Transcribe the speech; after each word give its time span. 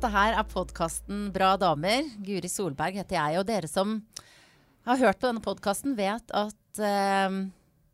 Dette 0.00 0.16
her 0.16 0.32
er 0.32 0.46
podkasten 0.48 1.26
Bra 1.28 1.50
damer. 1.60 2.06
Guri 2.24 2.48
Solberg 2.48 2.94
heter 2.96 3.18
jeg. 3.18 3.36
Og 3.36 3.44
dere 3.44 3.68
som 3.68 3.98
har 4.88 4.96
hørt 4.96 5.18
på 5.20 5.26
denne 5.28 5.42
podkasten, 5.44 5.92
vet 5.92 6.32
at 6.32 6.80
eh, 6.80 7.34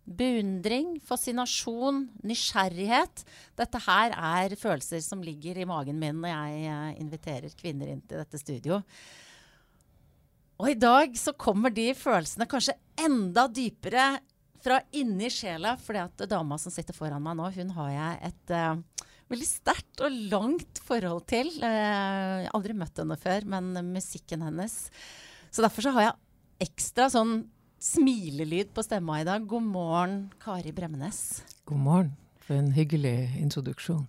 beundring, 0.07 0.93
fascinasjon, 1.03 2.05
nysgjerrighet 2.23 3.25
Dette 3.59 3.81
her 3.89 4.15
er 4.15 4.55
følelser 4.55 5.03
som 5.03 5.19
ligger 5.27 5.59
i 5.59 5.67
magen 5.67 5.99
min 5.99 6.23
når 6.23 6.31
jeg 6.31 6.71
eh, 6.77 7.03
inviterer 7.03 7.59
kvinner 7.59 7.91
inn 7.91 8.07
til 8.07 8.23
dette 8.23 8.39
studio. 8.39 8.79
Og 10.63 10.71
i 10.77 10.79
dag 10.79 11.19
så 11.19 11.35
kommer 11.35 11.75
de 11.75 11.89
følelsene 11.91 12.47
kanskje 12.47 12.79
enda 13.03 13.49
dypere 13.51 14.13
fra 14.63 14.79
inni 14.95 15.27
sjela, 15.27 15.75
fordi 15.75 16.07
at 16.07 16.29
dama 16.31 16.55
som 16.55 16.71
sitter 16.71 16.95
foran 16.95 17.27
meg 17.27 17.35
nå, 17.43 17.51
hun 17.59 17.75
har 17.81 17.97
jeg 17.99 18.31
et 18.31 18.55
uh, 18.55 19.06
veldig 19.33 19.49
sterkt 19.49 20.03
og 20.07 20.19
langt 20.31 20.81
forhold 20.87 21.25
til. 21.31 21.51
Jeg 21.59 22.47
har 22.47 22.51
aldri 22.55 22.77
møtt 22.79 23.01
henne 23.03 23.19
før, 23.21 23.47
men 23.57 23.73
musikken 23.91 24.45
hennes. 24.47 24.87
Så 25.51 25.65
derfor 25.65 25.87
så 25.87 25.95
har 25.97 26.09
jeg 26.09 26.69
ekstra 26.69 27.09
sånn 27.13 27.41
smilelyd 27.83 28.73
på 28.75 28.85
stemma 28.87 29.21
i 29.21 29.27
dag. 29.29 29.45
God 29.49 29.67
morgen, 29.67 30.21
Kari 30.43 30.73
Bremnes. 30.75 31.43
God 31.69 31.83
morgen. 31.83 32.15
For 32.47 32.55
en 32.55 32.71
hyggelig 32.77 33.33
introduksjon. 33.41 34.05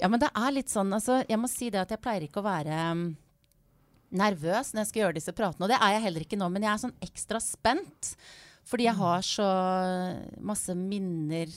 Ja, 0.00 0.08
men 0.10 0.18
det 0.18 0.32
er 0.34 0.50
litt 0.50 0.72
sånn, 0.72 0.90
altså, 0.90 1.20
Jeg 1.28 1.38
må 1.38 1.46
si 1.46 1.68
det 1.70 1.78
at 1.78 1.92
jeg 1.94 2.02
pleier 2.02 2.24
ikke 2.26 2.40
å 2.42 2.48
være 2.48 2.74
um, 2.90 3.04
nervøs 4.10 4.72
når 4.72 4.82
jeg 4.82 4.90
skal 4.90 5.02
gjøre 5.04 5.18
disse 5.20 5.34
pratene. 5.36 5.66
Og 5.66 5.70
det 5.70 5.78
er 5.78 5.94
jeg 5.94 6.04
heller 6.08 6.24
ikke 6.26 6.40
nå, 6.40 6.48
men 6.50 6.66
jeg 6.66 6.72
er 6.72 6.82
sånn 6.82 6.96
ekstra 7.06 7.40
spent. 7.42 8.14
Fordi 8.68 8.88
jeg 8.88 8.98
har 8.98 9.22
så 9.24 9.48
masse 10.44 10.74
minner 10.76 11.54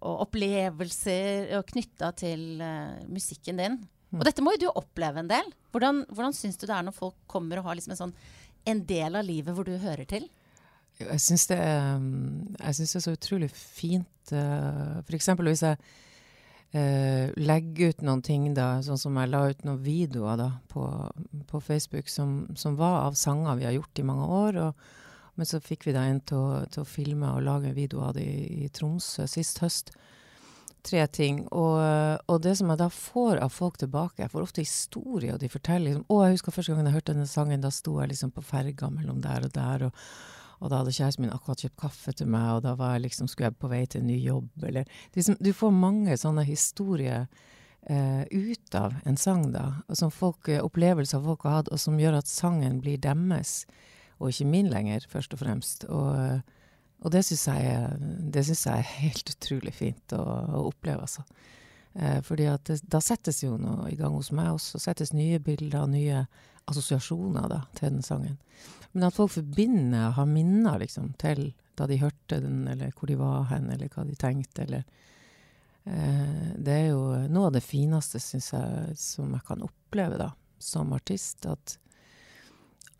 og 0.00 0.26
opplevelser 0.26 1.50
knytta 1.68 2.12
til 2.16 2.60
uh, 2.62 3.00
musikken 3.12 3.60
din. 3.60 3.80
Og 4.16 4.24
dette 4.26 4.42
må 4.42 4.56
jo 4.56 4.64
du 4.64 4.68
oppleve 4.72 5.22
en 5.22 5.30
del. 5.30 5.48
Hvordan, 5.70 6.04
hvordan 6.10 6.34
syns 6.34 6.58
du 6.58 6.66
det 6.66 6.74
er 6.74 6.86
når 6.86 6.96
folk 6.96 7.16
kommer 7.30 7.60
og 7.60 7.68
har 7.68 7.78
liksom 7.78 7.94
en, 7.94 8.00
sånn, 8.00 8.14
en 8.70 8.84
del 8.88 9.18
av 9.18 9.26
livet 9.26 9.54
hvor 9.54 9.68
du 9.68 9.76
hører 9.78 10.08
til? 10.10 10.26
Jeg 11.00 11.22
syns 11.22 11.46
det, 11.48 11.58
det, 11.60 12.66
er 12.66 13.02
så 13.04 13.14
utrolig 13.14 13.50
fint. 13.54 14.32
Uh, 14.32 15.00
F.eks. 15.04 15.30
hvis 15.38 15.64
jeg 15.64 15.78
uh, 16.74 17.26
legger 17.40 17.94
ut 17.94 18.02
noen 18.08 18.24
ting, 18.26 18.48
da, 18.56 18.72
sånn 18.84 19.00
som 19.00 19.20
jeg 19.20 19.30
la 19.30 19.44
ut 19.52 19.62
noen 19.68 19.84
videoer 19.84 20.40
da, 20.40 20.50
på, 20.72 20.88
på 21.48 21.62
Facebook 21.64 22.10
som, 22.12 22.42
som, 22.58 22.76
var 22.80 23.06
av 23.06 23.20
sanger 23.20 23.60
vi 23.60 23.68
har 23.68 23.78
gjort 23.78 24.02
i 24.02 24.08
mange 24.10 24.32
år. 24.40 24.60
og 24.66 24.88
men 25.40 25.48
så 25.48 25.56
fikk 25.64 25.86
vi 25.88 25.96
da 25.96 26.02
en 26.04 26.18
til, 26.20 26.66
til 26.68 26.82
å, 26.82 26.88
filme 26.88 27.28
og 27.32 27.46
lage 27.46 27.70
en 27.70 27.76
video 27.78 28.02
av 28.04 28.12
det 28.18 28.26
i, 28.28 28.64
i 28.66 28.66
Tromsø 28.76 29.24
sist 29.24 29.62
høst. 29.64 29.94
Tre 30.84 31.06
ting. 31.12 31.38
Og, 31.48 31.78
og, 32.28 32.36
det 32.44 32.52
som 32.58 32.68
jeg 32.72 32.80
da 32.80 32.90
får 32.92 33.40
av 33.44 33.52
folk 33.52 33.76
tilbake 33.80 34.22
Jeg 34.22 34.32
får 34.32 34.44
ofte 34.46 34.64
historier, 34.64 35.34
og 35.34 35.40
de 35.42 35.50
forteller 35.52 35.90
liksom 35.90 36.04
Å, 36.08 36.20
jeg 36.24 36.36
husker 36.38 36.54
første 36.56 36.72
gangen 36.72 36.88
jeg 36.88 36.96
hørte 36.98 37.12
denne 37.12 37.28
sangen, 37.28 37.64
da 37.64 37.72
sto 37.72 37.98
jeg 38.00 38.12
liksom 38.14 38.32
på 38.36 38.44
ferga 38.44 38.88
mellom 38.92 39.20
der 39.24 39.48
og 39.48 39.56
der. 39.56 39.88
og 39.88 40.04
og 40.60 40.68
da 40.68 40.82
hadde 40.82 40.92
kjæresten 40.92 41.24
min 41.24 41.32
akkurat 41.32 41.62
kjøpt 41.64 41.78
kaffe 41.80 42.12
til 42.12 42.28
meg, 42.28 42.50
og 42.58 42.66
da 42.66 42.74
var 42.76 42.92
jeg 42.92 43.06
liksom, 43.06 43.30
skulle 43.32 43.48
jeg 43.48 43.56
på 43.62 43.70
vei 43.72 43.80
til 43.88 44.02
en 44.02 44.10
ny 44.10 44.18
jobb. 44.20 44.50
Eller, 44.68 44.90
liksom, 45.16 45.38
du 45.40 45.54
får 45.56 45.72
mange 45.72 46.16
sånne 46.20 46.44
historier 46.44 47.30
eh, 47.88 48.26
ut 48.28 48.76
av 48.76 48.98
en 49.08 49.16
sang, 49.16 49.46
da. 49.54 49.64
Som 49.96 50.12
folk, 50.12 50.50
opplevelser 50.60 51.24
folk 51.24 51.48
har 51.48 51.62
hatt, 51.62 51.72
og 51.72 51.80
som 51.80 51.96
gjør 51.96 52.18
at 52.18 52.28
sangen 52.28 52.76
blir 52.84 53.00
deres 53.00 53.62
og 54.20 54.28
ikke 54.28 54.48
min 54.52 54.68
lenger, 54.70 55.06
først 55.08 55.34
og 55.34 55.40
fremst. 55.40 55.86
Og, 55.88 56.42
og 57.00 57.12
det 57.14 57.24
syns 57.24 57.46
jeg, 57.48 57.78
jeg, 58.36 58.66
er 58.74 58.92
helt 59.00 59.32
utrolig 59.32 59.72
fint 59.74 60.14
å, 60.16 60.20
å 60.20 60.66
oppleve, 60.68 61.08
altså. 61.08 61.24
Eh, 61.94 62.20
fordi 62.22 62.46
at 62.46 62.68
det, 62.68 62.78
da 62.86 63.00
settes 63.02 63.42
jo 63.42 63.56
noe 63.58 63.88
i 63.90 63.96
gang 63.98 64.14
hos 64.14 64.30
meg 64.36 64.52
også. 64.52 64.78
Settes 64.82 65.14
nye 65.16 65.40
bilder, 65.42 65.88
nye 65.90 66.24
assosiasjoner 66.70 67.48
da, 67.50 67.64
til 67.78 67.96
den 67.96 68.06
sangen. 68.06 68.38
Men 68.92 69.08
at 69.08 69.16
folk 69.16 69.32
forbinder, 69.34 70.12
har 70.16 70.28
minner 70.28 70.78
liksom, 70.82 71.14
til 71.18 71.50
da 71.78 71.86
de 71.88 72.00
hørte 72.02 72.40
den, 72.42 72.66
eller 72.68 72.92
hvor 72.94 73.10
de 73.10 73.16
var 73.18 73.48
hen, 73.50 73.70
eller 73.72 73.90
hva 73.90 74.04
de 74.04 74.16
tenkte, 74.18 74.66
eller 74.66 74.84
eh, 75.88 76.50
Det 76.60 76.76
er 76.76 76.88
jo 76.92 77.04
noe 77.32 77.48
av 77.48 77.56
det 77.56 77.64
fineste, 77.64 78.20
syns 78.22 78.52
jeg, 78.52 78.96
som 79.00 79.32
jeg 79.34 79.46
kan 79.48 79.64
oppleve 79.66 80.20
da, 80.20 80.30
som 80.60 80.92
artist. 80.92 81.46
At 81.48 81.78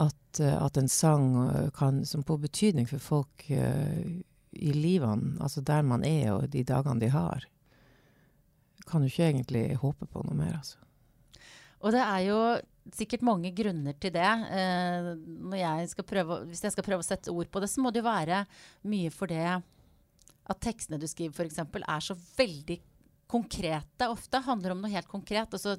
at, 0.01 0.41
eh, 0.41 0.57
at 0.57 0.81
en 0.81 0.91
sang 0.91 1.31
eh, 1.49 1.71
kan, 1.77 2.05
som 2.07 2.25
får 2.27 2.43
betydning 2.47 2.89
for 2.89 3.03
folk 3.03 3.47
uh, 3.53 4.01
i 4.51 4.75
livene, 4.75 5.37
altså 5.43 5.63
der 5.63 5.87
man 5.87 6.05
er 6.05 6.33
og 6.35 6.49
de 6.51 6.65
dagene 6.67 7.03
de 7.03 7.11
har, 7.13 7.47
kan 8.91 9.03
du 9.03 9.11
ikke 9.11 9.29
egentlig 9.29 9.65
håpe 9.79 10.09
på 10.11 10.25
noe 10.27 10.37
mer, 10.37 10.57
altså. 10.59 10.81
Og 11.81 11.95
det 11.95 12.01
er 12.03 12.23
jo 12.27 12.39
sikkert 12.93 13.23
mange 13.25 13.53
grunner 13.57 13.95
til 14.01 14.13
det. 14.13 14.31
Eh, 14.53 15.11
jeg 15.57 16.07
prøve, 16.09 16.43
hvis 16.51 16.65
jeg 16.67 16.75
skal 16.75 16.87
prøve 16.87 17.05
å 17.05 17.07
sette 17.07 17.33
ord 17.33 17.49
på 17.49 17.63
det, 17.63 17.71
så 17.73 17.85
må 17.85 17.93
det 17.93 18.03
jo 18.03 18.09
være 18.09 18.43
mye 18.91 19.13
for 19.15 19.31
det 19.31 19.47
at 20.51 20.63
tekstene 20.65 20.99
du 21.01 21.07
skriver, 21.09 21.47
f.eks., 21.47 21.61
er 21.63 22.05
så 22.05 22.17
veldig 22.37 22.81
konkrete 23.31 24.09
ofte. 24.11 24.43
Handler 24.45 24.75
om 24.75 24.83
noe 24.83 24.93
helt 24.93 25.09
konkret. 25.09 25.55
Og 25.55 25.63
så 25.63 25.77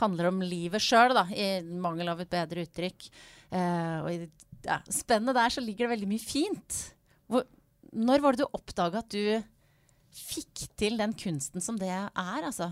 handler 0.00 0.30
om 0.30 0.40
livet 0.42 0.82
sjøl, 0.82 1.14
i 1.34 1.60
mangel 1.82 2.08
av 2.12 2.22
et 2.22 2.32
bedre 2.32 2.64
uttrykk. 2.64 3.10
Uh, 3.50 3.96
og 4.04 4.10
i 4.12 4.18
ja, 4.66 4.78
spennet 4.92 5.36
der 5.36 5.52
så 5.52 5.62
ligger 5.64 5.86
det 5.86 5.94
veldig 5.94 6.10
mye 6.10 6.22
fint. 6.22 6.82
Hvor, 7.30 7.46
når 7.96 8.22
var 8.22 8.36
det 8.36 8.44
du 8.44 8.58
oppdaga 8.58 9.02
at 9.02 9.10
du 9.14 9.40
fikk 10.14 10.66
til 10.78 10.98
den 11.00 11.14
kunsten 11.18 11.62
som 11.62 11.78
det 11.78 11.90
er, 11.90 12.10
altså? 12.14 12.70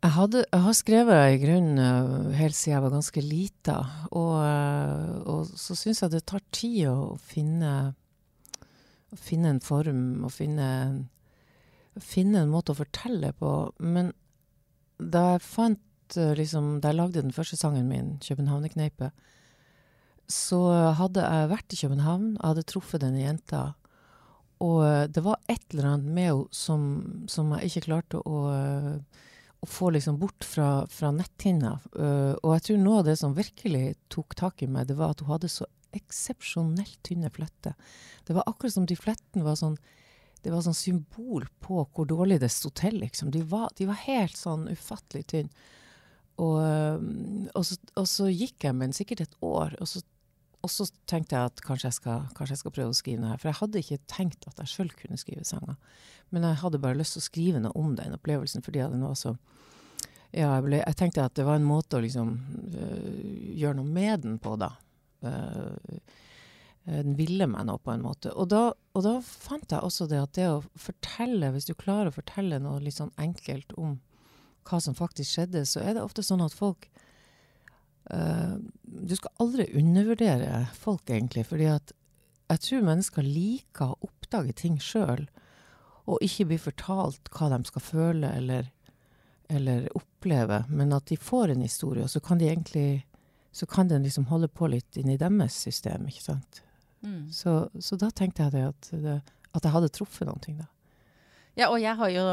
Jeg, 0.00 0.12
hadde, 0.16 0.44
jeg 0.46 0.64
har 0.64 0.76
skrevet 0.76 1.34
i 1.34 1.40
grunnen 1.42 1.80
uh, 1.82 2.30
helt 2.36 2.56
siden 2.56 2.76
jeg 2.76 2.84
var 2.86 2.94
ganske 2.94 3.24
lita. 3.24 3.78
Og, 4.10 4.32
uh, 4.38 5.16
og 5.28 5.50
så 5.50 5.76
syns 5.78 6.02
jeg 6.04 6.14
det 6.14 6.24
tar 6.30 6.44
tid 6.54 6.86
å 6.88 7.16
finne, 7.20 7.74
å 9.10 9.20
finne 9.20 9.54
en 9.56 9.62
form, 9.64 10.24
å 10.24 10.32
finne, 10.32 10.70
finne 12.00 12.44
en 12.44 12.54
måte 12.54 12.72
å 12.72 12.80
fortelle 12.80 13.34
på. 13.36 13.52
Men 13.82 14.14
da 15.00 15.34
jeg 15.34 15.46
fant 15.46 15.84
Eh, 16.16 16.34
liksom, 16.38 16.80
Da 16.80 16.90
jeg 16.90 16.96
lagde 16.98 17.22
den 17.22 17.32
første 17.32 17.56
sangen 17.56 17.88
min, 17.88 18.18
'Københavnerkneipet', 18.18 19.12
så 20.28 20.94
hadde 20.94 21.20
jeg 21.20 21.50
vært 21.50 21.72
i 21.72 21.76
København, 21.76 22.36
jeg 22.38 22.46
hadde 22.46 22.62
truffet 22.62 23.00
denne 23.00 23.18
jenta. 23.18 23.74
Og 24.60 24.84
eh, 24.86 25.06
det 25.06 25.24
var 25.24 25.40
et 25.48 25.64
eller 25.70 25.84
annet 25.94 26.06
med 26.06 26.28
henne 26.30 26.46
som, 26.52 27.26
som, 27.26 27.50
jeg 27.58 27.70
ikke 27.70 27.86
klarte 27.88 28.22
å, 28.22 28.38
å 29.60 29.66
få 29.66 29.90
liksom 29.90 30.18
bort 30.18 30.44
fra, 30.44 30.86
fra 30.86 31.10
netthinna. 31.10 31.80
Og 32.42 32.50
jeg 32.54 32.62
tror 32.62 32.78
noe 32.78 32.98
av 32.98 33.04
det 33.04 33.18
som 33.18 33.34
virkelig 33.34 33.96
tok 34.08 34.36
tak 34.36 34.62
i 34.62 34.66
meg, 34.66 34.86
det 34.86 34.96
var 34.96 35.10
at 35.10 35.20
hun 35.20 35.32
hadde 35.32 35.48
så 35.48 35.66
eksepsjonelt 35.92 37.00
tynne 37.02 37.30
fletter. 37.30 37.74
Det 38.24 38.34
var 38.36 38.46
akkurat 38.46 38.72
som 38.72 38.86
de 38.86 38.96
flettene 38.96 39.44
var 39.44 39.58
sånn 39.58 39.76
det 40.42 40.52
var 40.52 40.62
sånn 40.64 40.76
symbol 40.76 41.44
på 41.60 41.82
hvor 41.92 42.08
dårlig 42.08 42.38
det 42.40 42.48
sto 42.52 42.70
til, 42.72 42.96
liksom. 43.02 43.28
De 43.34 43.42
var, 43.44 43.68
de 43.76 43.84
var 43.90 43.98
helt 44.06 44.38
sånn 44.38 44.68
ufattelig 44.72 45.26
tynne. 45.28 45.66
Og, 46.40 46.56
og, 47.52 47.64
så, 47.66 47.76
og, 47.94 48.06
så, 48.08 48.30
gikk 48.32 48.64
jeg 48.64 48.76
med 48.76 48.96
sikkert 48.96 49.26
et 49.26 49.36
år, 49.44 49.74
og 49.80 49.90
så, 49.90 50.02
og 50.64 50.72
så 50.72 50.86
tenkte 51.10 51.36
jeg 51.36 51.50
at 51.50 51.62
kanskje 51.64 51.88
jeg, 51.90 51.98
skal, 51.98 52.22
kanskje 52.36 52.54
jeg, 52.54 52.62
skal, 52.62 52.74
prøve 52.76 52.94
å 52.94 52.96
skrive 52.96 53.22
noe 53.22 53.32
her. 53.34 53.42
For 53.42 53.50
jeg 53.50 53.60
hadde 53.60 53.82
ikke 53.84 54.00
tenkt 54.10 54.48
at 54.48 54.62
jeg 54.62 54.72
sjøl 54.72 54.92
kunne 54.96 55.20
skrive 55.20 55.44
sanger. 55.48 55.76
Men 56.30 56.46
jeg 56.46 56.60
hadde 56.62 56.82
bare 56.82 56.98
lyst 56.98 57.16
til 57.16 57.22
å 57.22 57.28
skrive 57.28 57.62
noe 57.64 57.76
om 57.78 57.92
den 57.98 58.16
opplevelsen, 58.16 58.64
fordi 58.64 58.84
den 58.92 59.04
var 59.04 59.18
så 59.18 59.34
ja, 60.30 60.46
jeg, 60.54 60.62
ble, 60.62 60.78
jeg, 60.78 60.96
tenkte 60.98 61.24
at 61.26 61.34
det 61.34 61.44
var 61.46 61.58
en 61.58 61.66
måte 61.66 61.98
å 61.98 62.02
liksom 62.04 62.36
øh, 62.70 63.06
gjøre 63.58 63.80
noe 63.80 63.94
med 63.98 64.22
den 64.22 64.36
på, 64.42 64.54
da. 64.60 64.68
Uh, 65.26 65.74
den 66.90 67.16
ville 67.18 67.46
meg 67.50 67.66
nå, 67.68 67.76
på 67.82 67.92
en 67.92 68.04
måte. 68.04 68.30
Og 68.32 68.48
da, 68.50 68.70
og 68.96 69.02
da, 69.04 69.16
fant 69.20 69.74
jeg 69.74 69.84
også 69.84 70.06
det 70.10 70.20
at 70.22 70.32
det 70.38 70.46
å 70.48 70.62
fortelle, 70.80 71.50
hvis 71.54 71.68
du 71.68 71.74
klarer 71.78 72.08
å 72.10 72.14
fortelle 72.14 72.60
noe 72.62 72.80
litt 72.82 72.96
sånn 72.96 73.12
enkelt 73.20 73.74
om 73.78 73.98
hva 74.68 74.80
som 74.82 74.96
faktisk 74.96 75.36
skjedde, 75.36 75.64
så 75.66 75.82
er 75.84 75.96
det 75.96 76.04
ofte 76.04 76.24
sånn 76.26 76.42
at 76.44 76.56
folk 76.56 76.88
uh, 78.12 78.56
Du 78.82 79.14
skal 79.16 79.34
aldri 79.42 79.68
undervurdere 79.78 80.66
folk, 80.76 81.08
egentlig. 81.10 81.46
fordi 81.48 81.70
at 81.70 81.94
jeg 82.50 82.64
tror 82.66 82.86
mennesker 82.88 83.22
liker 83.22 83.92
å 83.92 84.08
oppdage 84.08 84.56
ting 84.58 84.80
sjøl, 84.82 85.28
og 86.10 86.24
ikke 86.24 86.48
bli 86.50 86.58
fortalt 86.58 87.30
hva 87.36 87.50
de 87.52 87.60
skal 87.68 87.84
føle 87.84 88.30
eller, 88.40 88.70
eller, 89.48 89.86
oppleve, 89.94 90.64
men 90.68 90.92
at 90.96 91.06
de 91.06 91.16
får 91.20 91.52
en 91.52 91.62
historie, 91.62 92.02
og 92.02 92.10
så 92.10 92.22
kan 92.24 92.40
de 92.40 92.50
egentlig 92.50 93.04
så 93.52 93.66
kan 93.66 93.88
den 93.88 94.02
liksom 94.02 94.28
holde 94.30 94.48
på 94.48 94.68
litt 94.70 94.96
inni 94.96 95.16
deres 95.18 95.56
system, 95.58 96.06
ikke 96.08 96.22
sant. 96.22 96.62
Mm. 97.02 97.30
Så, 97.32 97.70
så, 97.80 97.96
da 97.98 98.10
tenkte 98.10 98.46
jeg 98.46 98.54
det 98.54 98.66
at, 98.68 98.90
det 98.92 99.16
at, 99.50 99.64
jeg 99.64 99.72
hadde 99.74 99.90
truffet 99.94 100.28
noe, 100.28 100.54
da. 100.58 100.68
Ja, 101.58 101.70
og 101.70 101.80
jeg 101.82 101.96
har 101.98 102.12
jo 102.14 102.26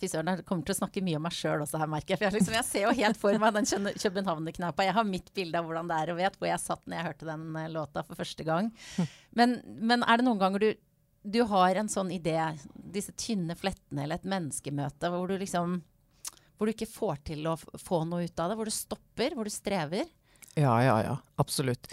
Fy 0.00 0.08
søren, 0.08 0.30
jeg 0.32 0.46
kommer 0.48 0.64
til 0.64 0.74
å 0.74 0.78
snakke 0.78 1.02
mye 1.04 1.18
om 1.18 1.26
meg 1.26 1.34
sjøl 1.36 1.64
også 1.64 1.80
her, 1.80 1.90
merker 1.92 2.14
jeg. 2.14 2.20
For 2.20 2.28
jeg, 2.28 2.36
liksom, 2.38 2.54
jeg, 2.56 2.66
ser 2.70 2.86
jo 2.86 2.92
helt 2.96 3.20
for 3.20 3.42
meg 3.42 3.56
den 3.58 3.90
Københavner-knappa. 4.00 4.86
Jeg 4.86 4.96
har 4.96 5.08
mitt 5.08 5.28
bilde 5.36 5.60
av 5.60 5.68
hvordan 5.68 5.90
det 5.90 5.98
er, 6.00 6.12
og 6.12 6.20
vet 6.22 6.38
hvor 6.40 6.48
jeg 6.48 6.62
satt 6.62 6.86
når 6.86 6.96
jeg 6.96 7.08
hørte 7.10 7.28
den 7.28 7.44
uh, 7.58 7.66
låta 7.74 8.04
for 8.06 8.20
første 8.20 8.46
gang. 8.48 8.72
Men, 9.36 9.60
men, 9.64 10.02
er 10.02 10.18
det 10.18 10.26
noen 10.26 10.40
ganger 10.40 10.64
du, 10.64 10.70
du 11.22 11.42
har 11.52 11.76
en 11.78 11.92
sånn 11.92 12.08
idé, 12.10 12.34
disse 12.72 13.12
tynne 13.14 13.54
flettene 13.54 14.06
eller 14.06 14.18
et 14.18 14.26
menneskemøte, 14.26 15.12
hvor 15.12 15.30
du 15.30 15.36
liksom 15.38 15.78
hvor 16.60 16.68
du 16.68 16.74
ikke 16.74 16.90
får 16.90 17.20
til 17.30 17.46
å 17.48 17.54
få 17.56 18.02
noe 18.04 18.26
ut 18.26 18.40
av 18.42 18.50
det? 18.50 18.56
Hvor 18.58 18.68
du 18.68 18.74
stopper? 18.74 19.32
Hvor 19.32 19.48
du 19.48 19.52
strever? 19.54 20.08
Ja, 20.58 20.74
ja, 20.84 20.96
ja. 21.06 21.14
Absolutt. 21.40 21.86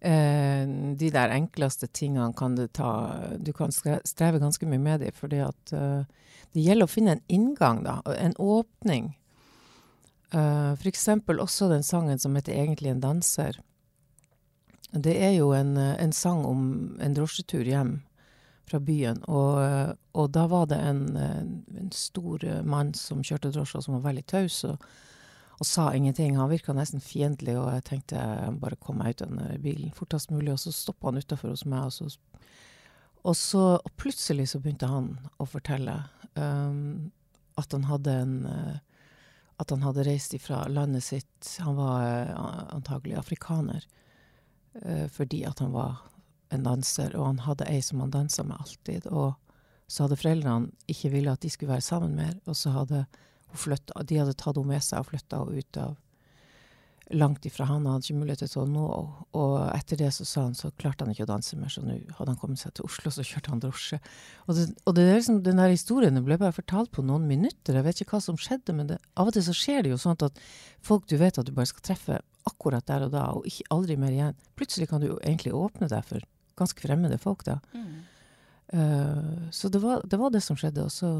Eh, 0.00 0.68
de 0.96 1.10
der 1.10 1.32
enkleste 1.32 1.88
tingene 1.88 2.32
kan 2.36 2.54
du 2.54 2.66
ta 2.68 3.16
Du 3.38 3.52
kan 3.56 3.72
streve 3.72 4.38
ganske 4.38 4.66
mye 4.68 4.78
med 4.78 5.00
dem, 5.00 5.12
fordi 5.12 5.40
at 5.40 5.72
eh, 5.72 6.04
det 6.52 6.64
gjelder 6.64 6.88
å 6.88 6.92
finne 6.92 7.16
en 7.16 7.24
inngang, 7.28 7.82
da. 7.84 8.00
En 8.16 8.36
åpning. 8.40 9.14
Uh, 10.34 10.74
for 10.74 10.88
eksempel 10.88 11.38
også 11.38 11.68
den 11.70 11.84
sangen 11.86 12.18
som 12.18 12.34
heter 12.34 12.52
'Egentlig 12.52 12.90
en 12.90 13.00
danser'. 13.00 13.60
Det 14.92 15.22
er 15.22 15.36
jo 15.36 15.52
en, 15.52 15.76
en 15.76 16.12
sang 16.12 16.44
om 16.44 16.96
en 17.00 17.14
drosjetur 17.14 17.64
hjem 17.64 18.02
fra 18.64 18.80
byen. 18.80 19.22
Og, 19.28 19.96
og 20.14 20.30
da 20.32 20.46
var 20.46 20.66
det 20.66 20.78
en, 20.80 21.16
en, 21.16 21.92
stor 21.92 22.62
mann 22.64 22.94
som 22.94 23.22
kjørte 23.22 23.52
drosje, 23.52 23.82
som 23.82 23.94
var 23.94 24.08
veldig 24.10 24.26
taus. 24.26 24.64
Og, 24.64 24.78
og 25.56 25.66
sa 25.66 25.88
ingenting. 25.94 26.36
Han 26.36 26.50
virka 26.50 26.74
nesten 26.76 27.00
fiendtlig, 27.00 27.56
og 27.56 27.70
jeg 27.72 27.84
tenkte 27.88 28.22
bare 28.60 28.76
kom 28.76 29.00
meg 29.00 29.16
ut 29.16 29.22
av 29.24 29.32
den 29.32 29.62
bilen 29.62 29.94
fortest 29.96 30.30
mulig. 30.30 30.52
Og 30.52 30.60
så 30.60 30.72
stoppa 30.74 31.08
han 31.08 31.20
utafor 31.22 31.54
hos 31.54 31.64
meg, 31.64 31.86
og 31.88 31.92
så, 31.92 32.10
og 33.24 33.36
så 33.40 33.62
og 33.78 33.94
plutselig 33.96 34.50
så 34.52 34.60
begynte 34.60 34.90
han 34.90 35.14
å 35.40 35.48
fortelle 35.48 35.96
um, 36.34 37.08
at 37.56 37.72
han 37.72 37.88
hadde 37.88 38.18
en 38.24 38.36
uh, 38.50 38.76
at 39.56 39.72
han 39.72 39.86
hadde 39.86 40.04
reist 40.04 40.34
ifra 40.36 40.66
landet 40.68 41.04
sitt 41.04 41.54
Han 41.64 41.78
var 41.78 42.02
uh, 42.04 42.74
antagelig 42.76 43.16
afrikaner. 43.16 43.86
Uh, 44.84 45.08
fordi 45.08 45.46
at 45.48 45.62
han 45.64 45.72
var 45.72 46.02
en 46.52 46.66
danser, 46.66 47.16
og 47.16 47.30
han 47.30 47.38
hadde 47.46 47.68
ei 47.70 47.80
som 47.82 48.02
han 48.04 48.12
dansa 48.12 48.44
med 48.44 48.60
alltid. 48.60 49.08
Og 49.08 49.32
så 49.88 50.04
hadde 50.04 50.18
foreldrene 50.20 50.90
ikke 50.92 51.14
ville 51.14 51.32
at 51.32 51.40
de 51.42 51.50
skulle 51.50 51.72
være 51.72 51.88
sammen 51.88 52.18
mer, 52.18 52.36
og 52.44 52.58
så 52.58 52.74
hadde 52.74 53.06
flyttet, 53.60 53.94
de 54.08 54.20
hadde 54.20 54.34
tatt 54.34 54.56
henne 54.56 54.74
med 54.74 54.84
seg 54.84 55.02
og 55.02 55.10
flytta 55.12 55.42
henne 55.42 55.62
ut 55.62 55.80
av 55.82 55.94
langt 57.14 57.46
ifra 57.46 57.64
han. 57.64 57.84
Han 57.86 57.96
hadde 57.96 58.08
ikke 58.08 58.18
mulighet 58.18 58.50
til 58.50 58.62
å 58.62 58.66
nå. 58.68 58.86
Og 59.38 59.52
etter 59.70 60.00
det 60.00 60.10
så 60.16 60.26
sa 60.26 60.46
han 60.48 60.56
så 60.58 60.72
klarte 60.78 61.04
han 61.04 61.12
ikke 61.12 61.26
å 61.26 61.30
danse 61.30 61.58
mer, 61.58 61.70
så 61.70 61.82
nå 61.84 61.98
hadde 62.18 62.32
han 62.32 62.38
kommet 62.40 62.60
seg 62.62 62.74
til 62.76 62.88
Oslo, 62.88 63.12
så 63.14 63.24
kjørte 63.26 63.52
han 63.52 63.62
drosje. 63.62 64.00
Og, 64.46 64.56
det, 64.58 64.66
og 64.84 64.96
det 64.98 65.06
liksom, 65.06 65.42
den 65.46 65.62
der 65.62 65.72
historien 65.72 66.22
ble 66.26 66.38
bare 66.40 66.56
fortalt 66.56 66.90
på 66.94 67.04
noen 67.06 67.28
minutter. 67.30 67.78
Jeg 67.78 67.86
vet 67.86 68.02
ikke 68.02 68.16
hva 68.16 68.24
som 68.26 68.40
skjedde, 68.40 68.74
men 68.76 68.90
det, 68.90 68.98
av 69.14 69.30
og 69.30 69.36
til 69.36 69.46
så 69.46 69.54
skjer 69.56 69.86
det 69.86 69.94
jo 69.94 70.00
sånn 70.02 70.18
at 70.26 70.42
folk 70.86 71.06
du 71.10 71.16
vet 71.20 71.38
at 71.38 71.46
du 71.46 71.54
bare 71.54 71.70
skal 71.70 71.86
treffe 71.92 72.20
akkurat 72.46 72.86
der 72.86 73.06
og 73.06 73.14
da, 73.14 73.28
og 73.38 73.46
ikke 73.48 73.70
aldri 73.74 73.98
mer 74.00 74.14
igjen. 74.14 74.42
Plutselig 74.58 74.90
kan 74.90 75.02
du 75.02 75.10
jo 75.10 75.20
egentlig 75.22 75.54
åpne 75.54 75.90
deg 75.90 76.06
for 76.06 76.26
ganske 76.58 76.82
fremmede 76.82 77.18
folk 77.22 77.46
da. 77.46 77.60
Mm. 77.76 78.04
Uh, 78.74 79.46
så 79.54 79.70
det 79.70 79.78
var, 79.82 80.02
det 80.04 80.18
var, 80.18 80.32
det 80.34 80.42
som 80.42 80.58
skjedde. 80.58 80.84
Og 80.86 80.92
så 80.92 81.10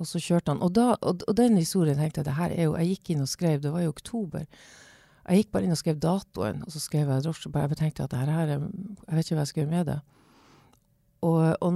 og 0.00 0.06
så 0.08 0.20
kjørte 0.22 0.54
han. 0.54 0.62
Og, 0.64 0.72
da, 0.72 0.94
og, 1.04 1.22
og, 1.28 1.34
den 1.36 1.58
historien 1.60 1.98
tenkte 2.00 2.22
jeg 2.22 2.28
det 2.30 2.38
her 2.38 2.54
er 2.54 2.68
jo 2.68 2.76
Jeg 2.80 2.94
gikk 2.94 3.10
inn 3.12 3.24
og 3.24 3.28
skrev, 3.28 3.60
det 3.60 3.72
var 3.72 3.84
i 3.84 3.90
oktober. 3.90 4.46
Jeg 5.24 5.42
gikk 5.42 5.52
bare 5.52 5.66
inn 5.66 5.74
og 5.74 5.80
skrev 5.80 6.00
datoen, 6.00 6.62
og 6.64 6.72
så 6.72 6.80
skrev 6.80 7.10
jeg 7.12 7.24
drosje. 7.24 7.52
Jeg 7.52 7.80
tenkte 7.80 8.04
at 8.06 8.12
det 8.12 8.20
her 8.20 8.32
er 8.32 8.52
Jeg 8.54 8.62
vet 9.16 9.24
ikke 9.26 9.38
hva 9.38 9.44
jeg 9.44 9.52
skal 9.52 9.62
gjøre 9.62 9.74
med 9.74 9.90
det. 9.92 9.98
Og 11.24 11.72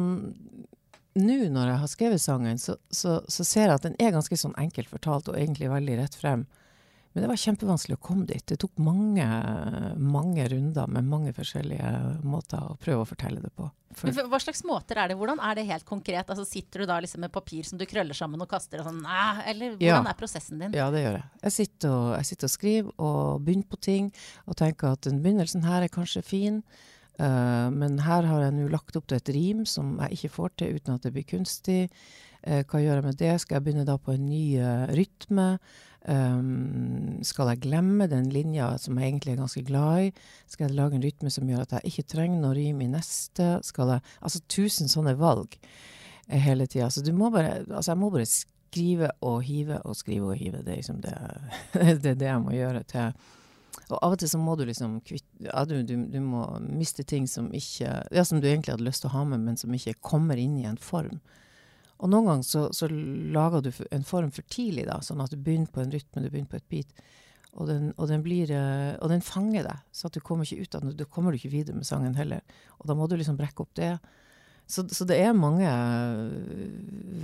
nå 1.19 1.37
når 1.51 1.71
jeg 1.73 1.81
har 1.83 1.91
skrevet 1.91 2.23
sangen, 2.23 2.59
så, 2.61 2.77
så, 2.91 3.21
så, 3.29 3.45
ser 3.45 3.69
jeg 3.69 3.79
at 3.79 3.87
den 3.87 3.97
er 3.99 4.15
ganske 4.15 4.37
sånn 4.37 4.57
enkelt 4.61 4.91
fortalt 4.93 5.31
og 5.31 5.39
egentlig 5.39 5.71
veldig 5.73 5.97
rett 6.03 6.19
frem. 6.19 6.45
Men 7.19 7.25
det 7.25 7.33
var 7.33 7.39
kjempevanskelig 7.43 7.97
å 7.97 8.01
komme 8.07 8.25
dit. 8.31 8.45
Det 8.47 8.61
tok 8.63 8.77
mange, 8.79 9.25
mange 9.99 10.45
runder 10.53 10.87
med 10.95 11.07
mange 11.11 11.33
forskjellige 11.35 11.89
måter 12.23 12.63
å 12.63 12.77
prøve 12.79 13.03
å 13.03 13.09
fortelle 13.11 13.43
det 13.43 13.51
på. 13.59 13.67
For 13.99 14.15
hva 14.31 14.39
slags 14.39 14.63
måter 14.69 15.01
er 15.03 15.11
det? 15.11 15.17
Hvordan 15.19 15.43
er 15.43 15.59
det 15.59 15.65
helt 15.67 15.83
konkret? 15.89 16.31
Altså, 16.31 16.45
sitter 16.47 16.85
du 16.85 16.87
da 16.87 17.01
liksom 17.03 17.25
med 17.27 17.33
papir 17.35 17.67
som 17.67 17.81
du 17.81 17.83
krøller 17.91 18.15
sammen 18.15 18.45
og 18.45 18.47
kaster 18.53 18.85
og 18.85 18.87
sånn? 18.87 19.01
Eller 19.51 19.75
hvordan 19.75 20.07
ja. 20.07 20.13
er 20.13 20.21
prosessen 20.21 20.63
din? 20.63 20.79
Ja, 20.79 20.87
det 20.95 21.03
gjør 21.03 21.19
jeg. 21.19 21.27
Jeg 21.43 21.57
sitter, 21.57 21.97
og, 21.97 22.07
jeg 22.21 22.31
sitter 22.31 22.51
og 22.51 22.55
skriver 22.55 23.03
og 23.09 23.43
begynner 23.49 23.73
på 23.75 23.81
ting 23.89 24.13
og 24.47 24.61
tenker 24.63 24.95
at 24.95 25.11
den 25.11 25.19
begynnelsen 25.27 25.67
her 25.67 25.89
er 25.89 25.95
kanskje 25.99 26.23
fin. 26.23 26.63
Uh, 27.19 27.67
men 27.75 27.99
her 28.07 28.31
har 28.31 28.47
jeg 28.47 28.59
nå 28.61 28.71
lagt 28.71 28.95
opp 28.95 29.11
til 29.11 29.19
et 29.19 29.35
rim 29.35 29.67
som 29.67 29.97
jeg 30.05 30.21
ikke 30.21 30.35
får 30.37 30.55
til 30.63 30.79
uten 30.79 30.95
at 30.95 31.03
det 31.03 31.17
blir 31.19 31.27
kunstig. 31.35 31.89
Uh, 32.47 32.63
hva 32.63 32.79
gjør 32.85 33.01
jeg 33.01 33.09
med 33.11 33.23
det? 33.27 33.35
Skal 33.43 33.59
jeg 33.59 33.67
begynne 33.67 33.91
da 33.91 33.99
på 33.99 34.15
en 34.15 34.31
ny 34.31 34.45
uh, 34.63 34.87
rytme? 34.95 35.51
Um, 36.09 37.19
skal 37.21 37.51
jeg 37.53 37.61
glemme 37.67 38.07
den 38.09 38.31
linja 38.33 38.71
som 38.81 38.97
jeg 38.97 39.11
egentlig 39.11 39.35
er 39.35 39.41
ganske 39.43 39.63
glad 39.69 40.07
i? 40.07 40.13
Skal 40.49 40.69
jeg 40.69 40.79
lage 40.79 40.97
en 40.97 41.05
rytme 41.05 41.33
som 41.33 41.49
gjør 41.51 41.67
at 41.67 41.75
jeg 41.77 41.93
ikke 41.93 42.07
trenger 42.15 42.41
noe 42.41 42.57
rim 42.57 42.81
i 42.81 42.89
neste? 42.89 43.59
Skal 43.67 43.93
jeg 43.93 44.05
Altså 44.25 44.41
tusen 44.49 44.89
sånne 44.89 45.19
valg 45.21 45.59
hele 46.29 46.67
tida. 46.67 46.89
Så 46.91 47.05
du 47.05 47.13
må 47.13 47.29
bare 47.35 47.65
Altså, 47.67 47.93
jeg 47.93 48.01
må 48.01 48.11
bare 48.15 48.29
skrive 48.29 49.11
og 49.21 49.43
hive 49.43 49.83
og 49.85 49.97
skrive 49.97 50.33
og 50.33 50.41
hive. 50.41 50.63
Det 50.65 50.73
er 50.73 50.81
liksom 50.81 51.03
det, 51.05 51.17
det, 52.03 52.15
er 52.15 52.23
det 52.23 52.31
jeg 52.31 52.45
må 52.45 52.57
gjøre 52.57 52.83
til 52.89 53.13
og 53.89 54.01
av 54.03 54.15
og 54.15 54.21
til 54.21 54.29
så 54.29 54.39
må 54.41 54.55
du 54.59 54.65
liksom 54.69 54.99
kvitte 55.07 55.47
ja, 55.47 55.63
du, 55.65 55.79
du, 55.87 55.95
du, 56.11 56.19
må 56.21 56.43
miste 56.61 57.05
ting 57.09 57.29
som 57.31 57.47
ikke 57.55 57.89
Ja, 58.13 58.25
som 58.25 58.41
du 58.41 58.49
egentlig 58.49 58.75
hadde 58.75 58.85
lyst 58.85 59.05
til 59.05 59.13
å 59.13 59.17
ha 59.17 59.23
med, 59.29 59.45
men 59.45 59.57
som 59.61 59.73
ikke 59.73 59.97
kommer 60.05 60.41
inn 60.41 60.59
i 60.61 60.67
en 60.69 60.81
form. 60.81 61.21
Og 61.99 62.11
noen 62.13 62.29
ganger 62.29 62.47
så, 62.47 62.65
så, 62.75 62.89
lager 62.89 63.65
du 63.67 63.71
en 63.91 64.07
form 64.07 64.31
for 64.35 64.47
tidlig, 64.51 64.87
da, 64.87 65.01
sånn 65.03 65.23
at 65.25 65.33
du 65.33 65.39
begynner 65.41 65.71
på 65.75 65.83
en 65.83 65.91
rytme, 65.95 66.23
du 66.23 66.29
begynner 66.31 66.53
på 66.53 66.61
et 66.61 66.69
beat. 66.71 67.03
Og 67.59 67.67
den, 67.67 67.91
og 67.97 68.07
den, 68.11 68.23
blir, 68.23 68.53
eh, 68.55 68.95
og 69.03 69.11
den 69.11 69.25
fanger 69.25 69.67
deg, 69.67 69.83
så 69.91 70.11
du 70.13 70.21
kommer 70.23 70.47
ikke 70.47 70.63
ut 70.63 70.79
av 70.79 70.85
den. 70.85 70.95
Du 70.99 71.05
kommer 71.11 71.35
ikke 71.35 71.51
videre 71.51 71.75
med 71.75 71.89
sangen 71.89 72.15
heller. 72.19 72.45
Og 72.79 72.87
da 72.91 72.95
må 72.95 73.09
du 73.11 73.17
liksom 73.19 73.39
brekke 73.41 73.65
opp 73.65 73.75
det. 73.79 73.97
Så, 74.69 74.85
så 74.93 75.07
det 75.09 75.17
er 75.25 75.35
mange 75.35 75.67
eh, 75.67 76.69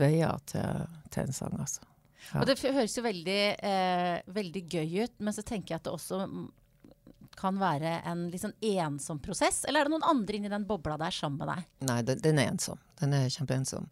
veier 0.00 0.40
til, 0.50 0.88
til 1.14 1.28
en 1.28 1.36
sang, 1.36 1.54
altså. 1.60 1.86
Ja. 2.32 2.40
Og 2.40 2.48
det 2.48 2.56
høres 2.64 2.96
jo 2.96 3.04
veldig, 3.04 3.40
eh, 3.68 4.18
veldig 4.32 4.62
gøy 4.72 5.04
ut, 5.04 5.16
men 5.20 5.36
så 5.36 5.44
tenker 5.44 5.74
jeg 5.74 5.82
at 5.82 5.86
det 5.86 5.92
også 5.94 6.24
kan 7.38 7.58
være 7.60 7.98
en 8.08 8.28
litt 8.32 8.42
sånn 8.44 8.56
ensom 8.64 9.20
prosess? 9.22 9.62
Eller 9.68 9.82
er 9.82 9.88
det 9.88 9.94
noen 9.94 10.06
andre 10.08 10.38
inni 10.38 10.50
den 10.52 10.66
bobla 10.68 10.96
der 11.00 11.14
sammen 11.14 11.42
med 11.42 11.50
deg? 11.50 11.66
Nei, 11.90 11.98
den, 12.06 12.20
den 12.24 12.40
er 12.40 12.52
ensom. 12.52 12.80
Den 13.00 13.16
er 13.18 13.26
kjempeensom. 13.32 13.90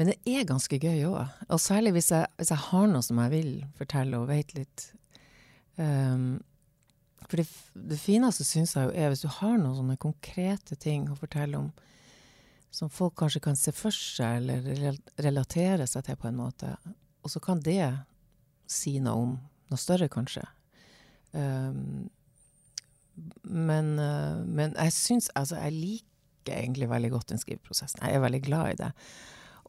Men 0.00 0.14
det 0.14 0.32
er 0.32 0.46
ganske 0.48 0.78
gøy 0.80 1.02
òg. 1.10 1.28
Og 1.52 1.58
særlig 1.60 1.92
hvis 1.92 2.06
jeg, 2.08 2.24
hvis 2.40 2.48
jeg, 2.54 2.64
har 2.70 2.86
noe 2.88 3.04
som 3.04 3.18
jeg 3.20 3.32
vil 3.34 3.50
fortelle 3.76 4.16
og 4.16 4.30
vet 4.30 4.54
litt. 4.56 4.84
Um, 5.76 6.38
for 7.26 7.36
det, 7.36 7.44
det 7.76 7.98
fineste 8.00 8.46
syns 8.48 8.72
jeg 8.78 8.88
jo 8.88 8.94
er 8.96 9.12
hvis 9.12 9.26
du 9.26 9.28
har 9.28 9.58
noen 9.60 9.76
sånne 9.76 9.98
konkrete 10.00 10.78
ting 10.80 11.04
å 11.12 11.18
fortelle 11.18 11.60
om 11.60 11.68
som 12.72 12.88
folk 12.88 13.18
kanskje 13.18 13.42
kan 13.44 13.58
se 13.58 13.74
for 13.76 13.92
seg 13.92 14.38
eller 14.40 14.96
relatere 15.20 15.84
seg 15.90 16.06
til 16.06 16.16
på 16.16 16.30
en 16.30 16.38
måte. 16.38 16.70
Og 17.20 17.32
så 17.32 17.42
kan 17.44 17.60
det 17.60 17.82
si 18.70 18.94
noe 19.02 19.24
om 19.26 19.34
noe 19.70 19.80
større, 19.80 20.08
kanskje. 20.10 20.46
Um, 21.34 22.08
men, 23.44 23.92
uh, 24.00 24.40
men, 24.46 24.72
jeg 24.72 24.94
syns 24.96 25.28
Altså, 25.36 25.60
jeg 25.60 25.76
liker 25.76 26.56
egentlig 26.56 26.88
veldig 26.88 27.12
godt 27.12 27.34
den 27.34 27.42
skriveprosessen. 27.42 28.00
Jeg 28.00 28.16
er 28.16 28.24
veldig 28.24 28.42
glad 28.48 28.72
i 28.72 28.80
det. 28.80 28.90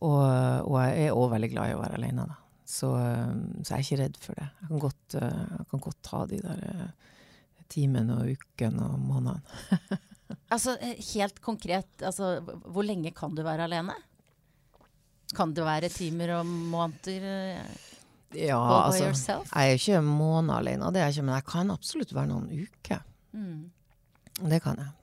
Og, 0.02 0.22
og 0.66 0.78
jeg 0.82 1.08
er 1.08 1.18
òg 1.18 1.28
veldig 1.36 1.50
glad 1.52 1.72
i 1.72 1.76
å 1.78 1.82
være 1.84 2.00
alene, 2.00 2.26
da. 2.30 2.38
Så, 2.72 2.94
eh, 2.98 3.34
så, 3.62 3.74
jeg 3.74 3.78
er 3.78 3.86
ikke 3.86 4.00
redd 4.00 4.22
for 4.22 4.40
det. 4.40 4.48
Jeg 4.62 4.70
kan 4.70 4.84
godt, 4.86 5.18
eh, 5.20 5.42
jeg 5.58 5.68
kan 5.74 5.84
godt 5.84 6.00
ta 6.08 6.22
de 6.30 6.40
der 6.42 6.64
eh, 6.70 7.12
timene 7.72 8.18
og 8.22 8.32
ukene 8.32 8.88
og 8.88 9.02
månedene. 9.04 10.00
altså 10.56 10.78
helt 11.12 11.42
konkret, 11.44 11.92
altså, 12.00 12.38
hvor 12.42 12.88
lenge 12.88 13.12
kan 13.18 13.36
du 13.36 13.44
være 13.46 13.68
alene? 13.68 13.98
Kan 15.36 15.54
det 15.56 15.68
være 15.68 15.92
timer 15.92 16.38
og 16.40 16.48
måneder? 16.48 17.60
Ja, 18.32 18.60
altså, 18.86 19.10
yourself? 19.10 19.52
jeg 19.52 19.76
er 19.76 19.80
ikke 19.80 20.00
en 20.00 20.08
måned 20.08 20.56
alene, 20.56 20.94
det 20.96 21.04
er 21.04 21.12
ikke, 21.12 21.28
men 21.28 21.36
jeg 21.36 21.48
kan 21.52 21.76
absolutt 21.76 22.16
være 22.16 22.32
noen 22.32 22.48
uker. 22.56 23.04
Mm. 23.36 23.68
Det 24.48 24.64
kan 24.64 24.80
jeg. 24.80 24.96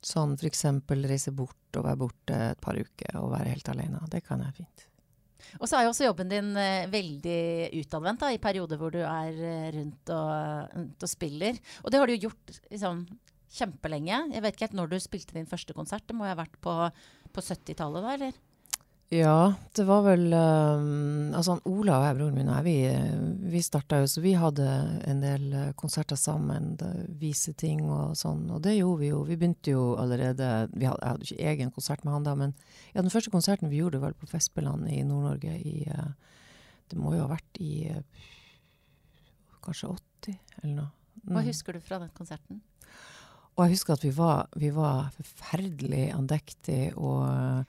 Sånn 0.00 0.36
f.eks. 0.38 0.64
reise 1.04 1.32
bort 1.36 1.76
og 1.76 1.84
være 1.84 2.00
borte 2.00 2.36
et 2.52 2.60
par 2.62 2.78
uker 2.78 3.18
og 3.20 3.34
være 3.34 3.52
helt 3.52 3.68
alene. 3.72 4.00
Det 4.10 4.22
kan 4.24 4.40
jeg 4.46 4.62
fint. 4.62 4.86
Og 5.58 5.66
så 5.66 5.78
er 5.78 5.86
jo 5.86 5.92
også 5.92 6.06
jobben 6.06 6.30
din 6.30 6.52
eh, 6.60 6.88
veldig 6.90 7.72
utadvendt 7.80 8.26
i 8.28 8.40
perioder 8.42 8.78
hvor 8.80 8.92
du 8.94 9.00
er 9.02 9.34
eh, 9.34 9.70
rundt 9.74 10.12
og, 10.14 10.76
rundt 10.76 11.06
og, 11.06 11.10
spiller. 11.10 11.58
Og 11.82 11.90
det 11.90 12.00
har 12.00 12.06
du 12.06 12.14
jo 12.14 12.28
gjort 12.28 12.60
liksom, 12.70 13.02
kjempelenge. 13.56 14.20
Jeg 14.36 14.44
vet 14.44 14.56
ikke 14.56 14.68
helt 14.68 14.78
når 14.78 14.92
du 14.92 15.00
spilte 15.02 15.36
din 15.36 15.48
første 15.50 15.76
konsert. 15.76 16.06
Det 16.06 16.16
må 16.16 16.28
jo 16.28 16.34
ha 16.34 16.38
vært 16.42 16.60
på, 16.62 16.76
på 17.34 17.44
70-tallet 17.44 18.06
da, 18.06 18.14
eller? 18.18 18.40
Ja, 19.10 19.54
det 19.74 19.84
var 19.88 20.04
vel 20.06 20.28
um, 20.30 21.32
Altså 21.34 21.56
Ola 21.66 21.96
og 21.98 22.04
jeg, 22.06 22.16
broren 22.20 22.36
min 22.38 22.50
og 22.52 22.60
jeg, 22.60 22.66
vi, 22.68 23.48
vi 23.56 23.62
starta 23.66 23.98
jo 23.98 24.06
Så 24.06 24.22
vi 24.22 24.36
hadde 24.38 24.66
en 25.10 25.22
del 25.24 25.48
eh, 25.50 25.72
konserter 25.78 26.14
sammen, 26.14 26.76
vise 27.18 27.50
ting 27.58 27.82
og 27.90 28.14
sånn. 28.18 28.44
Og 28.54 28.62
det 28.62 28.76
gjorde 28.76 29.00
vi 29.02 29.10
jo. 29.10 29.24
Vi 29.26 29.38
begynte 29.40 29.74
jo 29.74 29.82
allerede 29.98 30.68
vi 30.76 30.86
hadde, 30.86 31.02
Jeg 31.02 31.10
hadde 31.10 31.26
ikke 31.26 31.50
egen 31.54 31.74
konsert 31.74 32.06
med 32.06 32.14
han 32.14 32.28
da, 32.28 32.36
men 32.38 32.54
ja, 32.92 33.02
den 33.02 33.10
første 33.10 33.34
konserten 33.34 33.72
vi 33.72 33.82
gjorde, 33.82 33.98
var 33.98 34.14
på 34.14 34.30
Festspillene 34.30 34.94
i 34.94 35.02
Nord-Norge 35.02 35.58
i 35.58 35.76
Det 35.90 36.98
må 36.98 37.16
jo 37.16 37.26
ha 37.26 37.34
vært 37.34 37.62
i 37.62 37.90
kanskje 39.66 39.90
80, 39.90 40.40
eller 40.62 40.74
noe. 40.76 40.90
Mm. 41.20 41.34
Hva 41.34 41.46
husker 41.50 41.74
du 41.74 41.82
fra 41.82 41.98
den 42.02 42.14
konserten? 42.14 42.62
Og 43.56 43.66
jeg 43.66 43.74
husker 43.74 43.98
at 43.98 44.06
vi 44.06 44.14
var, 44.14 44.46
vi 44.56 44.70
var 44.72 45.10
forferdelig 45.18 46.12
andektige 46.14 46.94
og 46.94 47.66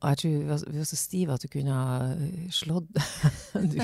Og 0.00 0.12
jeg 0.12 0.20
tror 0.20 0.30
vi 0.32 0.78
var, 0.78 0.86
så 0.88 0.96
stive 0.96 1.34
at 1.36 1.42
du 1.44 1.50
kunne 1.52 1.76
ha 1.76 1.96
eh, 2.14 2.52
slått 2.54 2.88
Du 3.72 3.80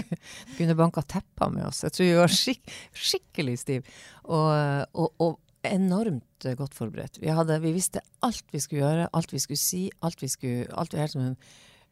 kunne 0.56 0.76
banka 0.78 1.04
teppa 1.04 1.50
med 1.52 1.66
oss. 1.68 1.82
Jeg 1.85 1.92
tror 1.92 2.08
vi 2.08 2.16
var 2.16 2.32
skik 2.32 2.73
skikkelig 2.96 3.58
stive. 3.61 3.96
Og, 4.25 4.49
og, 4.96 5.12
og, 5.20 5.42
enormt 5.66 6.44
godt 6.54 6.76
forberedt. 6.78 7.18
Vi, 7.18 7.26
hadde, 7.35 7.56
vi, 7.58 7.73
visste 7.75 7.99
alt 8.23 8.44
vi 8.54 8.61
skulle 8.62 8.85
gjøre, 8.85 9.08
alt 9.18 9.32
vi 9.35 9.40
skulle 9.42 9.58
si. 9.58 9.88
alt 10.06 10.20
vi 10.23 10.28
skulle, 10.30 10.68
alt 10.78 10.94
vi 10.94 11.00
helt 11.00 11.16
som 11.16 11.25
en, 11.25 11.38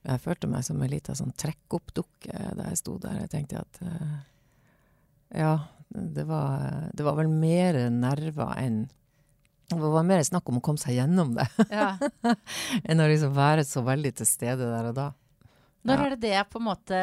Jeg 0.05 0.21
følte 0.21 0.47
meg 0.53 0.63
som 0.63 0.83
en 0.85 0.93
liten 0.93 1.17
sånn 1.19 1.33
trekk-opp-dukke 1.41 2.53
da 2.55 2.69
jeg 2.69 2.79
sto 2.79 2.99
der. 3.03 3.25
Jeg 3.25 3.33
tenkte 3.33 3.65
at 3.65 3.81
uh, 3.83 4.19
Ja, 5.35 5.55
det 5.91 6.27
var, 6.29 6.93
det 6.95 7.07
var 7.07 7.19
vel 7.19 7.33
mer 7.33 7.81
nerver 7.91 8.55
enn 8.63 8.85
det 9.71 9.81
var 9.81 10.07
mer 10.07 10.23
snakk 10.27 10.49
om 10.51 10.61
å 10.61 10.65
komme 10.65 10.81
seg 10.81 10.99
gjennom 10.99 11.35
det, 11.39 11.47
ja. 11.71 11.95
enn 12.89 13.01
å 13.01 13.09
liksom 13.11 13.35
være 13.37 13.65
så 13.69 13.85
veldig 13.87 14.13
til 14.21 14.29
stede 14.29 14.69
der 14.69 14.91
og 14.91 14.97
da. 14.99 15.09
Når 15.85 15.99
ja. 15.99 16.05
er 16.05 16.15
det 16.15 16.23
det 16.25 16.45
på 16.49 16.61
en 16.61 16.65
måte 16.65 16.99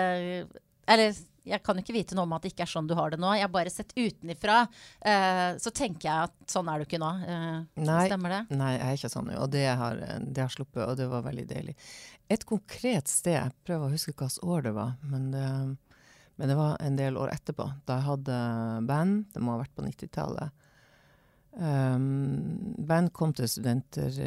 Eller 0.90 1.12
jeg 1.48 1.62
kan 1.66 1.78
jo 1.78 1.84
ikke 1.84 1.96
vite 1.96 2.16
noe 2.18 2.28
om 2.28 2.34
at 2.36 2.44
det 2.46 2.52
ikke 2.52 2.66
er 2.66 2.70
sånn 2.70 2.88
du 2.90 2.94
har 2.98 3.14
det 3.14 3.18
nå. 3.22 3.32
Jeg 3.34 3.48
har 3.48 3.54
bare 3.54 3.74
sett 3.74 3.94
utenifra, 3.98 4.64
Eh, 5.02 5.58
så 5.58 5.72
tenker 5.74 6.06
jeg 6.06 6.28
at 6.30 6.52
sånn 6.54 6.68
er 6.70 6.82
du 6.82 6.86
ikke 6.86 7.00
nå. 7.02 7.10
Eh, 7.26 7.82
nei, 7.82 8.02
stemmer 8.06 8.36
det? 8.36 8.42
Nei, 8.54 8.76
jeg 8.76 8.86
er 8.86 9.00
ikke 9.00 9.10
sånn. 9.10 9.32
Og 9.42 9.48
det 9.54 9.66
har, 9.66 10.02
det 10.22 10.44
har 10.44 10.54
sluppet, 10.54 10.84
og 10.86 10.94
det 11.00 11.08
var 11.10 11.26
veldig 11.26 11.48
deilig. 11.50 11.74
Et 12.32 12.46
konkret 12.46 13.10
sted, 13.10 13.40
jeg 13.40 13.56
prøver 13.66 13.88
å 13.88 13.96
huske 13.96 14.14
hvilket 14.14 14.46
år 14.46 14.68
det 14.68 14.76
var, 14.78 14.94
men 15.02 15.32
det, 15.34 15.48
men 16.38 16.54
det 16.54 16.58
var 16.60 16.78
en 16.86 17.00
del 17.00 17.18
år 17.18 17.34
etterpå, 17.34 17.66
da 17.90 17.98
jeg 17.98 18.08
hadde 18.12 18.38
band. 18.88 19.26
Det 19.34 19.42
må 19.42 19.56
ha 19.56 19.64
vært 19.64 19.74
på 19.74 19.88
90-tallet. 19.88 20.61
Um, 21.52 22.76
band 22.88 23.12
kom 23.12 23.34
til 23.36 23.50
studenterhuset 23.52 24.22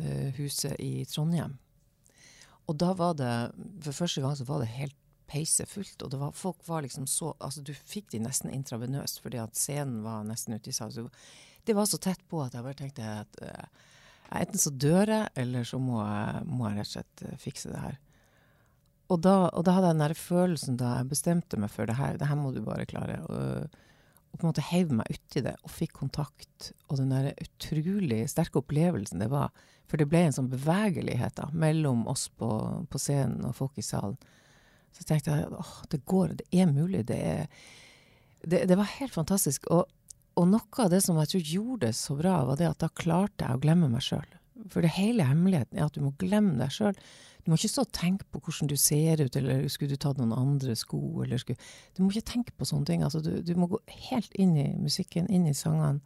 uh, 0.00 0.72
uh, 0.72 0.80
i 0.80 1.04
Trondheim. 1.04 1.58
Og 2.68 2.76
da 2.80 2.92
var 2.96 3.14
det 3.16 3.50
For 3.84 3.92
første 3.96 4.20
gang 4.24 4.36
så 4.36 4.44
var 4.48 4.62
det 4.62 4.72
helt 4.72 4.96
peisefullt. 5.28 6.02
Og 6.02 6.16
var, 6.16 6.32
folk 6.32 6.56
var 6.68 6.82
liksom 6.84 7.06
så 7.06 7.34
Altså, 7.40 7.62
du 7.62 7.74
fikk 7.74 8.10
de 8.12 8.22
nesten 8.24 8.50
intravenøst 8.52 9.20
fordi 9.24 9.38
at 9.42 9.56
scenen 9.56 10.02
var 10.04 10.24
nesten 10.24 10.54
ute 10.56 10.70
i 10.70 10.76
salen. 10.76 11.10
Det 11.64 11.76
var 11.76 11.86
så 11.86 11.98
tett 12.00 12.22
på 12.28 12.42
at 12.42 12.54
jeg 12.56 12.64
bare 12.64 12.78
tenkte 12.78 13.02
at 13.04 13.40
uh, 13.44 13.66
enten 14.40 14.60
så 14.60 14.70
dør 14.72 15.08
jeg, 15.08 15.28
eller 15.36 15.64
så 15.64 15.78
må 15.80 16.00
jeg, 16.00 16.44
må 16.48 16.68
jeg 16.68 16.78
rett 16.78 16.88
og 16.88 16.92
slett 16.96 17.40
fikse 17.42 17.72
det 17.72 17.80
her. 17.82 17.98
Og 19.08 19.20
da, 19.24 19.48
og 19.56 19.64
da, 19.64 19.72
hadde 19.72 19.88
jeg 19.88 19.96
den 19.96 20.04
der 20.04 20.14
følelsen 20.20 20.80
da 20.80 20.94
jeg 20.98 21.10
bestemte 21.12 21.60
meg 21.60 21.72
for 21.72 21.88
det 21.88 21.96
her. 21.96 22.16
Det 22.20 22.28
her 22.28 22.36
må 22.36 22.52
du 22.52 22.60
bare 22.64 22.88
klare. 22.88 23.20
Og, 23.28 23.78
og 24.28 24.38
på 24.38 24.44
en 24.44 24.50
måte 24.50 24.66
heiv 24.68 24.92
meg 24.94 25.08
uti 25.10 25.42
det 25.44 25.54
og 25.64 25.72
fikk 25.72 25.94
kontakt. 26.02 26.70
Og 26.88 27.00
den 27.00 27.12
der 27.12 27.32
utrolig 27.42 28.22
sterke 28.30 28.60
opplevelsen 28.60 29.22
det 29.22 29.30
var. 29.32 29.52
For 29.88 30.00
det 30.00 30.08
ble 30.10 30.26
en 30.26 30.36
sånn 30.36 30.50
bevegelighet 30.52 31.38
da, 31.38 31.48
mellom 31.56 32.04
oss 32.10 32.26
på, 32.28 32.48
på 32.90 33.00
scenen 33.00 33.46
og 33.48 33.56
folk 33.56 33.78
i 33.80 33.86
salen. 33.86 34.18
Så 34.92 35.06
tenkte 35.08 35.32
jeg 35.32 35.48
åh, 35.52 35.76
det 35.92 36.02
går, 36.08 36.34
det 36.40 36.48
er 36.52 36.68
mulig. 36.68 37.06
Det, 37.08 37.16
er, 37.16 37.46
det, 38.44 38.66
det 38.68 38.76
var 38.76 38.90
helt 38.98 39.14
fantastisk. 39.16 39.68
Og, 39.72 39.88
og, 40.34 40.44
noe 40.50 40.84
av 40.84 40.92
det 40.92 41.00
som 41.04 41.18
jeg 41.20 41.32
tror 41.32 41.54
gjorde 41.54 41.86
det 41.86 41.94
så 41.96 42.18
bra, 42.18 42.42
var 42.50 42.60
det 42.60 42.68
at 42.68 42.84
da 42.84 42.92
klarte 42.92 43.48
jeg 43.48 43.56
å 43.56 43.62
glemme 43.64 43.88
meg 43.92 44.04
sjøl. 44.04 44.28
For 44.68 44.84
det 44.84 44.96
hele 44.98 45.26
hemmeligheten 45.28 45.78
er 45.78 45.86
at 45.86 45.96
du 45.96 46.04
må 46.04 46.12
glemme 46.20 46.58
deg 46.60 46.74
sjøl. 46.74 46.98
Du 47.48 47.54
må 47.54 47.56
ikke 47.56 47.70
stå 47.72 47.82
og 47.86 47.92
tenke 47.96 48.26
på 48.28 48.42
hvordan 48.44 48.68
du 48.68 48.74
ser 48.76 49.22
ut, 49.24 49.36
eller 49.38 49.62
skulle 49.72 49.96
du 49.96 50.00
tatt 50.04 50.18
noen 50.20 50.34
andre 50.36 50.74
sko, 50.76 50.98
eller 51.24 51.40
skulle 51.40 51.56
Du 51.96 52.02
må 52.02 52.10
ikke 52.12 52.34
tenke 52.34 52.52
på 52.52 52.66
sånne 52.68 52.84
ting. 52.84 53.04
Altså, 53.06 53.22
du, 53.24 53.38
du, 53.40 53.54
må 53.56 53.70
gå 53.72 53.78
helt 54.10 54.36
inn 54.36 54.52
i 54.60 54.66
musikken, 54.76 55.30
inn 55.32 55.46
i 55.48 55.54
sangene. 55.56 56.02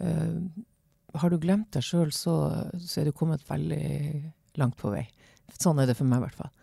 Uh, 0.00 0.48
har 1.20 1.28
du 1.28 1.36
glemt 1.42 1.68
deg 1.76 1.84
sjøl, 1.84 2.08
så, 2.08 2.38
så, 2.72 3.02
er 3.02 3.10
du 3.10 3.12
kommet 3.12 3.44
veldig 3.44 3.82
langt 4.56 4.80
på 4.80 4.94
vei. 4.94 5.04
Sånn 5.60 5.76
er 5.84 5.92
det 5.92 5.98
for 6.00 6.08
meg, 6.08 6.22
i 6.22 6.24
hvert 6.24 6.40
fall. 6.40 6.54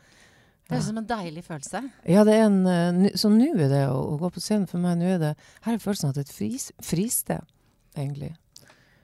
Det 0.72 0.80
er 0.80 0.86
som 0.90 0.98
en 0.98 1.12
deilig 1.14 1.46
følelse. 1.46 1.86
Ja, 2.10 2.26
det 2.26 2.40
er 2.40 2.48
en, 2.48 2.62
uh, 2.66 3.14
så 3.14 3.30
nå 3.30 3.52
er 3.54 3.70
det 3.78 3.86
å, 3.92 4.00
å, 4.16 4.18
gå 4.26 4.34
på 4.34 4.42
scenen 4.42 4.66
for 4.74 4.82
meg, 4.82 4.98
nå 4.98 5.20
er 5.20 5.22
det 5.22 5.36
Her 5.68 5.78
er 5.78 5.86
følelsen 5.86 6.10
av 6.10 6.18
et 6.18 6.34
fris, 6.34 6.72
fristed, 6.82 7.46
egentlig. 7.94 8.34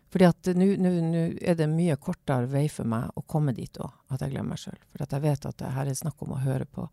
Fordi 0.09 0.25
at 0.25 0.49
nå 0.57 0.67
er 0.73 1.57
det 1.57 1.67
mye 1.69 1.97
kortere 2.01 2.49
vei 2.49 2.65
for 2.71 2.89
meg 2.89 3.13
å 3.17 3.23
komme 3.29 3.53
dit 3.53 3.77
òg, 3.77 3.93
at 4.09 4.23
jeg 4.23 4.33
glemmer 4.33 4.55
meg 4.55 4.63
sjøl. 4.63 4.79
For 4.89 5.05
at 5.05 5.13
jeg 5.13 5.25
vet 5.25 5.45
at 5.45 5.59
det 5.61 5.73
her 5.75 5.89
er 5.89 5.97
snakk 5.97 6.23
om 6.25 6.33
å 6.33 6.41
høre 6.41 6.65
på 6.65 6.87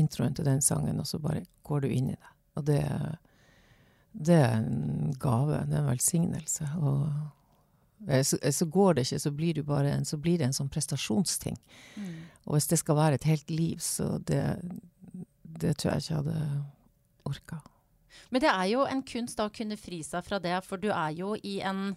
introen 0.00 0.34
til 0.34 0.48
den 0.48 0.64
sangen, 0.64 1.00
og 1.00 1.06
så 1.06 1.20
bare 1.22 1.44
går 1.68 1.84
du 1.84 1.90
inn 1.92 2.10
i 2.14 2.16
det. 2.16 2.32
Og 2.56 2.64
det, 2.70 2.80
det 4.14 4.38
er 4.40 4.56
en 4.56 5.12
gave. 5.20 5.60
Det 5.68 5.76
er 5.76 5.82
en 5.82 5.90
velsignelse. 5.90 6.70
Og 6.80 7.04
så, 8.24 8.40
så, 8.52 8.66
går 8.66 8.94
det 8.94 9.06
ikke, 9.06 9.20
så 9.20 9.34
blir, 9.34 9.60
en, 9.90 10.08
så 10.08 10.16
blir, 10.16 10.38
det 10.38 10.48
en 10.48 10.56
sånn 10.56 10.72
prestasjonsting. 10.72 11.60
Mm. 11.96 12.16
Og 12.46 12.56
hvis 12.56 12.70
det 12.72 12.80
skal 12.80 12.98
være 12.98 13.20
et 13.20 13.28
helt 13.28 13.52
liv, 13.52 13.78
så 13.84 14.18
det, 14.24 14.42
det 15.60 15.76
tror 15.78 15.94
jeg 15.94 16.04
ikke 16.04 16.14
jeg 16.14 16.22
hadde 16.22 16.64
orka. 17.28 17.60
Men 18.30 18.44
det 18.44 18.50
er 18.50 18.66
jo 18.72 18.84
en 18.88 19.02
kunst 19.06 19.38
da 19.38 19.48
å 19.48 19.54
kunne 19.54 19.76
fri 19.80 20.00
seg 20.06 20.24
fra 20.26 20.40
det, 20.42 20.56
for 20.66 20.80
du 20.80 20.90
er 20.94 21.14
jo 21.16 21.34
i 21.42 21.58
en 21.66 21.92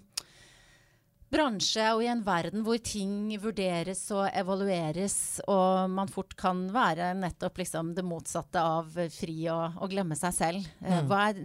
bransje 1.34 1.84
og 1.94 2.04
i 2.04 2.10
en 2.12 2.24
verden 2.26 2.64
hvor 2.66 2.80
ting 2.84 3.34
vurderes 3.42 4.02
og 4.16 4.28
evalueres, 4.32 5.18
og 5.50 5.92
man 5.92 6.12
fort 6.12 6.36
kan 6.40 6.68
være 6.74 7.12
nettopp 7.20 7.62
liksom 7.64 7.94
det 7.98 8.06
motsatte 8.08 8.64
av 8.64 8.96
fri 9.14 9.42
og, 9.52 9.78
og 9.82 9.92
glemme 9.92 10.18
seg 10.20 10.36
selv. 10.36 10.74
Eh, 10.84 11.02
mm. 11.02 11.12
Hva, 11.12 11.22
er, 11.30 11.42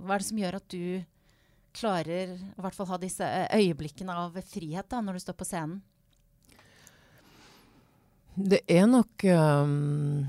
hva, 0.00 0.14
er, 0.14 0.18
det 0.18 0.28
som 0.30 0.42
gjør 0.42 0.60
at 0.60 0.68
du 0.72 0.84
klarer 1.76 2.34
å 2.56 2.64
hvert 2.64 2.76
fall 2.78 2.90
ha 2.90 2.98
disse 3.02 3.26
eh, 3.26 3.48
øyeblikkene 3.60 4.16
av 4.24 4.38
frihet 4.48 4.88
da, 4.90 5.02
når 5.04 5.18
du 5.18 5.24
står 5.26 5.38
på 5.38 5.48
scenen? 5.48 5.80
Det 8.40 8.62
er 8.70 8.86
nok 8.88 9.24
um, 9.26 10.22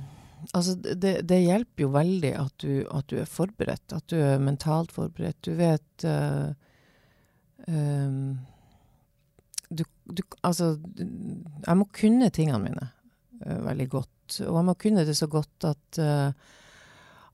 Altså, 0.57 0.73
det, 0.73 1.21
det, 1.29 1.37
hjelper 1.45 1.83
jo 1.83 1.91
veldig 1.93 2.31
at 2.33 2.63
du, 2.63 2.81
at 2.89 3.05
du, 3.11 3.19
er 3.21 3.29
forberedt. 3.29 3.93
At 3.93 4.07
du 4.09 4.17
er 4.17 4.41
mentalt 4.41 4.89
forberedt. 4.91 5.37
Du 5.45 5.53
vet 5.55 6.05
uh, 6.09 6.49
um, 7.67 8.39
du, 9.71 9.83
du, 10.05 10.23
Altså, 10.41 10.73
jeg 10.97 11.77
må 11.79 11.87
kunne 11.95 12.31
tingene 12.33 12.63
mine 12.65 12.87
uh, 13.45 13.59
veldig 13.67 13.87
godt. 13.91 14.39
Og 14.47 14.57
jeg 14.59 14.67
må 14.67 14.75
kunne 14.79 15.05
det 15.07 15.17
så 15.19 15.27
godt 15.31 15.67
at, 15.67 15.99
uh, 15.99 16.31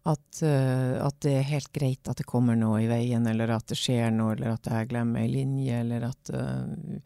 at, 0.08 0.42
uh, 0.42 0.96
at, 1.08 1.20
det 1.26 1.38
er 1.38 1.50
helt 1.52 1.72
greit 1.76 2.10
at 2.10 2.22
det 2.22 2.28
kommer 2.30 2.58
noe 2.58 2.84
i 2.84 2.90
veien, 2.90 3.26
eller 3.30 3.56
at 3.58 3.70
det 3.72 3.80
skjer 3.80 4.14
noe, 4.14 4.36
eller 4.36 4.56
at 4.56 4.70
jeg 4.72 4.92
glemmer 4.92 5.24
ei 5.24 5.32
linje, 5.34 5.82
eller 5.84 6.10
at 6.12 6.34
um, 6.34 7.02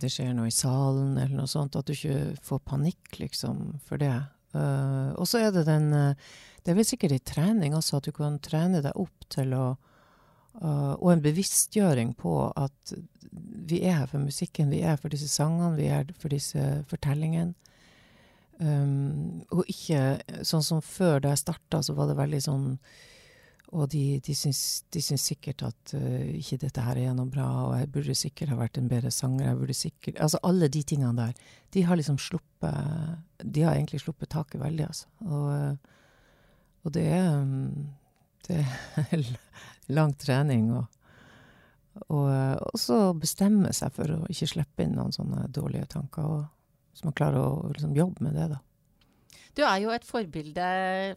det 0.00 0.10
skjer 0.12 0.30
noe 0.36 0.48
i 0.48 0.54
salen, 0.54 1.16
eller 1.18 1.34
noe 1.36 1.50
sånt. 1.50 1.76
At 1.76 1.88
du 1.88 1.94
ikke 1.94 2.36
får 2.46 2.62
panikk, 2.70 3.18
liksom, 3.18 3.80
for 3.84 4.00
det. 4.00 4.14
og 4.54 5.26
så 5.26 5.40
er 5.42 5.50
det 5.50 5.64
den 5.66 5.88
Det 5.90 6.70
er 6.70 6.76
vel 6.78 6.86
sikkert 6.86 7.16
i 7.16 7.18
trening 7.18 7.74
også, 7.74 7.98
at 7.98 8.06
du 8.06 8.12
kan 8.14 8.38
trene 8.38 8.80
deg 8.80 8.94
opp 8.94 9.26
til 9.34 9.50
å 9.58 9.64
Uh, 10.62 10.94
og 11.00 11.10
en 11.10 11.22
bevisstgjøring 11.24 12.12
på 12.18 12.36
at 12.54 12.94
vi 13.66 13.80
er 13.82 13.98
her 13.98 14.10
for 14.10 14.22
musikken, 14.22 14.70
vi 14.70 14.84
er 14.86 14.98
for 15.00 15.10
disse 15.10 15.28
sangene, 15.30 15.74
vi 15.78 15.88
er 15.90 16.12
for 16.20 16.30
disse 16.30 16.84
fortellingene. 16.90 17.54
Um, 18.62 19.42
og 19.50 19.66
ikke 19.66 20.20
sånn 20.46 20.62
som 20.62 20.78
før, 20.84 21.18
da 21.24 21.32
jeg 21.32 21.42
starta, 21.42 21.80
så 21.82 21.96
var 21.98 22.06
det 22.06 22.14
veldig 22.20 22.38
sånn 22.44 22.66
Og 23.74 23.88
de, 23.90 24.20
de, 24.22 24.34
syns, 24.38 24.84
de 24.94 25.00
syns, 25.02 25.24
sikkert 25.26 25.64
at 25.66 25.94
uh, 25.98 26.28
ikke 26.38 26.60
dette 26.62 26.84
her 26.84 27.00
er 27.02 27.16
noe 27.18 27.26
bra, 27.26 27.48
og 27.64 27.72
jeg 27.80 27.90
burde 27.96 28.14
sikkert 28.14 28.52
ha 28.52 28.58
vært 28.60 28.78
en 28.78 28.86
bedre 28.92 29.10
sanger. 29.10 29.48
jeg 29.48 29.58
burde 29.58 29.74
sikkert, 29.74 30.20
Altså 30.22 30.38
alle 30.46 30.68
de 30.68 30.84
tingene 30.86 31.16
der. 31.18 31.34
De 31.74 31.82
har 31.82 31.98
liksom 31.98 32.20
sluppet 32.22 33.18
De 33.42 33.66
har 33.66 33.74
egentlig 33.74 34.04
sluppet 34.04 34.30
taket 34.30 34.62
veldig, 34.62 34.86
altså. 34.86 35.10
Og, 35.26 35.90
og 36.84 36.94
det 36.94 37.08
er 37.10 37.42
um, 37.42 37.90
det 38.48 38.60
er 39.04 39.24
lang 39.96 40.14
trening. 40.20 40.70
Og, 40.74 40.84
og, 42.08 42.28
og, 42.28 42.76
så 42.80 43.00
bestemme 43.18 43.72
seg 43.76 43.94
for 43.96 44.16
å 44.16 44.20
ikke 44.32 44.52
slippe 44.56 44.86
inn 44.86 44.96
noen 44.98 45.14
sånne 45.14 45.48
dårlige 45.54 45.90
tanker. 45.96 46.28
Og, 46.38 46.46
så 46.94 47.08
man 47.08 47.16
klarer 47.16 47.42
å 47.42 47.74
liksom, 47.74 47.96
jobbe 47.96 48.26
med 48.26 48.38
det, 48.38 48.52
da. 48.54 48.62
Du 49.54 49.60
er 49.62 49.76
jo 49.84 49.92
et 49.94 50.02
forbilde 50.02 50.68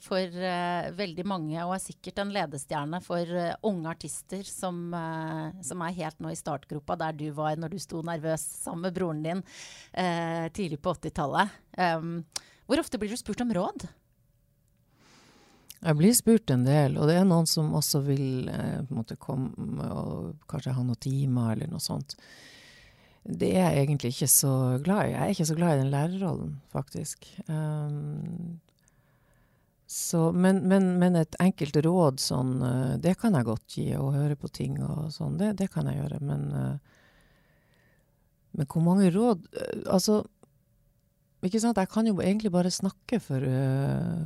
for 0.06 0.22
uh, 0.22 0.90
veldig 0.94 1.24
mange, 1.26 1.58
og 1.64 1.74
er 1.74 1.82
sikkert 1.82 2.20
en 2.22 2.34
ledestjerne 2.36 3.00
for 3.02 3.32
uh, 3.34 3.56
unge 3.66 3.90
artister 3.90 4.44
som, 4.46 4.78
uh, 4.94 5.50
som, 5.66 5.82
er 5.82 5.96
helt 5.98 6.22
nå 6.22 6.30
i 6.30 6.38
startgropa, 6.38 7.00
der 7.02 7.18
du 7.18 7.26
var 7.34 7.58
når 7.58 7.74
du 7.74 7.80
sto 7.82 8.04
nervøs 8.06 8.44
sammen 8.62 8.86
med 8.86 8.98
broren 8.98 9.24
din 9.26 9.42
tidlig 10.54 10.78
på 10.86 10.94
80-tallet. 10.94 11.56
Um, 11.82 12.20
hvor 12.70 12.84
ofte 12.84 13.00
blir 13.02 13.10
du 13.10 13.18
spurt 13.18 13.42
om 13.42 13.54
råd? 13.58 13.88
Jeg 15.78 15.98
blir 16.00 16.14
spurt 16.18 16.52
en 16.54 16.66
del, 16.66 16.98
og 16.98 17.10
det 17.10 17.20
er 17.20 17.26
noen 17.28 17.46
som 17.50 17.76
også 17.78 18.02
vil 18.08 18.48
eh, 18.50 18.80
på 18.90 19.18
komme 19.22 19.90
og 19.94 20.48
kanskje 20.50 20.74
ha 20.74 20.84
noen 20.84 21.02
timer 21.04 21.54
eller 21.54 21.70
noe 21.70 21.84
sånt. 21.84 22.16
Det 23.28 23.50
er 23.54 23.76
jeg 23.76 23.84
egentlig 23.84 24.14
ikke 24.16 24.30
så 24.32 24.54
glad 24.84 25.10
i. 25.10 25.12
Jeg 25.14 25.22
er 25.22 25.34
ikke 25.36 25.50
så 25.50 25.58
glad 25.58 25.76
i 25.76 25.82
den 25.82 25.92
lærerrollen, 25.92 26.56
faktisk. 26.72 27.28
Um, 27.52 28.60
så, 29.88 30.32
men, 30.32 30.64
men, 30.68 30.94
men, 31.00 31.20
et 31.20 31.36
enkelt 31.44 31.78
råd 31.84 32.24
sånn, 32.24 32.56
uh, 32.64 32.96
det 33.04 33.18
kan 33.20 33.36
jeg 33.36 33.50
godt 33.50 33.76
gi. 33.78 33.90
og 34.00 34.16
høre 34.16 34.40
på 34.40 34.50
ting 34.50 34.80
og 34.80 35.12
sånn, 35.12 35.36
det, 35.40 35.58
det, 35.60 35.70
kan 35.74 35.92
jeg 35.92 36.00
gjøre. 36.00 36.22
Men, 36.24 36.48
uh, 36.56 36.96
Men 38.58 38.66
hvor 38.72 38.82
mange 38.82 39.12
råd 39.14 39.44
øh, 39.54 39.84
Altså, 39.94 40.24
ikke 41.44 41.60
sant, 41.62 41.78
jeg 41.78 41.90
kan 41.92 42.08
jo 42.08 42.18
egentlig 42.18 42.52
bare 42.52 42.72
snakke 42.72 43.20
for 43.22 43.44
øh, 43.44 44.24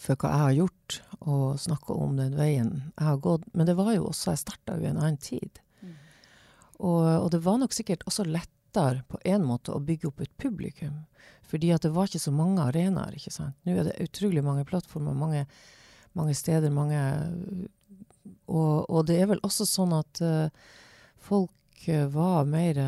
for 0.00 0.16
hva 0.16 0.30
jeg 0.32 0.44
har 0.44 0.54
gjort, 0.56 1.00
og 1.20 1.60
snakke 1.60 1.96
om 1.96 2.14
den 2.16 2.36
veien 2.38 2.70
jeg 2.94 3.04
har 3.04 3.18
gått. 3.20 3.44
Men 3.52 3.68
det 3.68 3.76
var 3.76 3.92
jo 3.92 4.06
også 4.08 4.32
Jeg 4.32 4.44
starta 4.46 4.78
jo 4.78 4.86
i 4.86 4.90
en 4.90 5.00
annen 5.00 5.20
tid. 5.20 5.60
Mm. 5.82 5.96
Og, 6.78 7.02
og, 7.04 7.28
det 7.34 7.42
var 7.44 7.60
nok 7.60 7.76
sikkert 7.76 8.06
også 8.08 8.24
lettere 8.24 9.04
på 9.10 9.20
en 9.28 9.44
måte 9.44 9.74
å 9.74 9.82
bygge 9.84 10.08
opp 10.08 10.22
et 10.24 10.32
publikum. 10.40 11.02
Fordi 11.50 11.72
at 11.74 11.84
det 11.84 11.92
var 11.92 12.08
ikke 12.08 12.22
så 12.22 12.32
mange 12.32 12.64
arenaer. 12.64 13.18
ikke 13.18 13.34
sant? 13.34 13.58
Nå 13.66 13.76
er 13.76 13.90
det 13.90 13.98
utrolig 14.00 14.44
mange 14.46 14.64
plattformer, 14.64 15.12
mange, 15.12 15.44
mange 16.16 16.36
steder, 16.38 16.72
mange 16.72 17.00
og, 18.50 18.90
og, 18.90 19.04
det 19.08 19.20
er 19.20 19.28
vel 19.30 19.40
også 19.46 19.66
sånn 19.68 19.92
at 19.96 20.20
uh, 20.24 20.48
folk 21.22 21.86
uh, 21.88 22.06
var 22.12 22.48
mer 22.48 22.80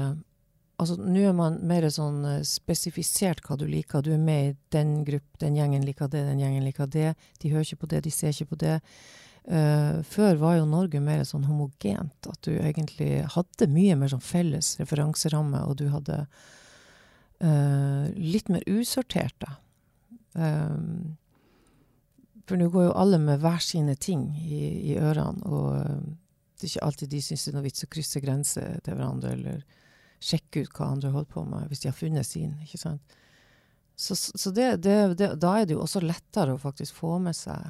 Altså, 0.83 0.99
nå 0.99 1.25
er 1.29 1.35
man 1.37 1.59
mer 1.67 1.87
sånn 1.95 2.21
uh, 2.27 2.37
spesifisert 2.47 3.43
hva 3.47 3.57
du 3.61 3.67
liker. 3.71 4.05
Du 4.05 4.12
er 4.15 4.23
med 4.23 4.51
i 4.51 4.55
den 4.75 5.01
gruppen, 5.07 5.39
den 5.43 5.59
gjengen 5.59 5.87
liker 5.87 6.11
det, 6.12 6.25
den 6.29 6.43
gjengen 6.43 6.67
liker 6.67 6.91
det. 6.91 7.12
De 7.43 7.53
hører 7.53 7.67
ikke 7.67 7.85
på 7.85 7.93
det, 7.95 8.05
de 8.07 8.15
ser 8.15 8.35
ikke 8.35 8.55
på 8.55 8.62
det. 8.67 8.79
før 10.07 10.37
var 10.39 10.53
jo 10.55 10.67
Norge 10.71 11.01
mer 11.03 11.25
sånn 11.27 11.49
homogent. 11.49 12.29
At 12.31 12.39
du 12.47 12.53
egentlig 12.55 13.25
hadde 13.35 13.67
mye 13.67 13.97
mer 13.99 14.12
sånn 14.12 14.23
felles 14.23 14.77
referanseramme, 14.79 15.65
og 15.67 15.81
du 15.81 15.89
hadde 15.91 16.21
litt 18.15 18.53
mer 18.55 18.62
usortert, 18.71 19.35
da. 19.43 19.57
Um, 20.35 21.17
for 22.49 22.57
nå 22.57 22.69
går 22.73 22.89
jo 22.89 22.97
alle 22.99 23.19
med 23.21 23.41
hver 23.43 23.61
sine 23.62 23.95
ting 24.01 24.25
i, 24.41 24.93
i 24.93 24.97
ørene, 24.97 25.45
og 25.47 25.69
uh, 25.77 26.01
det 26.59 26.67
er 26.67 26.73
ikke 26.73 26.87
alltid 26.87 27.12
de 27.12 27.23
syns 27.25 27.45
det 27.45 27.53
er 27.53 27.57
noe 27.59 27.67
vits 27.67 27.85
å 27.85 27.91
krysse 27.93 28.23
grenser 28.23 28.81
til 28.87 28.97
hverandre, 28.97 29.35
eller 29.37 29.62
sjekke 30.23 30.64
ut 30.64 30.73
hva 30.76 30.93
andre 30.95 31.11
holder 31.14 31.31
på 31.33 31.45
med, 31.49 31.69
hvis 31.71 31.83
de 31.83 31.91
har 31.91 31.99
funnet 31.99 32.29
sin. 32.29 32.55
ikke 32.64 32.81
sant? 32.81 33.17
Så, 33.97 34.17
så 34.17 34.50
det, 34.50 34.76
det, 34.83 35.14
det, 35.19 35.35
da 35.43 35.57
er 35.59 35.67
det 35.67 35.76
jo 35.76 35.83
også 35.85 36.02
lettere 36.02 36.55
å 36.55 36.61
faktisk 36.61 36.97
få 36.97 37.19
med 37.23 37.37
seg 37.37 37.61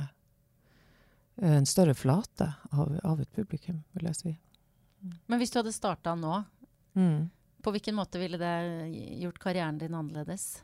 en 1.42 1.66
større 1.66 1.94
flate 1.96 2.52
av, 2.70 2.92
av 3.04 3.20
et 3.20 3.30
publikum, 3.34 3.80
vil 3.96 4.08
jeg 4.10 4.18
si. 4.18 4.34
Men 5.26 5.40
hvis 5.40 5.50
du 5.50 5.58
hadde 5.58 5.72
starta 5.74 6.14
nå, 6.14 6.42
mm. 6.94 7.22
på 7.64 7.72
hvilken 7.74 7.96
måte 7.98 8.20
ville 8.22 8.38
det 8.38 8.54
gjort 9.22 9.40
karrieren 9.42 9.80
din 9.80 9.96
annerledes? 9.96 10.60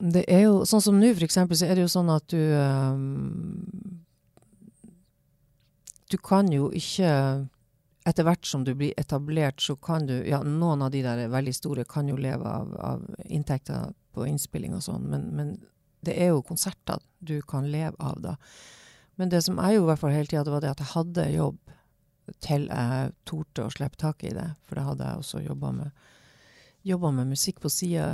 Det 0.00 0.24
er 0.32 0.46
jo 0.46 0.64
sånn 0.64 0.82
som 0.82 0.96
nå, 0.98 1.12
for 1.12 1.26
eksempel, 1.26 1.58
så 1.60 1.68
er 1.68 1.76
det 1.76 1.84
jo 1.84 1.92
sånn 1.92 2.10
at 2.12 2.24
du 2.32 2.40
um, 2.56 4.00
Du 6.10 6.16
kan 6.18 6.48
jo 6.50 6.70
ikke 6.74 7.10
Etter 8.08 8.24
hvert 8.24 8.46
som 8.48 8.64
du 8.64 8.72
blir 8.74 8.94
etablert, 9.00 9.60
så 9.60 9.76
kan 9.76 10.06
du 10.08 10.14
Ja, 10.28 10.42
noen 10.42 10.82
av 10.82 10.90
de 10.94 11.02
der 11.04 11.26
veldig 11.28 11.54
store 11.54 11.84
kan 11.84 12.08
jo 12.08 12.16
leve 12.16 12.48
av, 12.48 12.72
av 12.80 13.02
inntekter 13.26 13.92
på 14.14 14.26
innspilling 14.26 14.74
og 14.74 14.82
sånn, 14.82 15.04
men, 15.10 15.28
men, 15.36 15.58
det 16.00 16.14
er 16.16 16.30
jo 16.32 16.40
konserter 16.40 17.02
du 17.18 17.42
kan 17.44 17.66
leve 17.68 17.92
av 18.00 18.22
da. 18.24 18.36
Men 19.20 19.28
det 19.28 19.42
som 19.44 19.58
jeg 19.60 19.76
jo 19.76 19.82
i 19.82 19.88
hvert 19.90 20.00
fall 20.00 20.14
hele 20.14 20.30
tida, 20.30 20.46
det 20.46 20.54
var 20.54 20.62
det 20.64 20.70
at 20.70 20.80
jeg 20.80 20.94
hadde 20.94 21.26
jobb 21.34 21.58
til 22.40 22.64
jeg 22.70 23.10
torde 23.28 23.66
å 23.66 23.74
slippe 23.74 24.00
tak 24.00 24.24
i 24.24 24.32
det. 24.32 24.46
For 24.64 24.78
det 24.78 24.86
hadde 24.86 25.10
jeg 25.10 25.20
også 25.20 25.42
jobba 25.44 25.74
med 25.76 26.08
jobba 26.82 27.10
med 27.10 27.26
musikk 27.34 27.60
på 27.60 27.68
sida, 27.68 28.06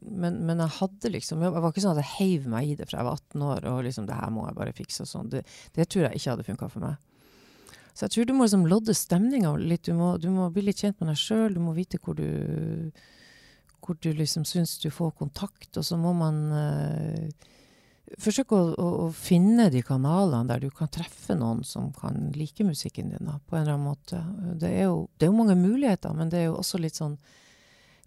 men, 0.00 0.34
men, 0.44 0.58
jeg 0.60 0.76
hadde 0.76 1.12
liksom 1.14 1.40
Det 1.40 1.52
var 1.54 1.70
ikke 1.70 1.84
sånn 1.84 1.96
at 1.96 2.02
jeg 2.02 2.14
heiv 2.18 2.48
meg 2.52 2.68
i 2.68 2.74
det 2.76 2.88
fra 2.90 3.00
jeg 3.00 3.08
var 3.08 3.22
18 3.22 3.46
år 3.48 3.68
og 3.70 3.78
liksom 3.86 4.08
det 4.08 4.18
her 4.18 4.34
må 4.34 4.44
jeg 4.44 4.58
bare 4.58 4.74
fikse 4.76 5.06
og 5.06 5.08
sånn. 5.08 5.30
Det, 5.32 5.40
det, 5.72 5.88
tror 5.88 6.04
jeg 6.06 6.20
ikke 6.20 6.34
hadde 6.34 6.46
funka 6.50 6.68
for 6.72 6.84
meg. 6.84 7.11
Så 7.92 8.06
jeg 8.06 8.14
tror 8.14 8.28
du 8.28 8.34
må 8.36 8.46
liksom 8.46 8.68
lodde 8.70 8.94
stemninga 8.96 9.52
litt. 9.60 9.84
Du 9.84 9.96
må, 9.96 10.14
du 10.20 10.30
må, 10.32 10.48
bli 10.52 10.64
litt 10.68 10.80
kjent 10.80 11.00
med 11.00 11.12
deg 11.12 11.20
sjøl. 11.20 11.56
Du 11.56 11.60
må 11.60 11.74
vite 11.76 12.00
hvor 12.02 12.16
du 12.18 12.92
hvor 13.82 13.96
du 13.98 14.12
liksom 14.14 14.44
syns 14.46 14.76
du 14.78 14.92
får 14.94 15.10
kontakt, 15.18 15.74
og 15.74 15.82
så 15.82 15.96
må 15.98 16.12
man 16.14 16.36
uh, 16.54 17.48
forsøke 18.22 18.54
å, 18.54 18.68
å, 18.78 18.88
å, 19.02 19.08
finne 19.10 19.68
de 19.74 19.82
kanalene 19.82 20.46
der 20.50 20.62
du 20.62 20.68
kan 20.70 20.90
treffe 20.92 21.34
noen 21.34 21.64
som 21.66 21.88
kan 21.96 22.30
like 22.36 22.62
musikken 22.62 23.10
din, 23.10 23.26
da, 23.26 23.40
på 23.42 23.56
en 23.56 23.64
eller 23.64 23.74
annen 23.74 23.88
måte. 23.88 24.20
Det 24.60 24.70
er, 24.70 24.84
jo, 24.86 25.08
det 25.18 25.26
er 25.26 25.32
jo 25.32 25.38
mange 25.40 25.58
muligheter, 25.58 26.14
men 26.14 26.30
det 26.30 26.42
er 26.42 26.50
jo 26.50 26.60
også 26.60 26.78
litt 26.82 26.98
sånn 27.00 27.18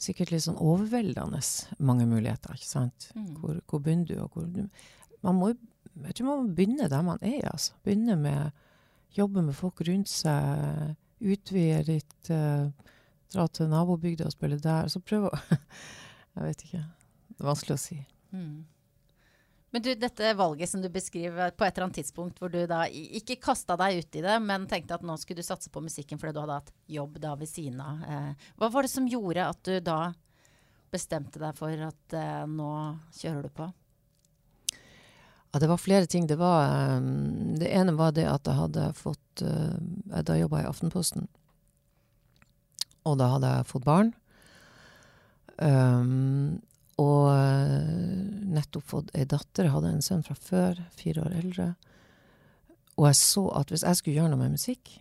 sikkert 0.01 0.33
litt 0.33 0.43
sånn 0.43 0.59
overveldende 0.59 1.39
mange 1.88 2.07
muligheter. 2.07 2.55
ikke 2.55 2.67
sant? 2.71 3.09
Mm. 3.15 3.29
Hvor, 3.39 3.59
hvor, 3.67 3.81
begynner 3.83 4.09
du? 4.09 4.17
og 4.23 4.36
hvor 4.36 4.47
Man 5.23 5.39
må 5.39 5.53
jeg 6.03 6.17
tror 6.17 6.27
man 6.27 6.41
må 6.43 6.55
begynne 6.55 6.89
der 6.91 7.03
man 7.07 7.21
er. 7.23 7.45
altså. 7.51 7.75
Begynne 7.83 8.17
med 8.19 8.51
jobbe 9.17 9.43
med 9.45 9.56
folk 9.58 9.82
rundt 9.88 10.12
seg. 10.12 10.95
Utvide 11.25 11.82
litt. 11.88 12.30
Uh, 12.30 12.69
dra 13.34 13.47
til 13.51 13.71
nabobygda 13.71 14.28
og 14.30 14.36
spille 14.36 14.60
der. 14.62 14.91
Så 14.91 15.04
prøve 15.04 15.32
å 15.32 15.41
Jeg 16.36 16.49
vet 16.49 16.63
ikke. 16.67 16.86
Det 17.32 17.43
er 17.43 17.47
vanskelig 17.47 17.75
å 17.78 17.80
si. 17.80 17.97
Mm. 18.36 18.65
Men 19.75 19.84
du, 19.84 19.89
dette 19.99 20.34
valget 20.39 20.71
som 20.71 20.82
du 20.84 20.88
beskriver 20.91 21.51
på 21.51 21.65
et 21.65 21.73
eller 21.75 21.89
annet 21.89 21.97
tidspunkt 21.99 22.38
hvor 22.39 22.51
du 22.51 22.62
da 22.67 22.86
ikke 22.88 23.36
kasta 23.43 23.75
deg 23.80 23.99
ut 23.99 24.15
i 24.15 24.21
det, 24.23 24.36
men 24.43 24.67
tenkte 24.71 24.95
at 24.95 25.04
nå 25.04 25.17
skulle 25.19 25.43
du 25.43 25.47
satse 25.47 25.71
på 25.71 25.84
musikken 25.84 26.19
fordi 26.19 26.36
du 26.36 26.39
hadde 26.43 26.60
hatt 26.62 26.71
jobb 26.91 27.17
da 27.23 27.34
ved 27.39 27.51
siden 27.51 27.82
av. 27.84 28.06
Eh, 28.08 28.45
hva 28.56 28.69
var 28.71 28.88
det 28.88 28.93
som 28.93 29.10
gjorde 29.12 29.49
at 29.49 29.60
du 29.67 29.73
da 29.84 29.99
bestemte 30.95 31.41
deg 31.43 31.60
for 31.60 31.88
at 31.89 32.15
eh, 32.15 32.45
nå 32.47 32.71
kjører 33.19 33.49
du 33.49 33.51
på? 33.58 33.67
Ja, 35.55 35.61
det 35.63 35.69
var 35.71 35.79
flere 35.79 36.03
ting. 36.11 36.25
Det, 36.27 36.35
var, 36.35 36.97
um, 36.99 37.55
det 37.55 37.69
ene 37.71 37.93
var 37.95 38.11
det 38.11 38.25
at 38.27 38.43
jeg 38.43 38.59
hadde 38.59 38.89
fått 38.99 39.43
uh, 39.47 39.77
Da 40.19 40.35
jobba 40.35 40.59
jeg 40.59 40.67
i 40.67 40.71
Aftenposten. 40.73 41.29
Og 43.07 43.15
da 43.21 43.29
hadde 43.37 43.51
jeg 43.53 43.69
fått 43.69 43.85
barn. 43.87 44.11
Um, 45.55 46.59
og 46.99 47.27
eh, 47.31 47.87
nettopp 48.55 48.85
fått 48.87 49.09
ei 49.15 49.25
datter. 49.27 49.67
Jeg 49.67 49.73
hadde 49.73 49.91
en 49.95 50.05
sønn 50.05 50.23
fra 50.23 50.35
før, 50.39 50.79
fire 50.95 51.25
år 51.25 51.35
eldre. 51.41 51.71
Og 52.95 53.09
jeg 53.09 53.19
så 53.19 53.43
at 53.59 53.71
hvis 53.71 53.83
jeg 53.83 53.99
skulle 53.99 54.15
gjøre 54.19 54.31
noe 54.31 54.43
med 54.45 54.55
musikk, 54.55 54.93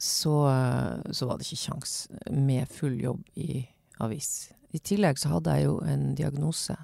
så, 0.00 0.34
eh, 0.50 1.10
så 1.14 1.26
var 1.26 1.38
det 1.38 1.48
ikke 1.48 1.64
kjangs 1.66 1.96
med 2.30 2.70
full 2.70 2.98
jobb 3.02 3.26
i 3.42 3.64
avis. 4.00 4.50
I 4.70 4.78
tillegg 4.78 5.18
så 5.18 5.34
hadde 5.34 5.56
jeg 5.58 5.66
jo 5.66 5.80
en 5.82 6.14
diagnose. 6.18 6.78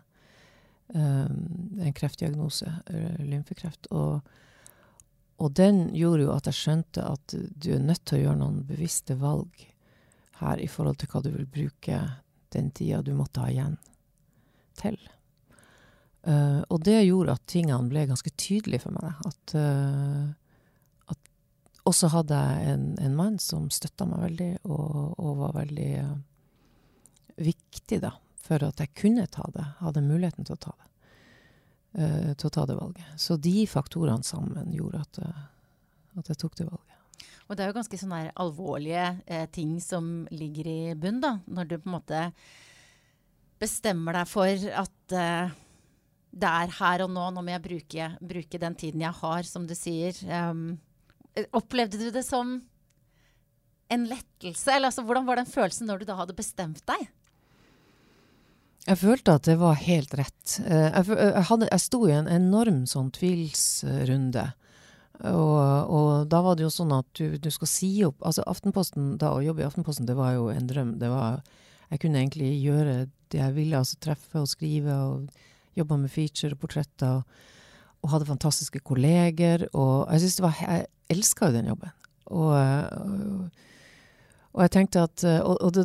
Um, 0.95 1.79
en 1.83 1.95
kreftdiagnose, 1.97 2.71
lymfekreft. 3.19 3.89
Og, 3.91 4.21
og 5.43 5.57
den 5.59 5.89
gjorde 5.97 6.23
jo 6.29 6.35
at 6.37 6.47
jeg 6.47 6.59
skjønte 6.61 7.03
at 7.03 7.35
du 7.35 7.73
er 7.75 7.83
nødt 7.83 8.05
til 8.07 8.21
å 8.21 8.23
gjøre 8.23 8.41
noen 8.45 8.61
bevisste 8.69 9.17
valg 9.19 9.67
her 10.39 10.63
i 10.63 10.69
forhold 10.71 11.01
til 11.01 11.11
hva 11.11 11.25
du 11.25 11.33
vil 11.35 11.49
bruke 11.51 11.99
den 12.55 12.71
tida 12.71 13.03
du 13.03 13.13
måtte 13.17 13.43
ha 13.43 13.51
igjen 13.51 13.77
til. 14.79 14.99
Uh, 16.27 16.63
og 16.75 16.83
det 16.83 17.05
gjorde 17.07 17.37
at 17.37 17.45
tingene 17.47 17.87
ble 17.91 18.03
ganske 18.11 18.33
tydelige 18.35 18.83
for 18.83 18.97
meg. 18.97 19.15
At, 19.29 19.55
uh, 19.55 21.13
at 21.13 21.87
også 21.87 22.11
hadde 22.17 22.41
jeg 22.41 22.73
en, 22.73 22.89
en, 22.99 23.15
mann 23.15 23.39
som 23.43 23.69
støtta 23.71 24.09
meg 24.11 24.25
veldig, 24.25 24.51
og, 24.67 25.15
og 25.23 25.37
var 25.45 25.55
veldig 25.61 25.91
uh, 26.03 26.17
viktig 27.47 28.01
da, 28.03 28.11
for 28.47 28.63
at 28.67 28.83
jeg 28.83 28.95
kunne 28.99 29.27
ta 29.31 29.47
det. 29.55 29.65
Hadde 29.83 30.05
muligheten 30.07 30.47
til 30.47 30.57
å 30.57 30.63
ta 30.69 30.75
det. 30.77 30.91
til 32.37 32.49
å 32.49 32.53
ta 32.53 32.67
det 32.69 32.77
valget. 32.77 33.13
Så 33.21 33.39
de 33.41 33.65
faktorene 33.71 34.27
sammen 34.27 34.73
gjorde 34.75 35.01
at, 35.01 35.21
at 36.21 36.29
jeg 36.33 36.41
tok 36.43 36.59
det 36.59 36.69
valget. 36.69 36.97
Og 37.47 37.55
det 37.55 37.63
er 37.63 37.71
jo 37.71 37.77
ganske 37.77 37.99
sånne 38.01 38.23
alvorlige 38.43 39.05
eh, 39.25 39.47
ting 39.55 39.77
som 39.83 40.27
ligger 40.35 40.67
i 40.71 40.81
bunn, 40.99 41.21
da. 41.23 41.37
Når 41.47 41.69
du 41.69 41.77
på 41.79 41.89
en 41.89 41.95
måte 41.95 42.23
bestemmer 43.63 44.19
deg 44.19 44.29
for 44.29 44.65
at 44.83 45.15
uh, 45.17 45.53
det 46.37 46.49
er 46.51 46.73
her 46.77 47.05
og 47.07 47.13
nå, 47.15 47.29
nå 47.33 47.45
må 47.45 47.55
jeg 47.55 47.65
bruke, 47.65 48.09
bruke, 48.21 48.61
den 48.61 48.75
tiden 48.77 49.05
jeg 49.07 49.17
har, 49.23 49.47
som 49.49 49.65
du 49.69 49.73
sier. 49.79 50.19
Um, 50.29 50.75
opplevde 51.57 52.01
du 52.01 52.11
det 52.13 52.27
som 52.27 52.59
en 53.89 54.09
lettelse? 54.11 54.75
Eller 54.75 54.91
altså, 54.91 55.07
hvordan 55.07 55.29
var 55.29 55.41
den 55.41 55.49
følelsen 55.49 55.89
når 55.89 56.03
du 56.03 56.11
da 56.11 56.19
hadde 56.19 56.37
bestemt 56.37 56.83
deg? 56.91 57.07
Jeg 58.87 59.01
følte 59.01 59.35
at 59.35 59.49
det 59.49 59.57
var 59.59 59.81
helt 59.83 60.15
rett. 60.15 60.59
Uh, 60.63 60.89
jeg, 60.93 61.09
jeg, 61.11 61.45
hadde, 61.49 61.69
jeg, 61.73 61.83
sto 61.83 62.05
i 62.07 62.15
en 62.15 62.31
enorm 62.31 62.85
sånn 62.91 63.11
tvilsrunde. 63.15 64.47
Og, 65.27 65.61
og, 65.97 66.09
da 66.31 66.43
var 66.45 66.59
det 66.59 66.67
jo 66.67 66.73
sånn 66.75 66.93
at 66.93 67.07
du, 67.17 67.39
du 67.41 67.49
skal 67.49 67.69
si 67.71 67.89
opp 68.05 68.21
Altså 68.29 68.43
Aftenposten, 68.45 69.15
da 69.17 69.31
å 69.33 69.39
jobbe 69.41 69.63
i 69.63 69.65
Aftenposten, 69.65 70.05
det 70.05 70.17
var 70.19 70.35
jo 70.37 70.51
en 70.53 70.69
drøm. 70.69 70.91
Det 71.01 71.09
var 71.09 71.41
jeg 71.91 72.03
kunne 72.03 72.21
egentlig 72.21 72.51
gjøre 72.65 72.95
det 73.33 73.41
jeg 73.41 73.55
ville, 73.57 73.79
altså 73.79 73.99
treffe 74.03 74.43
og 74.43 74.51
skrive 74.51 74.95
og 75.07 75.45
jobbe 75.79 76.01
med 76.03 76.13
feature 76.13 76.57
og 76.57 76.63
portretter. 76.63 77.21
Og, 77.21 77.45
og 78.03 78.13
hadde 78.13 78.29
fantastiske 78.29 78.83
kolleger. 78.87 79.67
Og 79.73 80.11
jeg 80.15 80.35
var, 80.45 80.59
jeg 80.63 80.87
elska 81.13 81.51
jo 81.51 81.57
den 81.57 81.71
jobben. 81.73 81.95
Og, 82.27 82.53
og, 82.53 83.65
og 84.57 84.63
jeg 84.65 84.73
tenkte 84.73 85.05
at 85.05 85.23
Og, 85.45 85.69
det, 85.77 85.85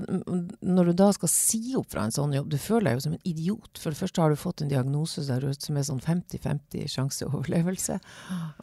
når 0.63 0.89
du 0.89 0.93
da 1.01 1.09
skal 1.15 1.31
si 1.31 1.59
opp 1.75 1.91
fra 1.91 2.05
en 2.07 2.15
sånn 2.15 2.33
jobb, 2.37 2.47
du 2.53 2.57
føler 2.61 2.89
deg 2.89 2.97
jo 2.97 3.03
som 3.03 3.15
en 3.17 3.27
idiot. 3.27 3.81
For 3.81 3.91
det 3.91 3.99
første 3.99 4.23
har 4.23 4.31
du 4.31 4.39
fått 4.39 4.63
en 4.63 4.71
diagnose 4.71 5.25
der, 5.27 5.43
som 5.59 5.77
er 5.77 5.87
sånn 5.87 5.99
50-50 6.03 6.87
sjanseoverlevelse. 6.95 7.99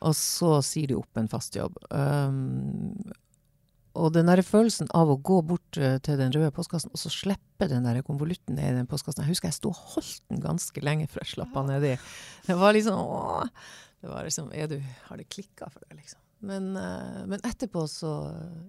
Og 0.00 0.16
så 0.16 0.52
sier 0.64 0.88
du 0.88 0.96
opp 1.02 1.20
en 1.20 1.28
fast 1.28 1.58
jobb. 1.60 1.76
Um, 1.92 2.96
og 3.98 4.12
den 4.14 4.28
der 4.30 4.42
følelsen 4.46 4.90
av 4.96 5.10
å 5.10 5.18
gå 5.20 5.40
bort 5.46 5.78
uh, 5.80 5.96
til 6.04 6.18
den 6.20 6.32
røde 6.34 6.52
postkassen 6.54 6.92
og 6.92 7.00
så 7.00 7.10
slippe 7.12 7.68
den 7.70 7.86
der 7.86 8.00
konvolutten 8.06 8.58
ned 8.58 8.72
i 8.72 8.78
den 8.78 8.88
postkassen 8.90 9.24
Jeg 9.24 9.32
husker 9.32 9.50
jeg 9.50 9.58
sto 9.58 9.72
og 9.72 9.82
holdt 9.96 10.24
den 10.30 10.42
ganske 10.44 10.84
lenge 10.84 11.08
før 11.10 11.24
jeg 11.24 11.34
slapp 11.34 11.54
den 11.56 11.70
nedi. 11.72 11.92
Det 12.46 12.56
var 12.58 12.76
liksom 12.76 12.98
åh, 13.00 13.46
Det 13.98 14.12
var 14.12 14.28
liksom 14.28 14.52
Er 14.54 14.70
du 14.70 14.78
Har 15.08 15.18
det 15.18 15.28
klikka 15.32 15.70
for 15.72 15.82
deg, 15.86 15.98
liksom? 16.02 16.22
Men, 16.48 16.70
uh, 16.78 17.24
men 17.26 17.42
etterpå 17.42 17.82
så, 17.90 18.12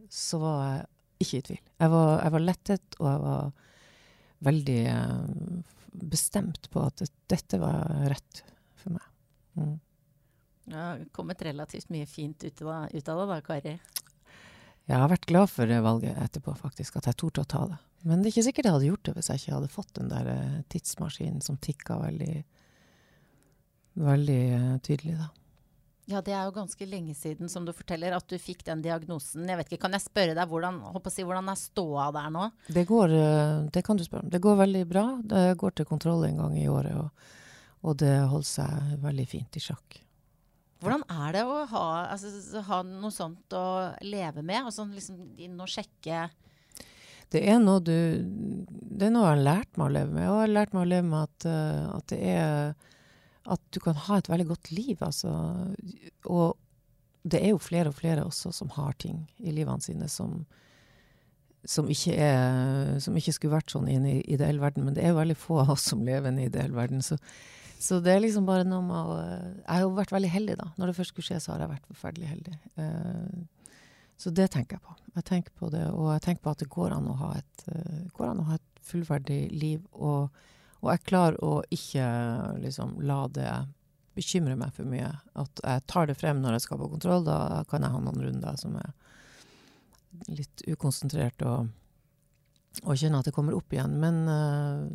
så, 0.09 0.39
var 0.41 0.63
jeg 0.65 0.87
ikke 1.19 1.39
i 1.39 1.45
tvil. 1.49 1.61
Jeg 1.83 1.91
var, 1.93 2.13
jeg 2.23 2.33
var 2.35 2.45
lettet, 2.45 2.97
og 2.99 3.09
jeg 3.09 3.21
var 3.25 3.51
veldig 4.49 4.79
uh, 4.87 5.77
bestemt 6.09 6.69
på 6.71 6.83
at 6.85 7.03
dette 7.31 7.59
var 7.61 7.83
rett 8.11 8.43
for 8.79 8.95
meg. 8.95 9.07
Mm. 9.59 9.77
Det 10.69 10.77
har 10.77 11.01
kommet 11.15 11.41
relativt 11.41 11.89
mye 11.89 12.05
fint 12.05 12.43
ut 12.45 12.61
av, 12.61 12.87
det 12.93 13.03
da, 13.03 13.39
Kari? 13.41 13.75
Jeg 14.89 14.97
har 14.97 15.09
vært 15.09 15.27
glad 15.29 15.49
for 15.51 15.71
valget 15.85 16.17
etterpå, 16.17 16.53
faktisk, 16.57 16.97
at 16.97 17.09
jeg 17.09 17.17
torde 17.19 17.43
å 17.43 17.49
ta 17.49 17.65
det. 17.71 17.79
Men 18.07 18.21
det 18.21 18.29
er 18.29 18.35
ikke 18.35 18.45
sikkert 18.47 18.69
jeg 18.69 18.75
hadde 18.77 18.89
gjort 18.89 19.07
det 19.07 19.13
hvis 19.17 19.29
jeg 19.29 19.41
ikke 19.41 19.55
hadde 19.57 19.73
fått 19.73 19.91
den 19.97 20.11
der 20.11 20.29
eh, 20.31 20.61
tidsmaskinen 20.71 21.41
som 21.43 21.57
tikka 21.59 21.97
veldig, 21.99 22.35
veldig 23.99 24.39
uh, 24.53 24.77
tydelig, 24.85 25.17
da. 25.19 25.27
Ja, 26.09 26.23
det 26.25 26.33
er 26.33 26.47
jo 26.47 26.55
ganske 26.55 26.85
lenge 26.89 27.13
siden, 27.13 27.51
som 27.53 27.67
du 27.67 27.73
forteller, 27.75 28.15
at 28.17 28.25
du 28.25 28.33
fikk 28.41 28.63
den 28.65 28.81
diagnosen. 28.81 29.45
Jeg 29.45 29.59
vet 29.59 29.69
ikke, 29.69 29.83
Kan 29.83 29.93
jeg 29.93 30.07
spørre 30.07 30.33
deg 30.33 30.49
hvordan, 30.49 30.81
si, 31.13 31.21
hvordan 31.21 31.51
er 31.51 31.59
ståa 31.59 32.07
der 32.15 32.31
nå? 32.33 32.47
Det 32.65 32.87
går, 32.89 33.13
eh, 33.13 33.69
det 33.69 33.83
kan 33.85 33.99
du 33.99 34.03
spørre 34.03 34.25
om. 34.25 34.31
Det 34.33 34.41
går 34.41 34.57
veldig 34.63 34.83
bra. 34.89 35.05
Det 35.21 35.43
går 35.61 35.77
til 35.77 35.85
kontroll 35.85 36.25
en 36.25 36.41
gang 36.41 36.57
i 36.57 36.65
året, 36.67 36.97
og, 36.97 37.29
og 37.85 37.99
det 38.01 38.15
holder 38.31 38.49
seg 38.49 38.97
veldig 39.05 39.27
fint 39.29 39.59
i 39.59 39.63
sjakk. 39.69 40.01
Hvordan 40.79 41.05
er 41.11 41.35
det 41.35 41.45
å 41.45 41.61
ha, 41.69 41.85
altså, 42.15 42.61
ha 42.71 42.81
noe 42.87 43.13
sånt 43.13 43.53
å 43.53 43.65
leve 44.01 44.41
med? 44.41 44.63
Og 44.65 44.73
sånn 44.73 44.95
liksom 44.95 45.35
inn 45.37 45.59
og 45.59 45.67
sjekke 45.69 46.29
Det 47.29 47.41
er 47.51 47.59
noe 47.59 47.83
du 47.83 47.91
Det 47.91 49.09
er 49.09 49.11
noe 49.11 49.25
jeg 49.27 49.33
har 49.33 49.43
lært 49.43 49.75
meg 49.75 49.89
å 49.89 49.95
leve 49.97 50.13
med. 50.15 50.29
Og 50.29 50.37
jeg 50.39 50.45
har 50.47 50.53
lært 50.55 50.73
meg 50.73 50.85
å 50.85 50.91
leve 50.93 51.09
med 51.11 51.27
at, 51.27 51.49
uh, 51.51 51.97
at 51.97 52.13
det 52.13 52.21
er 52.31 52.71
At 53.49 53.61
du 53.73 53.79
kan 53.83 53.97
ha 54.07 54.19
et 54.19 54.29
veldig 54.29 54.47
godt 54.51 54.71
liv, 54.71 54.97
altså. 55.05 55.33
Og 56.29 56.57
det 57.29 57.41
er 57.43 57.53
jo 57.53 57.61
flere 57.61 57.91
og 57.91 57.97
flere 57.97 58.25
også 58.25 58.53
som 58.55 58.71
har 58.77 58.95
ting 59.01 59.23
i 59.37 59.53
livene 59.55 59.83
sine 59.83 60.09
som 60.11 60.43
som 61.67 61.89
ikke, 61.91 62.13
er, 62.15 62.99
som 63.03 63.17
ikke 63.19 63.33
skulle 63.35 63.57
vært 63.57 63.73
sånn 63.73 63.89
i 63.91 63.97
en 63.97 64.05
ideell 64.07 64.61
verden. 64.61 64.85
Men 64.87 64.93
det 64.95 65.03
er 65.03 65.11
jo 65.11 65.17
veldig 65.17 65.35
få 65.35 65.57
av 65.65 65.73
oss 65.73 65.89
som 65.91 66.05
lever 66.07 66.29
i 66.29 66.31
en 66.31 66.43
ideell 66.45 66.71
verden. 66.71 67.03
Så 67.03 67.17
så 67.79 68.01
det 68.03 68.11
er 68.11 68.19
liksom 68.19 68.43
bare 68.47 68.65
noe 68.67 68.83
med 68.83 68.97
å 68.97 69.17
Jeg 69.23 69.69
har 69.69 69.85
jo 69.85 69.93
vært 69.95 70.11
veldig 70.11 70.31
heldig, 70.33 70.55
da. 70.59 70.65
Når 70.75 70.89
det 70.89 70.95
først 70.97 71.13
skulle 71.13 71.27
skje, 71.29 71.37
så 71.39 71.53
har 71.53 71.63
jeg 71.63 71.71
vært 71.71 71.85
forferdelig 71.87 72.31
heldig. 72.33 72.55
Uh, 72.75 73.75
så 74.19 74.33
det 74.35 74.49
tenker 74.51 74.75
jeg 74.75 74.83
på. 74.83 74.95
Jeg 75.15 75.27
tenker 75.29 75.53
på 75.55 75.69
det, 75.71 75.85
og 75.95 76.09
jeg 76.11 76.23
tenker 76.25 76.43
på 76.43 76.51
at 76.51 76.59
det 76.59 76.67
går 76.73 76.95
an 76.97 77.07
å 77.07 77.15
ha 77.21 77.29
et, 77.39 77.61
går 78.17 78.33
an 78.33 78.41
å 78.43 78.47
ha 78.49 78.57
et 78.59 78.81
fullverdig 78.83 79.39
liv. 79.55 79.85
Og, 79.95 80.27
og 80.79 80.93
jeg 80.93 81.05
klarer 81.09 81.39
å 81.43 81.59
ikke 81.73 82.05
liksom 82.63 82.97
la 83.03 83.25
det 83.35 83.51
bekymre 84.15 84.55
meg 84.59 84.71
for 84.75 84.87
mye. 84.89 85.09
At 85.39 85.61
jeg 85.63 85.85
tar 85.91 86.09
det 86.09 86.17
frem 86.19 86.39
når 86.43 86.57
jeg 86.57 86.67
skal 86.67 86.79
på 86.81 86.89
kontroll. 86.93 87.25
Da 87.27 87.63
kan 87.69 87.83
jeg 87.83 87.93
ha 87.93 87.99
noen 88.03 88.23
runder 88.23 88.59
som 88.59 88.77
er 88.79 88.93
litt 90.31 90.63
ukonsentrert 90.67 91.45
og 91.47 91.69
og 92.85 92.95
kjenne 92.99 93.19
at 93.19 93.27
det 93.27 93.33
kommer 93.35 93.55
opp 93.57 93.73
igjen. 93.73 93.95
Men, 93.99 94.21
uh, 94.29 94.85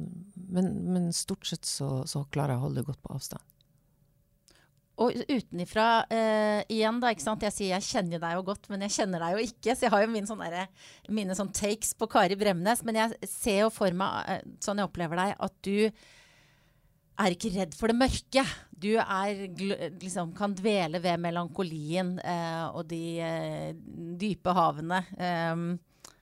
men, 0.55 0.70
men 0.94 1.11
stort 1.12 1.47
sett 1.49 1.66
så, 1.68 2.05
så, 2.09 2.25
klarer 2.33 2.55
jeg 2.55 2.62
å 2.62 2.64
holde 2.68 2.81
det 2.81 2.88
godt 2.88 3.03
på 3.05 3.12
avstand. 3.12 3.54
Og 5.02 5.14
utenifra 5.26 5.87
uh, 6.07 6.61
igjen, 6.70 7.00
da. 7.02 7.11
ikke 7.11 7.24
sant? 7.24 7.42
Jeg 7.42 7.54
sier 7.54 7.72
jeg 7.74 7.87
kjenner 7.88 8.22
deg 8.22 8.37
jo 8.37 8.44
godt, 8.46 8.68
men 8.70 8.85
jeg 8.87 8.94
kjenner 8.98 9.24
deg 9.24 9.37
jo 9.37 9.46
ikke. 9.48 9.74
Så 9.74 9.87
jeg 9.87 9.94
har 9.94 10.04
jo 10.04 10.11
mine 10.12 10.30
sånne, 10.30 10.66
mine 11.11 11.38
sånne 11.38 11.57
takes 11.57 11.94
på 11.98 12.09
Kari 12.12 12.38
Bremnes. 12.38 12.85
Men 12.87 13.00
jeg 13.00 13.30
ser 13.30 13.64
jo 13.64 13.72
for 13.74 13.96
meg, 13.96 14.28
uh, 14.28 14.59
sånn 14.64 14.83
jeg 14.83 14.90
opplever 14.90 15.20
deg, 15.22 15.35
at 15.48 15.57
du 15.66 15.78
er 17.24 17.35
ikke 17.35 17.54
redd 17.54 17.74
for 17.78 17.90
det 17.90 17.98
mørke. 17.98 18.44
Du 18.85 18.92
er, 18.98 19.44
liksom, 20.02 20.35
kan 20.37 20.54
dvele 20.59 20.98
ved 21.00 21.20
melankolien 21.22 22.16
og 22.74 22.88
de 22.90 23.04
dype 24.18 24.50
havene. 24.57 24.98
Um, 25.14 25.68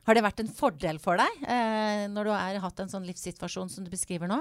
har 0.09 0.19
det 0.19 0.25
vært 0.25 0.43
en 0.43 0.51
fordel 0.51 0.99
for 1.03 1.21
deg 1.21 1.45
eh, 1.47 2.09
når 2.11 2.27
du 2.27 2.33
har 2.35 2.59
hatt 2.65 2.83
en 2.83 2.91
sånn 2.91 3.07
livssituasjon 3.07 3.71
som 3.71 3.87
du 3.87 3.91
beskriver 3.93 4.31
nå? 4.31 4.41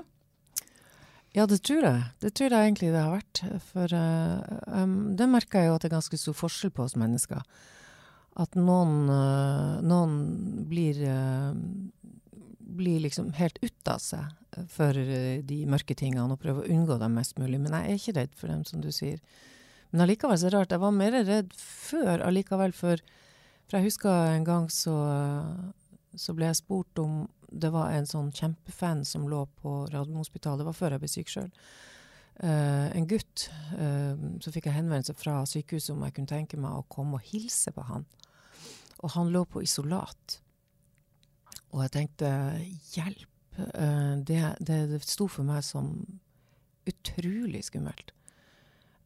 Ja, 1.35 1.45
det 1.47 1.61
tror 1.63 1.85
jeg. 1.85 2.03
Det 2.19 2.33
tror 2.35 2.51
jeg 2.51 2.67
egentlig 2.67 2.91
det 2.91 3.01
har 3.01 3.13
vært. 3.13 3.41
For 3.69 3.93
uh, 3.95 4.41
um, 4.67 5.13
det 5.15 5.29
merker 5.31 5.61
jeg 5.61 5.71
jo 5.71 5.77
at 5.77 5.85
det 5.85 5.91
er 5.91 5.95
ganske 5.95 6.19
stor 6.19 6.35
forskjell 6.35 6.73
på 6.75 6.83
oss 6.83 6.97
mennesker. 6.99 7.45
At 8.41 8.57
noen, 8.59 9.07
uh, 9.07 9.79
noen 9.85 10.17
blir, 10.67 10.99
uh, 11.07 11.55
blir 12.81 12.99
liksom 13.05 13.31
helt 13.39 13.61
ut 13.63 13.91
av 13.91 14.03
seg 14.03 14.37
for 14.67 14.91
de 15.47 15.57
mørke 15.71 15.95
tingene 15.95 16.35
og 16.35 16.41
prøver 16.41 16.65
å 16.65 16.73
unngå 16.75 16.97
dem 16.99 17.15
mest 17.15 17.37
mulig. 17.39 17.61
Men 17.63 17.77
jeg 17.77 17.87
er 17.87 18.01
ikke 18.01 18.17
redd 18.17 18.33
for 18.35 18.51
dem, 18.51 18.65
som 18.67 18.83
du 18.83 18.89
sier. 18.91 19.23
Men 19.93 20.03
allikevel 20.03 20.35
så 20.35 20.49
er 20.49 20.51
det 20.51 20.59
rart. 20.59 20.75
Jeg 20.75 20.83
var 20.83 20.97
mer 20.97 21.15
redd 21.23 21.55
før 21.55 22.25
allikevel 22.27 22.75
for 22.75 22.99
for 23.71 23.79
jeg 23.79 23.87
husker 23.87 24.33
en 24.35 24.43
gang 24.43 24.65
så, 24.67 24.91
så 26.15 26.35
ble 26.35 26.49
jeg 26.49 26.59
spurt 26.59 26.99
om 27.01 27.23
det 27.51 27.71
var 27.73 27.91
en 27.91 28.07
sånn 28.07 28.31
kjempefan 28.35 29.03
som 29.07 29.27
lå 29.29 29.43
på 29.61 29.85
Radiumhospitalet. 29.91 30.61
Det 30.61 30.67
var 30.69 30.77
før 30.77 30.95
jeg 30.95 31.03
ble 31.03 31.11
syk 31.11 31.31
sjøl. 31.31 31.49
Uh, 32.41 32.47
eh, 32.47 32.85
en 32.97 33.07
gutt. 33.09 33.47
Uh, 33.75 34.39
så 34.43 34.53
fikk 34.53 34.69
jeg 34.69 34.77
henvendelse 34.77 35.15
fra 35.19 35.41
sykehuset 35.49 35.93
om 35.93 36.05
jeg 36.07 36.15
kunne 36.15 36.31
tenke 36.31 36.59
meg 36.59 36.79
å 36.79 36.87
komme 36.91 37.19
og 37.19 37.27
hilse 37.27 37.73
på 37.75 37.83
han. 37.89 38.07
Og 39.03 39.13
han 39.17 39.33
lå 39.33 39.43
på 39.49 39.63
isolat. 39.65 40.39
Og 41.71 41.83
jeg 41.85 41.93
tenkte 41.97 42.31
hjelp. 42.95 43.27
Uh, 43.59 44.15
det, 44.23 44.39
det, 44.63 44.79
det 44.93 45.03
sto 45.03 45.27
for 45.31 45.47
meg 45.47 45.65
som 45.67 45.91
utrolig 46.87 47.65
skummelt. 47.67 48.15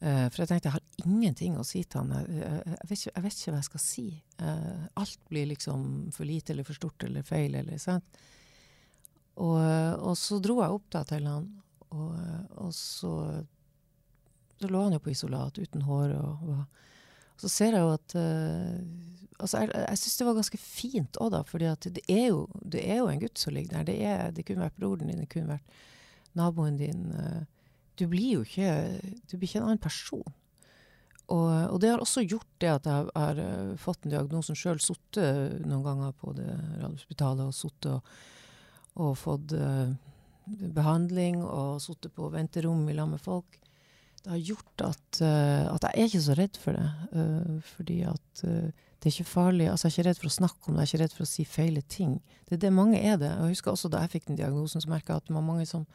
Uh, 0.01 0.27
for 0.27 0.43
jeg 0.43 0.49
tenkte 0.49 0.69
jeg 0.69 0.75
har 0.75 1.05
ingenting 1.08 1.55
å 1.58 1.65
si 1.65 1.81
til 1.88 2.03
han. 2.03 2.27
Jeg, 2.27 2.77
vet, 2.89 2.97
ikke, 2.97 3.12
jeg 3.13 3.23
vet, 3.25 3.38
ikke, 3.39 3.51
hva 3.53 3.60
jeg 3.62 3.69
skal 3.69 3.84
si. 3.84 4.05
Uh, 4.41 4.88
alt 5.01 5.21
blir 5.31 5.49
liksom 5.53 5.86
for 6.15 6.27
lite 6.27 6.53
eller 6.53 6.67
for 6.67 6.77
stort 6.77 7.05
eller 7.08 7.25
feil. 7.27 7.55
Eller, 7.55 7.79
sant? 7.81 8.19
Og, 9.36 9.60
og, 9.60 10.13
så 10.19 10.39
dro 10.43 10.62
jeg 10.62 10.77
opp 10.77 10.88
da 10.95 11.01
til 11.08 11.25
han, 11.27 11.47
og, 11.91 12.12
og 12.63 12.69
så, 12.75 13.12
så 14.62 14.69
lå 14.71 14.84
han 14.86 14.95
jo 14.95 15.01
på 15.03 15.12
isolat 15.12 15.60
uten 15.60 15.84
hår. 15.88 16.13
Og, 16.19 16.45
og 16.51 17.41
så 17.43 17.51
ser 17.51 17.75
jeg 17.75 17.84
jo 17.84 17.95
at 17.95 18.15
uh, 18.19 18.77
altså 19.36 19.63
Jeg, 19.63 19.71
jeg 19.75 19.99
syns 19.99 20.19
det 20.19 20.27
var 20.29 20.38
ganske 20.39 20.62
fint 20.62 21.19
òg, 21.23 21.34
da. 21.34 21.43
For 21.47 21.63
det, 21.63 21.95
det, 21.97 22.05
er 22.12 22.29
jo 22.31 23.10
en 23.12 23.23
gutt 23.23 23.39
som 23.39 23.55
ligger 23.55 23.79
der. 23.79 23.89
Det, 23.89 23.97
er, 24.03 24.31
det 24.36 24.47
kunne 24.47 24.67
vært 24.67 24.79
broren 24.79 25.12
din, 25.12 25.23
det 25.23 25.31
kunne 25.31 25.55
vært 25.58 25.84
naboen 26.36 26.79
din. 26.79 27.03
Uh, 27.95 27.99
du 27.99 28.08
blir 28.12 28.34
jo 28.36 28.43
ikke, 28.43 28.99
du 29.29 29.38
blir 29.38 29.47
ikke 29.49 29.62
en 29.62 29.69
annen 29.69 29.81
person. 29.81 30.25
Og, 31.25 31.49
og, 31.71 31.79
det 31.81 31.89
har 31.89 32.01
også 32.03 32.21
gjort 32.21 32.49
det 32.62 32.69
at 32.69 32.88
jeg 32.89 33.10
har 33.15 33.39
uh, 33.41 33.75
fått 33.81 34.05
en 34.05 34.13
diagnosen 34.13 34.58
sjøl, 34.58 34.81
sittet 34.84 35.62
noen 35.65 35.86
ganger 35.86 36.13
på 36.19 36.36
det 36.38 36.51
radiospitalet 36.84 37.47
og 37.47 37.55
sittet 37.58 37.91
og, 37.95 38.17
og, 38.99 39.15
fått 39.17 39.55
uh, 39.58 39.95
behandling 40.75 41.41
og 41.41 41.81
sittet 41.81 42.13
på 42.13 42.29
venterom 42.34 42.86
i 42.89 42.97
lag 42.97 43.10
med 43.10 43.23
folk. 43.23 43.58
Det 44.21 44.34
har 44.34 44.41
gjort 44.41 44.86
at, 44.86 45.21
uh, 45.21 45.73
at, 45.73 45.88
jeg 45.89 46.03
er 46.03 46.12
ikke 46.12 46.27
så 46.27 46.38
redd 46.38 46.60
for 46.62 46.77
det. 46.77 47.62
fordi 47.75 48.01
at 48.10 48.43
det 49.05 49.10
er 49.10 49.13
ikke 49.19 49.29
farlig. 49.29 49.67
Altså, 49.69 49.88
jeg 49.88 49.91
er 49.91 49.95
ikke 49.95 50.10
redd 50.10 50.21
for 50.21 50.29
å 50.29 50.36
snakke 50.36 50.69
om 50.69 50.77
det, 50.77 50.86
jeg 50.86 50.88
er 50.88 50.93
ikke 50.93 51.03
redd 51.03 51.17
for 51.17 51.25
å 51.25 51.29
si 51.29 51.43
feile 51.45 51.81
ting. 51.89 52.13
Det 52.45 52.55
er 52.58 52.62
det 52.63 52.71
mange 52.73 53.01
er 53.01 53.19
det. 53.21 53.34
Og 53.38 53.49
jeg 53.49 53.58
husker 53.58 53.73
også 53.73 53.89
da 53.93 54.01
jeg 54.01 54.15
fikk 54.15 54.29
den 54.29 54.39
diagnosen, 54.39 54.81
så 54.81 54.89
merka 54.89 55.13
jeg 55.13 55.21
at 55.21 55.27
det 55.29 55.36
var 55.36 55.45
mange 55.45 55.65
som 55.69 55.86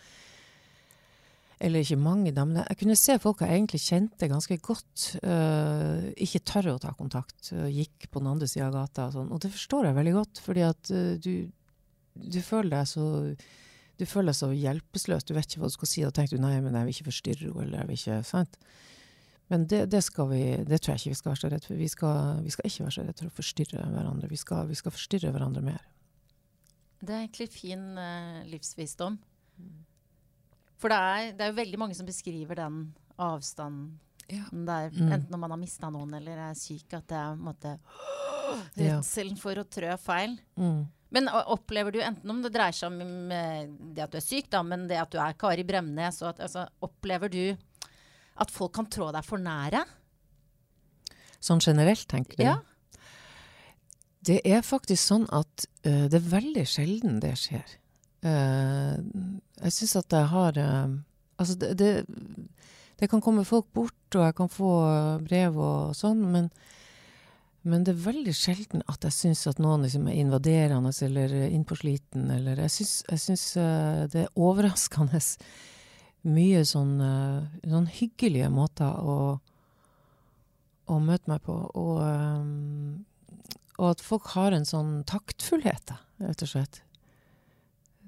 eller 1.61 1.85
ikke 1.85 1.99
mange, 2.01 2.33
da, 2.33 2.47
men 2.49 2.63
jeg 2.63 2.79
kunne 2.81 2.97
se 2.97 3.19
folk 3.21 3.43
jeg 3.45 3.53
egentlig 3.53 3.83
kjente 3.85 4.29
ganske 4.31 4.57
godt, 4.65 5.07
uh, 5.21 6.07
ikke 6.17 6.41
tørre 6.49 6.73
å 6.73 6.81
ta 6.81 6.95
kontakt. 6.97 7.51
Uh, 7.53 7.67
gikk 7.69 8.07
på 8.09 8.23
den 8.23 8.31
andre 8.31 8.49
sida 8.49 8.71
av 8.71 8.79
gata 8.79 9.11
og 9.11 9.19
sånn. 9.19 9.33
Og 9.35 9.43
det 9.45 9.51
forstår 9.53 9.91
jeg 9.91 9.99
veldig 9.99 10.15
godt, 10.17 10.41
fordi 10.41 10.63
at 10.65 10.93
uh, 10.97 11.11
du, 11.21 11.35
du, 12.17 12.39
føler 12.41 12.79
deg 12.79 12.89
så 12.89 13.09
du 14.01 14.07
føler 14.09 14.31
deg 14.31 14.39
så 14.39 14.49
hjelpeløs. 14.57 15.27
Du 15.29 15.35
vet 15.37 15.51
ikke 15.51 15.61
hva 15.61 15.69
du 15.69 15.77
skal 15.77 15.91
si. 15.93 16.07
Da 16.07 16.15
tenker 16.17 16.41
du 16.41 16.47
nei, 16.47 16.55
men 16.65 16.79
jeg 16.79 16.89
vil 16.89 16.97
ikke 16.97 17.11
forstyrre 17.11 17.51
henne, 17.51 17.67
eller 17.67 17.83
jeg 17.83 17.91
vil 17.91 18.01
ikke 18.01 18.19
sant? 18.31 18.57
Men 19.53 19.69
det, 19.69 19.83
det, 19.93 20.01
skal 20.07 20.31
vi, 20.31 20.41
det 20.65 20.81
tror 20.81 20.95
jeg 20.95 21.03
ikke 21.03 21.13
vi 21.13 21.21
skal 21.21 21.33
være 21.35 21.43
så 21.43 21.53
redd 21.53 21.69
for. 21.69 21.77
Vi 21.77 21.91
skal, 21.93 22.41
vi 22.47 22.55
skal 22.57 22.71
ikke 22.71 22.87
være 22.87 22.97
så 22.97 23.05
redd 23.05 23.21
for 23.21 23.29
å 23.29 23.37
forstyrre 23.43 23.85
hverandre. 23.99 24.33
Vi 24.33 24.41
skal, 24.41 24.65
vi 24.71 24.81
skal 24.81 24.97
forstyrre 24.97 25.37
hverandre 25.37 25.67
mer. 25.69 25.85
Det 27.05 27.13
er 27.13 27.27
egentlig 27.27 27.51
fin 27.53 27.85
livsvisdom. 28.49 29.21
Mm. 29.61 29.79
For 30.81 30.93
det 30.93 30.99
er, 30.99 31.33
det 31.37 31.45
er, 31.45 31.53
jo 31.53 31.59
veldig 31.61 31.81
mange 31.83 31.97
som 31.99 32.09
beskriver 32.09 32.57
den 32.59 32.79
avstanden 33.21 33.99
ja. 34.31 34.47
der, 34.49 34.89
mm. 34.95 35.11
enten 35.11 35.29
når 35.33 35.43
man 35.43 35.55
har 35.55 35.61
mista 35.61 35.91
noen 35.93 36.15
eller 36.17 36.41
er 36.49 36.57
syk, 36.57 36.87
at 36.97 37.05
det 37.11 37.19
er 37.19 37.35
en 37.35 37.45
måte 37.51 37.75
redselen 38.79 39.37
for 39.39 39.61
å 39.61 39.67
trø 39.69 39.93
feil. 40.01 40.39
Mm. 40.57 40.89
Men 41.11 41.27
opplever 41.51 41.95
du, 41.95 41.99
enten 42.07 42.31
om 42.31 42.41
det 42.43 42.53
dreier 42.55 42.77
seg 42.77 42.93
om 42.95 43.33
det 43.95 44.05
at 44.05 44.13
du 44.13 44.21
er 44.21 44.25
syk, 44.25 44.47
da, 44.53 44.63
men 44.67 44.87
det 44.91 45.01
at 45.03 45.11
du 45.11 45.19
er 45.21 45.35
Kari 45.39 45.67
Bremnes, 45.67 46.21
at, 46.23 46.39
altså, 46.43 46.69
opplever 46.87 47.33
du 47.33 47.43
at 48.41 48.53
folk 48.55 48.73
kan 48.79 48.89
trå 48.89 49.11
deg 49.15 49.27
for 49.27 49.43
nære? 49.43 49.83
Sånn 51.43 51.63
generelt, 51.65 52.07
tenker 52.09 52.39
du? 52.39 52.47
Ja. 52.47 52.59
Det 54.25 54.39
er 54.45 54.63
faktisk 54.65 55.03
sånn 55.03 55.27
at 55.33 55.67
uh, 55.87 56.07
det 56.13 56.19
er 56.21 56.31
veldig 56.31 56.65
sjelden 56.69 57.21
det 57.25 57.35
skjer. 57.41 57.80
Uh, 58.21 59.01
jeg 59.65 59.73
syns 59.73 59.97
at 59.97 60.13
jeg 60.13 60.29
har 60.29 60.59
uh, 60.61 60.99
Altså, 61.41 61.55
det, 61.57 61.71
det, 61.81 62.05
det, 63.01 63.07
kan 63.09 63.23
komme 63.25 63.47
folk 63.49 63.71
bort, 63.73 63.97
og 64.13 64.27
jeg 64.27 64.35
kan 64.37 64.51
få 64.53 64.73
brev 65.25 65.55
og 65.57 65.95
sånn, 65.97 66.19
men, 66.35 66.51
men 67.65 67.87
det 67.87 67.95
er 67.95 68.03
veldig 68.03 68.35
sjelden 68.37 68.85
at 68.93 69.07
jeg 69.09 69.17
syns 69.17 69.47
at 69.49 69.63
noen 69.65 69.87
liksom 69.87 70.05
er 70.13 70.19
invaderende 70.21 70.93
eller 71.07 71.33
innpåsliten, 71.47 72.29
eller 72.35 72.61
Jeg 72.61 73.23
syns 73.25 73.47
det 73.57 74.27
er 74.27 74.37
overraskende 74.37 75.23
mye 76.29 76.61
sånn, 76.69 76.93
sånn 77.65 77.89
hyggelige 77.89 78.53
måter 78.53 79.01
å, 79.01 79.17
å 80.93 81.01
møte 81.01 81.33
meg 81.33 81.41
på. 81.49 81.57
Og 81.57 82.05
og 83.81 83.95
at 83.95 84.05
folk 84.05 84.29
har 84.35 84.53
en 84.53 84.69
sånn 84.69 85.01
taktfullhet, 85.09 85.95
rett 86.21 86.45
og 86.45 86.51
slett. 86.51 86.83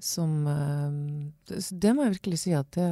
Som 0.03 0.43
eh, 0.51 1.57
det, 1.71 1.93
må 1.95 2.03
jeg 2.03 2.17
virkelig 2.17 2.43
si 2.43 2.53
at 2.57 2.71
det 2.75 2.91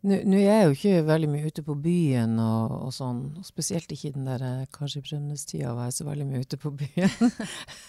Nå 0.00 0.38
er 0.38 0.46
jeg 0.46 0.60
jo 0.64 0.70
ikke 0.72 1.00
veldig 1.04 1.28
mye 1.28 1.48
ute 1.52 1.60
på 1.60 1.74
byen 1.76 2.38
og, 2.40 2.70
og 2.86 2.92
sånn, 2.96 3.18
og 3.36 3.44
spesielt 3.44 3.90
ikke 3.92 4.08
i 4.08 4.14
den 4.14 4.30
der 4.30 4.40
eh, 4.46 4.68
kanskje 4.72 5.02
brønnestida 5.04 5.74
var 5.76 5.90
jeg 5.90 5.98
så 5.98 6.06
veldig 6.06 6.24
mye 6.30 6.40
ute 6.40 6.56
på 6.56 6.72
byen. 6.72 7.34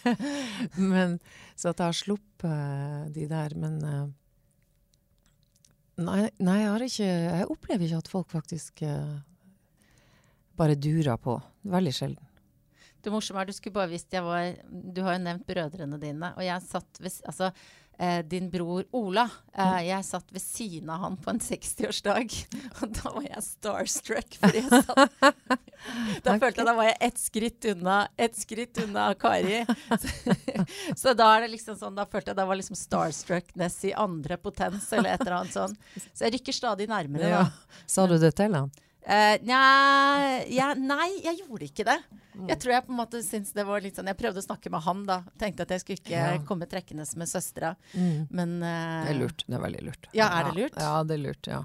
men, 0.91 1.13
så 1.55 1.71
at 1.71 1.79
jeg 1.79 1.85
har 1.85 1.95
sluppet 1.95 3.13
de 3.15 3.29
der. 3.31 3.55
Men 3.63 3.77
eh, 3.87 4.03
nei, 6.03 6.19
nei, 6.43 6.57
jeg 6.65 6.73
har 6.73 6.85
ikke 6.89 7.07
Jeg 7.07 7.47
opplever 7.55 7.87
ikke 7.87 8.01
at 8.03 8.11
folk 8.17 8.35
faktisk 8.35 8.83
bare 10.59 10.75
durer 10.75 11.15
på. 11.15 11.39
Veldig 11.77 11.95
sjelden. 11.95 12.30
Det 13.01 13.13
morsomme 13.13 13.41
er, 13.41 13.49
du 13.49 13.55
skulle 13.55 13.77
bare 13.77 13.91
visst 13.91 14.13
jeg 14.13 14.25
var 14.25 14.57
Du 14.69 15.01
har 15.05 15.17
jo 15.17 15.23
nevnt 15.25 15.47
brødrene 15.47 16.01
dine. 16.01 16.33
Og 16.37 16.45
jeg 16.45 16.67
satt 16.67 17.01
ved 17.01 17.15
Altså, 17.27 17.51
eh, 18.01 18.19
din 18.25 18.49
bror 18.51 18.83
Ola. 18.91 19.27
Eh, 19.53 19.67
mm. 19.67 19.79
jeg 19.87 20.05
satt 20.05 20.33
ved 20.33 20.43
siden 20.43 20.89
av 20.93 21.05
han 21.05 21.17
på 21.21 21.33
en 21.33 21.41
60-årsdag. 21.41 22.35
Og 22.81 22.93
da 22.97 23.13
var 23.15 23.27
jeg 23.27 23.45
starstruck. 23.47 24.37
Fordi 24.41 24.63
jeg 24.63 24.83
satt 24.85 25.17
Da 26.25 26.35
følte 26.37 26.61
jeg 26.61 26.67
da 26.67 26.75
var 26.77 26.85
jeg 26.91 26.97
ett 27.07 27.17
skritt 27.17 27.65
unna 27.71 27.95
ett 28.21 28.37
skritt 28.37 28.77
unna 28.83 29.07
Kari. 29.17 29.63
Så, 29.89 30.35
så, 31.01 31.15
da 31.17 31.31
er 31.35 31.47
det 31.47 31.55
liksom 31.55 31.79
sånn 31.79 31.97
Da 31.97 32.05
følte 32.05 32.35
jeg 32.35 32.37
da 32.37 32.45
var 32.45 32.59
liksom 32.59 32.77
starstruckness 32.77 33.79
i 33.89 33.95
andre 33.97 34.37
potens, 34.37 34.91
eller 34.93 35.15
et 35.15 35.25
eller 35.25 35.39
annet 35.39 35.57
sånn. 35.57 35.75
Så 36.13 36.27
jeg 36.27 36.37
rykker 36.37 36.55
stadig 36.55 36.89
nærmere, 36.91 37.25
da. 37.25 37.43
Ja. 37.49 37.83
Sa 37.89 38.05
du 38.05 38.17
det 38.21 38.35
til 38.37 38.53
han? 38.57 38.69
Uh, 39.01 39.35
nja, 39.41 39.61
ja, 40.53 40.71
nei, 40.77 41.09
jeg 41.25 41.41
gjorde 41.41 41.67
ikke 41.67 41.85
det. 41.87 41.97
Jeg 42.47 42.57
tror 42.61 42.73
jeg 42.75 42.85
på 42.85 42.93
en 42.93 42.99
måte 43.01 43.19
syns 43.25 43.51
det 43.53 43.65
var 43.67 43.83
litt 43.83 43.97
sånn 43.99 44.07
Jeg 44.07 44.15
prøvde 44.17 44.39
å 44.39 44.45
snakke 44.45 44.69
med 44.71 44.83
han, 44.85 45.01
da. 45.07 45.17
Tenkte 45.41 45.65
at 45.65 45.73
jeg 45.75 45.83
skulle 45.83 45.99
ikke 45.99 46.15
ja. 46.15 46.39
komme 46.47 46.67
trekkende 46.69 47.05
med 47.19 47.29
søstera. 47.29 47.73
Mm. 47.93 48.29
Men 48.31 48.55
uh, 48.61 49.03
Det 49.07 49.13
er 49.15 49.19
lurt. 49.19 49.45
Det 49.47 49.57
er 49.57 49.63
veldig 49.65 49.85
lurt. 49.89 50.09
Ja, 50.15 50.29
er 50.37 50.49
det 50.49 50.57
lurt? 50.59 50.79
Ja, 50.79 50.93
det 51.07 51.17
er 51.17 51.23
lurt, 51.25 51.51
ja. 51.51 51.61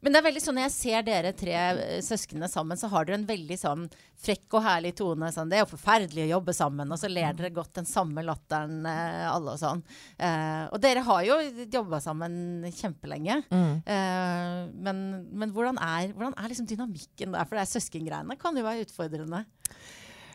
Men 0.00 0.14
det 0.14 0.20
er 0.20 0.26
veldig 0.30 0.42
sånn 0.42 0.56
når 0.56 0.66
jeg 0.66 0.74
ser 0.74 1.04
dere 1.04 1.32
tre 1.36 1.56
eh, 1.56 1.98
søsknene 2.04 2.48
sammen, 2.48 2.78
så 2.80 2.88
har 2.92 3.06
dere 3.06 3.18
en 3.20 3.26
veldig 3.28 3.58
sånn 3.60 3.84
frekk 4.20 4.56
og 4.56 4.64
herlig 4.64 4.94
tone. 4.96 5.28
Sånn, 5.34 5.50
det 5.52 5.58
er 5.58 5.64
jo 5.64 5.72
forferdelig 5.74 6.24
å 6.26 6.30
jobbe 6.34 6.54
sammen, 6.56 6.92
og 6.92 7.00
så 7.00 7.10
ler 7.12 7.36
dere 7.36 7.52
godt 7.56 7.74
den 7.80 7.88
samme 7.88 8.24
latteren 8.24 8.88
eh, 8.88 9.26
alle 9.28 9.56
og 9.56 9.60
sånn. 9.60 9.84
Eh, 10.16 10.64
og 10.70 10.80
dere 10.82 11.04
har 11.04 11.24
jo 11.28 11.38
jobba 11.66 12.00
sammen 12.04 12.34
kjempelenge. 12.72 13.42
Mm. 13.52 13.72
Eh, 13.84 14.58
men, 14.88 15.02
men, 15.30 15.52
hvordan 15.56 15.80
er, 15.84 16.14
hvordan 16.14 16.36
er 16.36 16.52
liksom 16.52 16.68
dynamikken 16.70 17.36
der? 17.36 17.48
For 17.48 17.58
det 17.58 17.66
er 17.66 17.74
søskengreiene 17.74 18.38
kan 18.40 18.56
jo 18.56 18.64
være 18.64 18.86
utfordrende. 18.86 19.44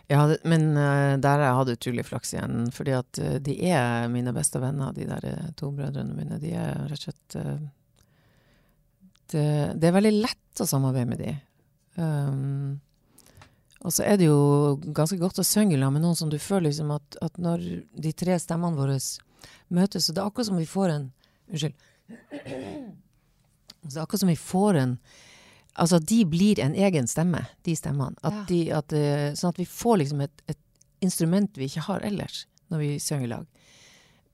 Ja, 0.06 0.28
men 0.46 0.76
uh, 0.78 1.18
der 1.18 1.40
har 1.40 1.48
jeg 1.48 1.58
hatt 1.58 1.72
utrolig 1.74 2.06
flaks 2.06 2.36
igjen. 2.36 2.68
Fordi 2.74 2.94
at 2.94 3.22
uh, 3.22 3.38
de 3.42 3.56
er 3.72 4.06
mine 4.14 4.34
beste 4.36 4.62
venner, 4.62 4.94
de 4.94 5.08
der 5.10 5.26
uh, 5.32 5.48
to 5.58 5.72
brødrene 5.74 6.14
mine. 6.14 6.38
De 6.42 6.54
er 6.54 6.86
rett 6.92 7.00
og 7.00 7.08
slett 7.08 7.38
det, 7.40 7.56
det, 9.34 9.88
er 9.88 9.96
veldig 9.96 10.14
lett 10.20 10.62
å 10.62 10.68
samarbeide 10.70 11.10
med 11.10 11.22
de. 11.24 11.34
Um, 11.96 12.80
og 13.86 13.94
så 13.94 14.06
er 14.06 14.18
det 14.20 14.28
jo 14.28 14.76
ganske 14.98 15.18
godt 15.22 15.40
å 15.42 15.46
synge 15.46 15.78
med 15.78 16.02
noen 16.04 16.18
som 16.18 16.32
du 16.32 16.38
føler 16.42 16.70
liksom 16.70 16.94
at, 16.96 17.18
at, 17.22 17.38
når 17.38 17.64
de 18.02 18.12
tre 18.18 18.38
stemmene 18.42 18.78
våre 18.78 18.98
møtes, 19.70 20.08
så 20.08 20.16
det 20.16 20.24
er 20.24 20.30
akkurat 20.30 20.50
som 20.50 20.60
vi 20.62 20.70
får 20.70 20.96
en 20.96 21.12
Unnskyld. 21.46 21.76
Så 23.86 23.92
det 23.92 24.00
er 24.00 24.02
akkurat 24.02 24.24
som 24.24 24.32
vi 24.32 24.40
får 24.40 24.82
en 24.82 24.98
Altså 25.76 25.98
at 26.00 26.06
de 26.08 26.22
blir 26.24 26.56
en 26.64 26.72
egen 26.72 27.04
stemme, 27.12 27.42
de 27.68 27.74
stemmene. 27.76 28.16
At 28.24 28.46
de, 28.48 28.62
at, 28.72 28.94
uh, 28.96 29.34
sånn 29.36 29.52
at 29.52 29.58
vi 29.60 29.66
får 29.68 29.98
liksom 30.00 30.22
et, 30.24 30.44
et, 30.48 30.62
instrument 31.04 31.60
vi 31.60 31.68
ikke 31.68 31.84
har 31.90 32.06
ellers, 32.08 32.46
når 32.72 32.80
vi 32.80 32.88
synger 33.04 33.26
i 33.26 33.32
lag. 33.34 33.66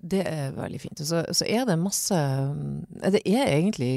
Det 0.02 0.22
er 0.26 0.56
veldig 0.56 0.80
fint. 0.82 1.02
Og 1.04 1.08
så, 1.08 1.22
så, 1.30 1.46
er 1.46 1.68
det 1.70 1.78
masse 1.78 2.18
Det 3.14 3.22
er 3.22 3.52
egentlig 3.54 3.94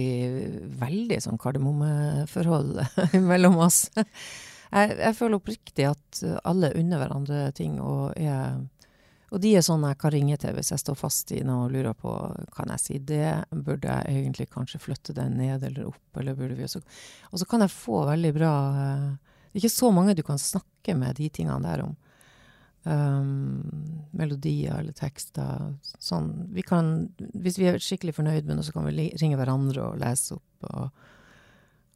veldig 0.81 1.21
sånn 1.25 1.41
kardemommeforhold 1.41 2.83
mellom 3.31 3.57
oss. 3.65 3.87
Jeg, 3.95 4.99
jeg 4.99 5.17
føler 5.17 5.39
oppriktig 5.39 5.89
at 5.89 6.21
alle 6.45 6.73
unner 6.77 7.01
hverandre 7.01 7.49
ting, 7.57 7.79
og, 7.81 8.13
er, 8.21 8.59
og 9.31 9.41
de 9.41 9.55
er 9.57 9.65
sånn 9.65 9.87
jeg 9.89 10.01
kan 10.03 10.13
ringe 10.13 10.39
til 10.41 10.57
hvis 10.57 10.75
jeg 10.75 10.83
står 10.83 10.99
fast 10.99 11.33
i 11.33 11.41
noe 11.47 11.69
og 11.69 11.77
lurer 11.77 11.97
på 11.97 12.13
kan 12.57 12.73
jeg 12.75 12.83
si 12.83 12.99
det, 12.99 13.31
burde 13.55 13.89
jeg 13.89 14.19
egentlig 14.19 14.51
kanskje 14.53 14.83
flytte 14.83 15.17
den 15.17 15.39
ned 15.41 15.65
eller 15.71 15.93
opp, 15.93 16.19
eller 16.21 16.37
burde 16.37 16.59
vi 16.59 16.67
også 16.67 16.83
Og 17.31 17.41
så 17.41 17.49
kan 17.49 17.65
jeg 17.65 17.73
få 17.73 18.03
veldig 18.11 18.33
bra 18.37 18.55
Det 18.75 19.61
er 19.61 19.63
ikke 19.63 19.77
så 19.79 19.93
mange 19.95 20.17
du 20.19 20.25
kan 20.27 20.43
snakke 20.43 20.99
med 20.99 21.17
de 21.23 21.31
tingene 21.33 21.63
der 21.65 21.87
om 21.87 21.95
um, 22.85 24.09
melodier 24.17 24.79
eller 24.79 24.97
tekster. 24.97 25.73
Sånn. 26.03 26.31
Vi 26.55 26.65
kan, 26.67 26.95
hvis 27.35 27.59
vi 27.61 27.71
er 27.71 27.81
skikkelig 27.83 28.17
fornøyd 28.19 28.49
med 28.49 28.59
noe, 28.59 28.67
så 28.67 28.75
kan 28.75 28.87
vi 28.89 29.11
ringe 29.21 29.39
hverandre 29.41 29.89
og 29.91 29.99
lese 30.03 30.37
opp 30.39 30.69
og, 30.71 31.07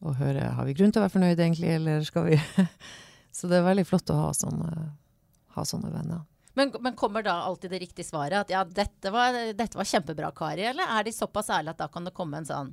og 0.04 0.16
høre 0.20 0.54
har 0.54 0.66
vi 0.68 0.76
grunn 0.78 0.94
til 0.94 1.02
å 1.02 1.06
være 1.06 1.16
fornøyd 1.16 1.38
egentlig, 1.40 1.74
eller 1.80 2.06
skal 2.06 2.28
vi 2.30 2.40
Så 3.38 3.46
det 3.46 3.60
er 3.60 3.68
veldig 3.68 3.84
flott 3.86 4.10
å 4.10 4.16
ha 4.18 4.30
sånne, 4.34 4.72
ha 5.54 5.62
sånne 5.68 5.92
venner. 5.92 6.24
Men, 6.58 6.72
men, 6.82 6.96
kommer 6.98 7.22
da 7.22 7.36
alltid 7.46 7.70
det 7.70 7.78
riktige 7.84 8.06
svaret? 8.08 8.40
At 8.40 8.50
ja, 8.50 8.64
dette 8.64 9.12
var, 9.14 9.36
dette 9.54 9.78
var 9.78 9.86
kjempebra, 9.86 10.32
Kari. 10.34 10.64
Eller 10.66 10.90
er 10.90 11.06
de 11.06 11.12
såpass 11.14 11.52
ærlige 11.54 11.76
at 11.76 11.84
da 11.84 11.86
kan 11.92 12.08
det 12.08 12.14
komme 12.16 12.40
en 12.40 12.48
sånn 12.48 12.72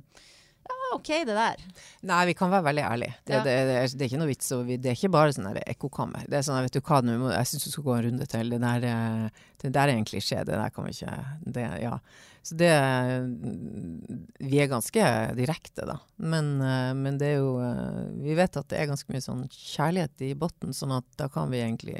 OK, 0.94 1.08
det 1.26 1.34
der. 1.34 1.62
Nei, 2.06 2.20
vi 2.30 2.34
kan 2.38 2.50
være 2.52 2.66
veldig 2.68 2.84
ærlige. 2.86 3.16
Det, 3.24 3.34
ja. 3.34 3.42
det, 3.44 3.56
det, 3.68 3.74
er, 3.78 3.88
det 3.90 4.04
er, 4.04 4.10
ikke 4.10 4.20
noe 4.20 4.30
vits. 4.30 4.52
Det 4.68 4.90
er 4.90 4.94
ikke 4.96 5.12
bare 5.16 5.34
sånn 5.34 5.48
ekkokammer. 5.62 6.28
Det 6.30 6.38
er 6.38 6.46
sånn, 6.46 6.60
vet 6.66 6.76
du 6.76 6.80
hva, 6.80 7.00
jeg 7.34 7.50
syns 7.50 7.66
du 7.66 7.72
skal 7.72 7.86
gå 7.88 7.96
en 7.96 8.06
runde 8.06 8.28
til. 8.30 8.54
Det 8.54 8.60
der, 8.62 8.86
eh, 8.92 9.42
det 9.62 9.72
der 9.74 9.90
er 9.90 9.96
en 9.96 10.08
klisjé. 10.08 10.44
Det 10.46 10.54
der 10.54 10.72
kan 10.74 10.86
vi 10.86 10.94
ikke 10.96 11.18
det, 11.58 11.66
Ja. 11.82 11.98
Så 12.46 12.54
det 12.54 12.70
Vi 14.38 14.60
er 14.62 14.68
ganske 14.70 15.06
direkte, 15.34 15.82
da. 15.88 15.98
Men, 16.16 16.60
eh, 16.62 16.92
men, 16.94 17.18
det 17.18 17.32
er 17.32 17.40
jo 17.40 17.56
eh, 17.58 18.04
Vi 18.22 18.36
vet 18.38 18.56
at 18.60 18.68
det 18.70 18.78
er 18.78 18.86
ganske 18.92 19.10
mye 19.10 19.24
sånn 19.24 19.48
kjærlighet 19.50 20.22
i 20.28 20.34
bunnen, 20.38 20.76
sånn 20.76 20.94
at 20.94 21.08
da 21.18 21.26
kan 21.32 21.50
vi 21.50 21.64
egentlig 21.64 21.98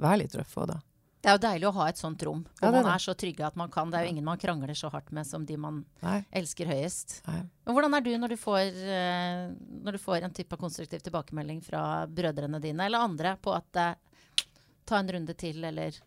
være 0.00 0.24
litt 0.24 0.36
røffe 0.36 0.60
òg, 0.60 0.74
da. 0.74 0.78
Det 1.20 1.28
er 1.28 1.36
jo 1.36 1.40
deilig 1.42 1.66
å 1.68 1.74
ha 1.76 1.86
et 1.90 1.98
sånt 2.00 2.22
rom, 2.24 2.38
hvor 2.56 2.70
ja, 2.70 2.80
man 2.80 2.86
er 2.94 3.02
så 3.04 3.12
trygge 3.18 3.44
at 3.44 3.56
man 3.60 3.68
kan. 3.72 3.90
Det 3.92 3.98
er 3.98 4.06
jo 4.06 4.12
ingen 4.14 4.24
man 4.24 4.40
krangler 4.40 4.72
så 4.78 4.88
hardt 4.92 5.10
med 5.12 5.28
som 5.28 5.42
de 5.44 5.58
man 5.60 5.82
Nei. 6.00 6.22
elsker 6.40 6.70
høyest. 6.70 7.18
Nei. 7.26 7.42
Men 7.68 7.76
hvordan 7.76 7.96
er 7.98 8.06
du 8.06 8.10
når 8.22 8.32
du, 8.32 8.36
får, 8.40 8.78
uh, 8.80 9.50
når 9.84 9.98
du 9.98 10.00
får 10.00 10.24
en 10.24 10.36
type 10.38 10.56
konstruktiv 10.60 11.04
tilbakemelding 11.04 11.60
fra 11.66 11.82
brødrene 12.08 12.62
dine 12.64 12.88
eller 12.88 13.04
andre 13.04 13.34
på 13.36 13.52
at 13.52 13.80
eh, 13.82 14.46
ta 14.88 15.02
en 15.02 15.12
runde 15.12 15.36
til, 15.36 15.60
eller 15.60 16.00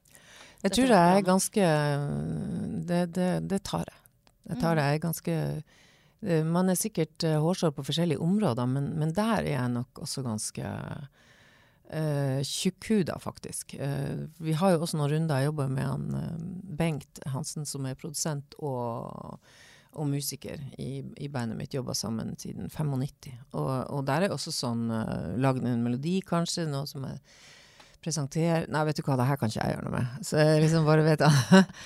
Jeg 0.63 0.73
tror 0.73 0.89
det 0.89 1.03
er 1.05 1.21
ganske 1.29 1.69
det, 2.89 3.05
det, 3.13 3.31
det, 3.53 3.63
tar 3.69 3.85
jeg. 3.85 4.01
Jeg 4.49 4.61
tar 4.63 4.73
mm. 4.73 4.77
det. 4.79 4.87
Jeg 4.87 4.97
er 4.97 5.05
ganske 5.05 5.39
uh, 5.61 6.43
Man 6.57 6.73
er 6.73 6.79
sikkert 6.79 7.29
hårsår 7.45 7.77
på 7.77 7.85
forskjellige 7.85 8.23
områder, 8.31 8.65
men, 8.65 8.95
men 8.97 9.13
der 9.13 9.43
er 9.43 9.51
jeg 9.59 9.75
nok 9.77 10.07
også 10.07 10.25
ganske 10.25 10.73
Uh, 11.93 12.39
tjukkhuda, 12.41 13.19
faktisk. 13.21 13.75
Uh, 13.77 14.25
vi 14.41 14.55
har 14.57 14.73
jo 14.73 14.81
også 14.81 14.97
noen 14.97 15.11
runder. 15.11 15.43
Jeg 15.43 15.51
jobber 15.51 15.69
med 15.69 15.85
han 15.85 16.07
uh, 16.17 16.39
Bengt 16.79 17.21
Hansen, 17.29 17.67
som 17.69 17.85
er 17.85 17.99
produsent 17.99 18.55
og, 18.57 19.37
og 19.93 20.07
musiker 20.09 20.61
i, 20.81 21.03
i, 21.21 21.29
bandet 21.29 21.59
mitt. 21.59 21.75
Jobba 21.75 21.93
sammen 21.93 22.33
siden 22.41 22.71
95. 22.73 23.29
Og, 23.51 23.69
og, 23.93 24.01
der 24.09 24.25
er 24.25 24.33
også 24.33 24.53
sånn 24.55 24.87
uh, 24.89 25.35
Lagd 25.37 25.61
en 25.61 25.85
melodi, 25.85 26.17
kanskje. 26.25 26.65
Noe 26.71 26.89
som 26.89 27.05
jeg 27.05 27.21
presenterer 28.03 28.65
Nei, 28.73 28.85
vet 28.89 28.99
du 28.99 29.05
hva, 29.05 29.17
det 29.19 29.29
her 29.29 29.39
kan 29.39 29.51
ikke 29.51 29.61
jeg 29.61 29.77
gjøre 29.77 29.87
noe 29.87 29.97
med. 29.99 30.25
Så 30.25 30.41
jeg 30.41 30.63
liksom 30.65 30.89
bare 30.89 31.05
vet 31.05 31.27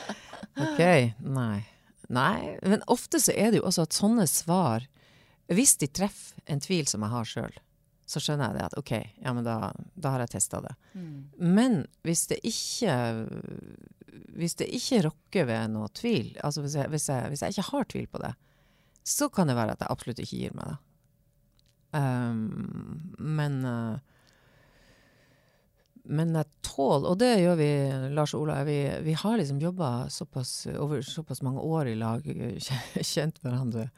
OK. 0.64 0.84
Nei. 1.28 1.66
Nei. 2.08 2.58
Men 2.64 2.86
ofte 2.88 3.20
så 3.20 3.36
er 3.36 3.52
det 3.52 3.60
jo 3.60 3.68
også 3.68 3.84
at 3.88 3.96
sånne 3.98 4.28
svar 4.32 4.88
Hvis 5.52 5.76
de 5.82 5.90
treffer 5.92 6.40
en 6.48 6.64
tvil 6.64 6.88
som 6.88 7.04
jeg 7.04 7.12
har 7.12 7.28
sjøl, 7.28 7.58
så 8.08 8.22
skjønner 8.24 8.50
jeg 8.50 8.58
det 8.58 8.66
at 8.70 8.76
OK, 8.80 8.92
ja, 9.20 9.34
men 9.36 9.44
da, 9.44 9.58
da 10.00 10.14
har 10.14 10.24
jeg 10.24 10.38
testa 10.38 10.62
det. 10.64 10.74
Mm. 10.96 11.14
Men 11.44 11.80
hvis 12.08 12.28
det 12.32 12.40
ikke 12.48 12.96
Hvis 14.38 14.56
det 14.58 14.70
ikke 14.74 15.04
rokker 15.10 15.48
ved 15.50 15.74
noe 15.74 15.90
tvil, 15.94 16.32
altså 16.46 16.64
hvis 16.64 16.78
jeg, 16.80 16.90
hvis, 16.94 17.08
jeg, 17.12 17.30
hvis 17.32 17.42
jeg, 17.44 17.54
ikke 17.54 17.70
har 17.72 17.88
tvil 17.92 18.08
på 18.08 18.22
det, 18.24 18.34
så 19.08 19.28
kan 19.30 19.50
det 19.50 19.56
være 19.58 19.76
at 19.76 19.82
jeg 19.84 19.92
absolutt 19.92 20.22
ikke 20.24 20.40
gir 20.40 20.56
meg, 20.58 20.74
da. 20.74 20.78
Um, 21.98 23.16
men 23.18 23.62
uh, 23.66 23.98
Men 26.04 26.36
jeg 26.36 26.48
tåler, 26.64 27.10
og 27.10 27.18
det 27.20 27.34
gjør 27.42 27.56
vi, 27.60 27.70
Lars 28.16 28.34
og 28.36 28.46
Ola, 28.46 28.62
vi, 28.64 28.78
vi 29.04 29.16
har 29.18 29.38
liksom 29.38 29.60
jobba 29.60 30.08
såpass, 30.10 30.68
over 30.80 31.02
såpass 31.04 31.42
mange 31.44 31.60
år 31.60 31.90
i 31.92 31.98
lag, 32.00 32.24
kjent 33.14 33.42
hverandre 33.44 33.90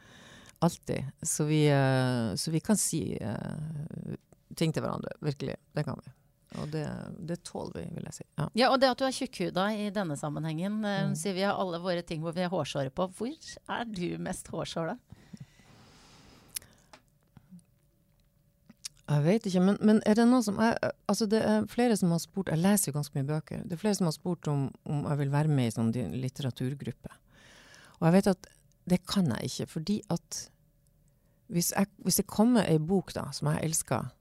alltid. 0.59 1.11
Så 1.21 1.45
vi, 1.49 1.65
uh, 1.71 2.35
så 2.35 2.51
vi 2.51 2.61
kan 2.63 2.77
si 2.77 3.03
uh, 3.21 4.15
ting 4.55 4.73
til 4.73 4.85
hverandre. 4.85 5.15
Virkelig. 5.23 5.55
Det 5.75 5.85
kan 5.87 5.99
vi. 6.03 6.13
Og 6.57 6.71
det, 6.73 6.85
det 7.29 7.43
tåler 7.45 7.83
vi, 7.83 7.85
vil 7.97 8.07
jeg 8.09 8.19
si. 8.21 8.25
Ja. 8.39 8.47
ja, 8.57 8.69
og 8.73 8.79
det 8.81 8.89
at 8.89 9.01
du 9.01 9.05
er 9.05 9.13
tjukkhuda 9.13 9.67
i 9.77 9.91
denne 9.93 10.17
sammenhengen, 10.17 10.79
mm. 10.81 11.13
sier 11.17 11.35
vi 11.37 11.45
har 11.45 11.59
alle 11.61 11.77
våre 11.83 12.01
ting 12.01 12.23
hvor 12.25 12.33
vi 12.33 12.41
har 12.41 12.49
hårsåre 12.53 12.89
på. 12.89 13.05
Hvor 13.19 13.51
er 13.75 13.85
du 13.85 14.17
mest 14.21 14.49
hårsår, 14.49 14.95
da? 14.95 15.19
Jeg 19.09 19.25
vet 19.25 19.47
ikke, 19.49 19.61
men, 19.65 19.77
men, 19.81 19.99
er 20.05 20.17
det 20.19 20.25
noe 20.29 20.43
som 20.45 20.59
jeg, 20.61 20.91
Altså, 21.09 21.25
det 21.29 21.39
er 21.41 21.65
flere 21.71 21.95
som 21.97 22.11
har 22.13 22.19
spurt 22.21 22.51
Jeg 22.51 22.61
leser 22.61 22.91
jo 22.91 22.97
ganske 22.99 23.17
mye 23.17 23.29
bøker. 23.29 23.63
Det 23.65 23.75
er 23.75 23.81
flere 23.81 23.97
som 23.97 24.09
har 24.09 24.13
spurt 24.13 24.49
om, 24.51 24.67
om 24.85 25.07
jeg 25.09 25.21
vil 25.23 25.31
være 25.33 25.53
med 25.53 25.69
i 25.69 25.73
sånn 25.73 25.89
litteraturgruppe. 26.13 27.13
Og 27.99 28.07
jeg 28.07 28.15
vet 28.15 28.29
at 28.35 28.49
det 28.89 29.03
kan 29.09 29.29
jeg 29.35 29.51
ikke, 29.51 29.67
fordi 29.75 29.99
at 30.13 30.39
hvis, 31.49 31.71
jeg, 31.73 31.89
hvis 32.05 32.19
det 32.21 32.29
kommer 32.29 32.67
ei 32.69 32.77
bok 32.77 33.13
da, 33.15 33.29
som 33.33 33.49
jeg 33.53 33.63
elsker, 33.69 34.11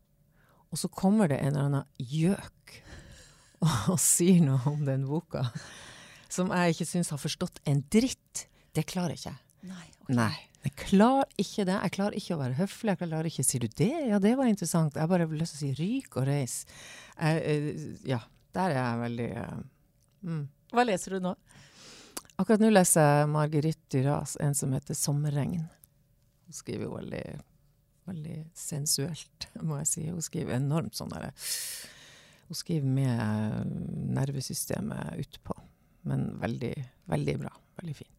og 0.68 0.80
så 0.80 0.88
kommer 0.92 1.28
det 1.30 1.40
en 1.40 1.52
eller 1.54 1.66
annen 1.66 2.08
gjøk 2.12 2.74
og, 3.64 3.74
og 3.94 4.00
sier 4.00 4.40
noe 4.44 4.60
om 4.70 4.84
den 4.88 5.06
boka 5.08 5.46
som 6.32 6.52
jeg 6.52 6.74
ikke 6.74 6.88
syns 6.88 7.12
har 7.14 7.20
forstått 7.20 7.62
en 7.68 7.80
dritt, 7.92 8.44
det 8.76 8.84
klarer 8.88 9.16
jeg 9.16 9.22
ikke. 9.22 9.38
Nei, 9.68 9.86
okay. 10.02 10.16
Nei. 10.18 10.34
Jeg 10.66 10.74
klarer 10.76 11.38
ikke 11.40 11.64
det. 11.68 11.76
Jeg 11.76 11.92
klarer 11.94 12.18
ikke 12.18 12.34
å 12.34 12.40
være 12.40 12.56
høflig. 12.58 12.92
Jeg 12.92 13.00
klarer 13.00 13.28
ikke 13.30 13.44
Sier 13.46 13.62
du 13.62 13.76
det? 13.78 13.92
Ja, 14.10 14.18
det 14.20 14.34
var 14.36 14.50
interessant. 14.50 14.98
Jeg 14.98 15.10
bare 15.10 15.24
har 15.24 15.40
lyst 15.40 15.54
til 15.54 15.58
å 15.58 15.62
si 15.62 15.70
ryk 15.78 16.18
og 16.18 16.26
reis. 16.28 16.56
Jeg, 17.14 17.42
eh, 17.46 17.84
ja, 18.10 18.18
der 18.58 18.74
er 18.74 18.80
jeg 18.80 19.02
veldig 19.04 19.28
uh, 19.38 19.60
mm. 20.28 20.42
Hva 20.74 20.84
leser 20.84 21.16
du 21.16 21.24
nå? 21.24 21.32
Akkurat 22.38 22.62
nå 22.62 22.68
leser 22.70 23.02
jeg 23.02 23.30
Marguerite 23.34 23.88
Duras, 23.90 24.36
en 24.38 24.54
som 24.54 24.70
heter 24.72 24.94
'Sommerregn'. 24.94 25.66
Hun 26.46 26.54
skriver 26.54 26.84
jo 26.84 26.94
veldig, 26.94 27.24
veldig 28.06 28.36
sensuelt, 28.54 29.48
må 29.60 29.80
jeg 29.80 29.88
si. 29.90 30.04
Hun 30.06 30.22
skriver 30.22 30.54
enormt 30.54 30.94
sånn 30.94 31.10
derre 31.10 31.32
Hun 32.48 32.56
skriver 32.56 32.86
med 32.86 33.74
nervesystemet 34.14 35.18
utpå. 35.20 35.52
Men 36.08 36.38
veldig, 36.40 36.72
veldig 37.10 37.34
bra. 37.42 37.50
Veldig 37.76 37.96
fint. 37.96 38.17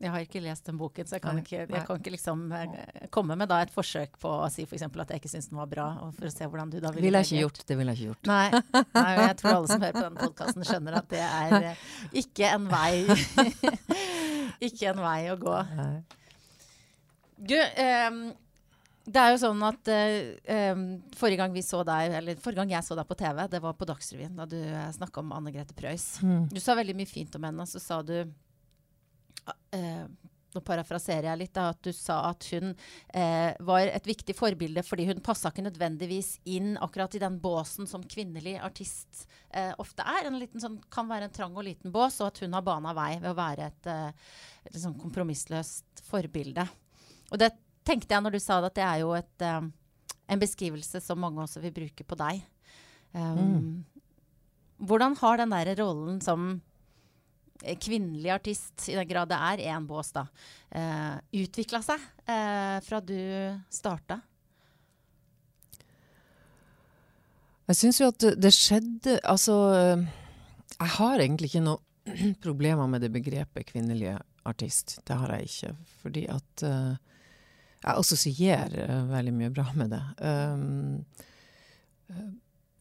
Jeg 0.00 0.08
har 0.14 0.22
ikke 0.24 0.40
lest 0.40 0.64
den 0.64 0.78
boken, 0.80 1.04
så 1.04 1.18
jeg 1.18 1.22
kan, 1.26 1.38
ikke, 1.42 1.58
jeg 1.68 1.82
kan 1.84 1.98
ikke, 2.00 2.12
liksom 2.14 2.44
eh, 2.56 2.76
komme 3.12 3.34
med 3.36 3.50
da 3.50 3.58
et 3.60 3.72
forsøk 3.74 4.14
på 4.22 4.30
å 4.32 4.46
si 4.48 4.64
f.eks. 4.64 4.86
at 4.88 5.12
jeg 5.12 5.20
ikke 5.20 5.28
syns 5.28 5.50
den 5.50 5.60
var 5.60 5.68
bra, 5.68 5.88
for 6.16 6.30
å 6.30 6.32
se 6.32 6.48
hvordan 6.48 6.72
du 6.72 6.78
da 6.80 6.88
ville 6.94 7.04
Ville 7.04 7.20
jeg 7.20 7.28
ikke 7.28 7.42
gjort. 7.44 7.60
Det 7.68 7.76
ville 7.76 7.92
jeg 7.92 8.00
ikke 8.00 8.08
gjort. 8.14 8.30
Nei, 8.30 8.80
nei, 8.96 9.10
jeg 9.18 9.36
tror 9.42 9.50
alle 9.58 9.68
som 9.68 9.84
hører 9.84 9.98
på 9.98 10.06
denne 10.06 10.24
podkasten 10.24 10.68
skjønner 10.70 10.98
at 11.02 11.12
det 11.12 11.22
er 11.26 11.56
eh, 11.58 11.84
ikke 12.22 12.54
en 12.54 12.70
vei 12.72 12.94
Ikke 14.70 14.90
en 14.94 15.04
vei 15.04 15.20
å 15.32 15.38
gå. 15.40 15.56
Du, 17.36 17.56
um, 17.60 18.20
det 19.04 19.20
er 19.20 19.32
jo 19.34 19.38
sånn 19.40 19.62
at 19.68 19.90
uh, 19.92 20.82
forrige 21.16 21.44
gang 21.44 21.52
vi 21.52 21.62
så 21.64 21.84
deg, 21.84 22.16
eller 22.22 22.40
forrige 22.40 22.64
gang 22.64 22.72
jeg 22.78 22.88
så 22.88 22.96
deg 22.96 23.08
på 23.08 23.20
TV, 23.20 23.46
det 23.52 23.60
var 23.64 23.76
på 23.76 23.88
Dagsrevyen, 23.88 24.36
da 24.36 24.48
du 24.48 24.60
snakka 24.96 25.20
om 25.20 25.36
Anne 25.36 25.52
Grete 25.52 25.76
Preus. 25.76 26.14
Mm. 26.24 26.46
Du 26.52 26.60
sa 26.60 26.76
veldig 26.80 26.96
mye 26.96 27.08
fint 27.08 27.36
om 27.36 27.48
henne, 27.48 27.68
og 27.68 27.68
så 27.68 27.80
sa 27.84 28.00
du 28.04 28.16
eh, 29.76 30.06
nå 30.50 30.62
parafraserer 30.66 31.28
jeg 31.28 31.40
litt, 31.44 31.52
da, 31.54 31.68
at 31.70 31.80
du 31.84 31.92
sa 31.94 32.16
at 32.30 32.46
hun 32.54 32.72
eh, 33.14 33.52
var 33.66 33.86
et 33.86 34.06
viktig 34.06 34.34
forbilde 34.34 34.82
fordi 34.86 35.06
hun 35.10 35.22
passa 35.24 35.52
ikke 35.52 35.64
nødvendigvis 35.66 36.32
inn 36.50 36.72
akkurat 36.82 37.14
i 37.14 37.22
den 37.22 37.38
båsen 37.42 37.88
som 37.90 38.02
kvinnelig 38.02 38.56
artist 38.58 39.26
eh, 39.54 39.70
ofte 39.78 40.06
er. 40.06 40.26
En 40.26 40.38
liten, 40.40 40.62
sånn, 40.62 40.80
kan 40.92 41.10
være 41.10 41.28
en 41.28 41.36
trang 41.36 41.54
og 41.54 41.66
liten 41.66 41.94
bås, 41.94 42.18
og 42.20 42.32
at 42.32 42.42
hun 42.44 42.56
har 42.56 42.66
bana 42.66 42.94
vei 42.96 43.12
ved 43.20 43.30
å 43.30 43.38
være 43.38 43.68
et, 43.70 43.90
eh, 43.90 44.32
et 44.66 44.72
liksom 44.74 44.96
kompromissløst 45.00 46.02
forbilde. 46.08 46.66
Og 47.30 47.38
det 47.38 47.52
tenkte 47.86 48.16
jeg 48.16 48.26
når 48.26 48.34
du 48.34 48.42
sa 48.42 48.58
det, 48.58 48.72
at 48.72 48.80
det 48.80 48.88
er 48.88 49.04
jo 49.04 49.12
et, 49.18 49.46
eh, 49.46 50.16
en 50.30 50.42
beskrivelse 50.42 51.02
som 51.04 51.22
mange 51.22 51.44
også 51.44 51.62
vil 51.62 51.76
bruke 51.78 52.06
på 52.06 52.18
deg. 52.18 52.42
Um, 53.10 53.38
mm. 53.38 53.70
Hvordan 54.86 55.16
har 55.18 55.40
den 55.40 55.50
der 55.50 55.72
rollen 55.80 56.20
som 56.22 56.52
Eh, 56.52 56.69
kvinnelig 57.80 58.30
artist, 58.32 58.88
i 58.88 58.96
den 58.96 59.08
grad 59.08 59.30
det 59.30 59.38
er 59.50 59.62
én 59.74 59.86
bås, 59.88 60.12
da, 60.16 60.26
uh, 60.74 61.16
utvikla 61.42 61.82
seg 61.84 62.02
uh, 62.24 62.78
fra 62.86 63.00
du 63.04 63.18
starta? 63.72 64.20
Jeg 67.70 67.78
syns 67.78 68.00
jo 68.00 68.08
at 68.10 68.24
det, 68.42 68.50
skjedde 68.50 69.20
Altså, 69.30 69.54
jeg 70.74 70.92
har 70.96 71.20
egentlig 71.22 71.52
ikke 71.52 71.62
noe 71.62 71.78
problemer 72.44 72.88
med 72.90 73.04
det 73.04 73.12
begrepet 73.14 73.68
kvinnelige 73.68 74.16
artist. 74.48 74.98
Det 75.06 75.14
har 75.20 75.36
jeg 75.36 75.50
ikke. 75.50 75.72
Fordi 76.02 76.24
at 76.34 76.64
uh, 76.66 76.96
jeg 77.80 77.94
assosierer 77.94 79.04
veldig 79.08 79.34
mye 79.36 79.52
bra 79.54 79.66
med 79.78 79.94
det. 79.94 80.02
Um, 80.18 81.04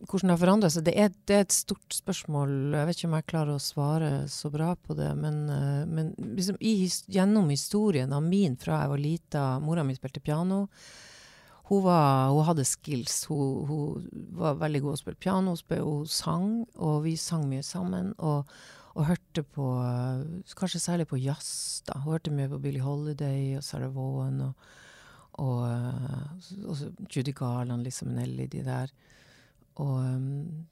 hvordan 0.07 0.29
det 0.29 0.35
har 0.35 0.41
forandra 0.41 0.69
seg, 0.71 0.85
det 0.87 0.93
er, 0.95 1.11
det 1.27 1.35
er, 1.35 1.43
et 1.43 1.55
stort 1.55 1.91
spørsmål. 1.95 2.53
Jeg 2.77 2.87
vet 2.87 2.99
ikke 2.99 3.09
om 3.09 3.17
jeg 3.17 3.27
klarer 3.27 3.57
å 3.57 3.63
svare 3.63 4.09
så 4.31 4.51
bra 4.53 4.71
på 4.79 4.95
det. 4.95 5.09
Men, 5.19 5.41
uh, 5.51 5.83
men 5.89 6.13
liksom 6.37 6.59
i, 6.63 6.87
gjennom 7.11 7.51
historien 7.51 8.15
av 8.15 8.23
min 8.23 8.55
fra 8.59 8.83
jeg 8.83 8.93
var 8.93 9.03
lita 9.03 9.43
Mora 9.63 9.83
mi 9.83 9.97
spilte 9.97 10.23
piano. 10.23 10.67
Hun, 11.69 11.83
var, 11.85 12.31
hun 12.31 12.47
hadde 12.47 12.65
skills. 12.65 13.25
Hun, 13.29 13.67
hun, 13.69 14.07
var 14.39 14.57
veldig 14.63 14.83
god 14.87 14.95
å 14.95 15.01
spille 15.03 15.19
piano. 15.19 15.57
Hun, 15.57 15.83
hun 15.83 16.09
sang, 16.09 16.49
og 16.79 17.03
vi 17.03 17.17
sang 17.19 17.43
mye 17.51 17.65
sammen. 17.65 18.13
Og, 18.23 18.47
og 18.95 19.09
hørte 19.11 19.43
på 19.43 19.67
uh, 19.83 20.23
Kanskje 20.55 20.83
særlig 20.85 21.09
på 21.11 21.19
jazz. 21.19 21.83
da. 21.91 21.99
Hun 21.99 22.15
hørte 22.15 22.33
mye 22.33 22.49
på 22.51 22.61
Billie 22.63 22.85
Holiday 22.85 23.59
og 23.59 23.67
Sarah 23.67 23.91
Vaughan 23.91 24.47
og, 24.47 24.73
og, 25.43 25.61
uh, 25.67 26.51
og 26.71 27.05
Judy 27.11 27.35
Garland, 27.35 27.83
Lisa 27.83 28.07
Minnelli, 28.07 28.47
de 28.47 28.63
der. 28.63 28.95
Og, 29.79 29.95
um, 30.03 30.65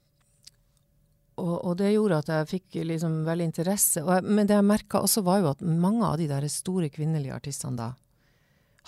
og, 1.38 1.54
og, 1.54 1.72
det 1.80 1.94
gjorde 1.94 2.20
at 2.22 2.30
jeg 2.32 2.50
fikk 2.52 2.78
liksom 2.88 3.22
veldig 3.26 3.48
interesse. 3.48 4.02
Jeg, 4.04 4.26
men 4.26 4.48
det 4.48 4.58
jeg 4.58 4.68
merka 4.68 5.02
også, 5.04 5.24
var 5.26 5.42
jo 5.42 5.50
at 5.52 5.64
mange 5.64 6.04
av 6.06 6.18
de 6.20 6.28
der 6.30 6.46
store 6.52 6.90
kvinnelige 6.92 7.36
artistene 7.36 7.78
da 7.78 7.92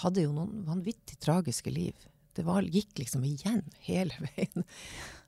hadde 0.05 0.25
jo 0.25 0.35
noen 0.35 0.65
vanvittig 0.69 1.19
tragiske 1.21 1.73
liv. 1.73 1.95
Det 2.37 2.45
var, 2.47 2.65
gikk 2.65 3.01
liksom 3.01 3.25
igjen 3.27 3.65
hele 3.87 4.17
veien. 4.29 4.67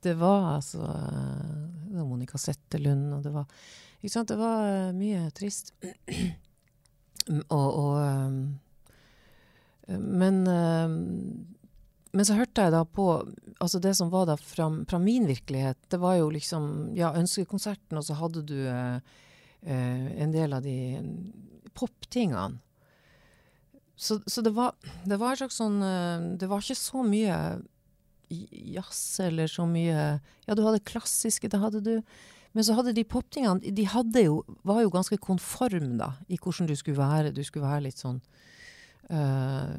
Det 0.02 0.14
var 0.18 0.56
altså 0.56 0.82
det 0.82 1.98
var 1.98 2.06
Monica 2.08 2.38
Settelund, 2.40 3.12
og 3.14 3.24
det 3.24 3.32
var 3.34 3.46
Ikke 4.02 4.14
sant, 4.16 4.32
det 4.32 4.38
var 4.40 4.64
uh, 4.66 4.94
mye 4.96 5.28
trist. 5.30 5.74
og, 7.56 7.68
og 7.68 7.98
um, 8.02 8.38
Men 9.98 10.40
um, 10.48 10.96
men 12.12 12.28
så 12.28 12.36
hørte 12.36 12.66
jeg 12.66 12.74
da 12.74 12.82
på 12.84 13.06
altså 13.62 13.80
Det 13.80 13.94
som 13.96 14.10
var 14.12 14.26
da 14.28 14.36
fra, 14.36 14.66
fra, 14.88 14.98
min 15.00 15.24
virkelighet, 15.28 15.78
det 15.88 16.00
var 16.02 16.18
jo 16.18 16.28
liksom 16.34 16.92
ja, 16.96 17.12
Ønskekonserten, 17.16 17.96
og 17.96 18.04
så 18.04 18.16
hadde 18.18 18.42
du 18.44 18.58
eh, 18.68 18.98
eh, 19.62 20.08
en 20.24 20.34
del 20.34 20.52
av 20.52 20.66
de 20.66 20.76
poptingene. 21.78 22.60
Så, 23.96 24.18
så 24.26 24.42
det, 24.44 24.52
var, 24.56 24.74
det 25.06 25.16
var 25.20 25.32
en 25.32 25.40
slags 25.44 25.60
sånn 25.60 25.76
eh, 25.84 26.24
Det 26.40 26.48
var 26.50 26.64
ikke 26.64 26.80
så 26.80 27.04
mye 27.06 27.36
jazz 28.32 29.20
eller 29.22 29.50
så 29.52 29.66
mye 29.68 29.96
Ja, 30.48 30.56
du 30.56 30.64
hadde 30.64 30.82
klassiske, 30.88 31.48
det 31.52 31.60
hadde 31.62 31.82
du. 31.84 31.94
Men 32.52 32.66
så 32.66 32.76
hadde 32.76 32.96
de 32.96 33.04
poptingene 33.08 33.72
De 33.72 33.86
hadde 33.88 34.24
jo, 34.26 34.40
var 34.66 34.82
jo 34.82 34.92
ganske 34.92 35.20
konform 35.22 35.96
da, 36.00 36.12
i 36.28 36.40
hvordan 36.40 36.68
du 36.68 36.74
skulle 36.76 37.00
være. 37.00 37.32
Du 37.36 37.44
skulle 37.44 37.68
være 37.68 37.86
litt 37.86 38.00
sånn 38.00 38.20
uh, 39.12 39.76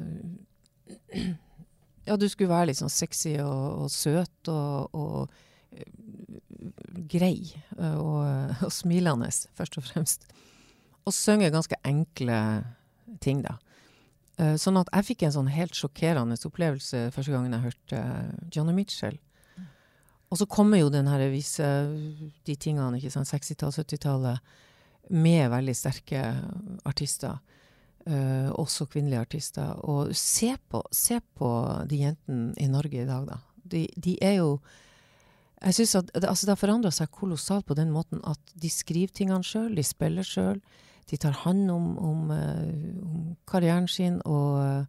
ja, 2.04 2.16
du 2.20 2.26
skulle 2.28 2.52
være 2.52 2.70
litt 2.70 2.80
sånn 2.80 2.92
sexy 2.92 3.36
og, 3.42 3.84
og 3.84 3.92
søt 3.92 4.50
og, 4.52 4.94
og 4.94 5.32
uh, 5.74 6.70
grei 7.10 7.36
uh, 7.78 7.98
og, 7.98 8.22
og, 8.64 8.72
smilende, 8.72 9.30
først 9.56 9.78
og 9.80 9.86
fremst. 9.88 10.26
Og 11.04 11.14
synge 11.16 11.52
ganske 11.52 11.78
enkle 11.84 12.38
ting, 13.24 13.44
da. 13.44 13.58
Uh, 14.40 14.56
sånn 14.58 14.80
at 14.80 14.90
jeg 14.90 15.08
fikk 15.12 15.26
en 15.26 15.36
sånn 15.36 15.52
helt 15.54 15.76
sjokkerende 15.78 16.38
opplevelse 16.48 17.06
første 17.14 17.34
gangen 17.34 17.54
jeg 17.54 17.68
hørte 17.68 18.02
Johnny 18.54 18.74
Mitchell. 18.76 19.20
Og 20.32 20.40
så 20.40 20.48
kommer 20.50 20.80
jo 20.80 20.90
den 20.90 21.06
her 21.06 21.22
vise 21.30 21.66
de 22.48 22.54
tingene, 22.58 22.98
ikke 22.98 23.12
sant, 23.12 23.28
60-tallet, 23.30 23.84
70-tallet, 23.84 24.54
med 25.14 25.50
veldig 25.52 25.74
sterke 25.76 26.22
artister. 26.88 27.36
Uh, 28.04 28.50
også 28.60 28.84
kvinnelige 28.92 29.20
artister. 29.20 29.78
Og 29.88 30.10
se 30.12 30.50
på, 30.68 30.82
se 30.92 31.16
på 31.38 31.48
de 31.88 32.02
jentene 32.02 32.52
i 32.60 32.66
Norge 32.68 33.00
i 33.00 33.06
dag, 33.08 33.24
da. 33.30 33.38
De, 33.64 33.86
de 33.96 34.18
er 34.20 34.34
jo 34.42 34.58
Jeg 35.64 35.74
synes 35.74 35.94
at 35.94 36.10
det, 36.12 36.28
altså 36.28 36.50
har 36.50 36.58
forandra 36.60 36.90
seg 36.92 37.08
kolossalt 37.08 37.64
på 37.64 37.74
den 37.74 37.88
måten 37.90 38.20
at 38.28 38.52
de 38.60 38.68
skriver 38.68 39.08
tingene 39.08 39.40
sjøl, 39.40 39.72
de 39.72 39.82
spiller 39.82 40.22
sjøl. 40.22 40.60
De 41.08 41.16
tar 41.16 41.32
hånd 41.32 41.70
om, 41.70 41.86
om, 41.96 42.28
uh, 42.28 43.08
om 43.08 43.24
karrieren 43.48 43.88
sin 43.88 44.20
og, 44.28 44.84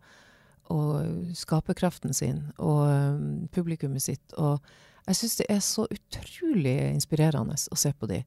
og 0.68 1.32
skaperkraften 1.39 2.13
sin 2.13 2.43
og 2.57 2.84
um, 2.84 3.47
publikummet 3.47 4.03
sitt. 4.03 4.36
Og 4.36 4.59
Jeg 5.07 5.16
syns 5.16 5.39
det 5.39 5.49
er 5.49 5.63
så 5.63 5.88
utrolig 5.88 6.78
inspirerende 6.91 7.55
å 7.55 7.80
se 7.80 7.95
på 7.95 8.11
de. 8.11 8.26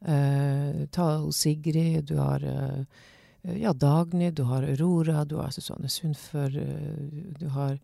Uh, 0.00 0.86
ta 0.88 1.12
Sigrid, 1.28 2.06
du 2.08 2.16
har 2.16 2.40
uh, 2.40 2.84
ja, 3.42 3.72
Dagny, 3.72 4.30
du 4.30 4.44
har 4.48 4.66
Aurora, 4.68 5.24
du 5.24 5.38
har 5.40 5.50
Susanne 5.54 5.88
Sundfør, 5.88 6.56
uh, 6.56 7.32
du 7.40 7.48
har 7.56 7.78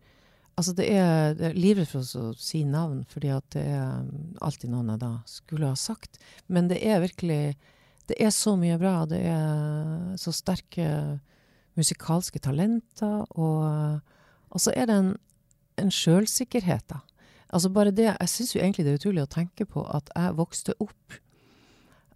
Altså, 0.57 0.73
det 0.73 0.87
er, 0.89 1.35
det 1.37 1.51
er 1.51 1.57
livredd 1.57 1.85
for 1.85 2.01
å 2.17 2.31
si 2.41 2.63
navn, 2.65 3.03
fordi 3.05 3.29
at 3.29 3.45
det 3.53 3.61
er 3.61 4.07
alltid 4.41 4.71
noen 4.73 4.87
jeg 4.89 5.01
da 5.03 5.11
skulle 5.29 5.69
ha 5.69 5.77
sagt. 5.77 6.17
Men 6.49 6.65
det 6.71 6.79
er 6.81 7.03
virkelig 7.03 7.57
Det 8.09 8.15
er 8.23 8.31
så 8.31 8.55
mye 8.57 8.77
bra. 8.79 9.05
Det 9.05 9.19
er 9.21 10.15
så 10.17 10.31
sterke 10.33 11.19
musikalske 11.77 12.39
talenter, 12.39 13.27
og, 13.37 14.01
og 14.49 14.63
så 14.63 14.73
er 14.73 14.87
det 14.89 14.95
en, 14.95 15.11
en 15.77 15.93
sjølsikkerhet, 15.93 16.87
da. 16.89 17.03
Altså 17.53 17.69
bare 17.69 17.91
det 17.91 18.09
Jeg 18.09 18.29
syns 18.31 18.55
jo 18.55 18.61
egentlig 18.61 18.85
det 18.87 18.93
er 18.95 19.01
utrolig 19.01 19.23
å 19.23 19.29
tenke 19.31 19.67
på 19.69 19.85
at 19.93 20.09
jeg 20.15 20.37
vokste 20.39 20.73
opp 20.83 21.19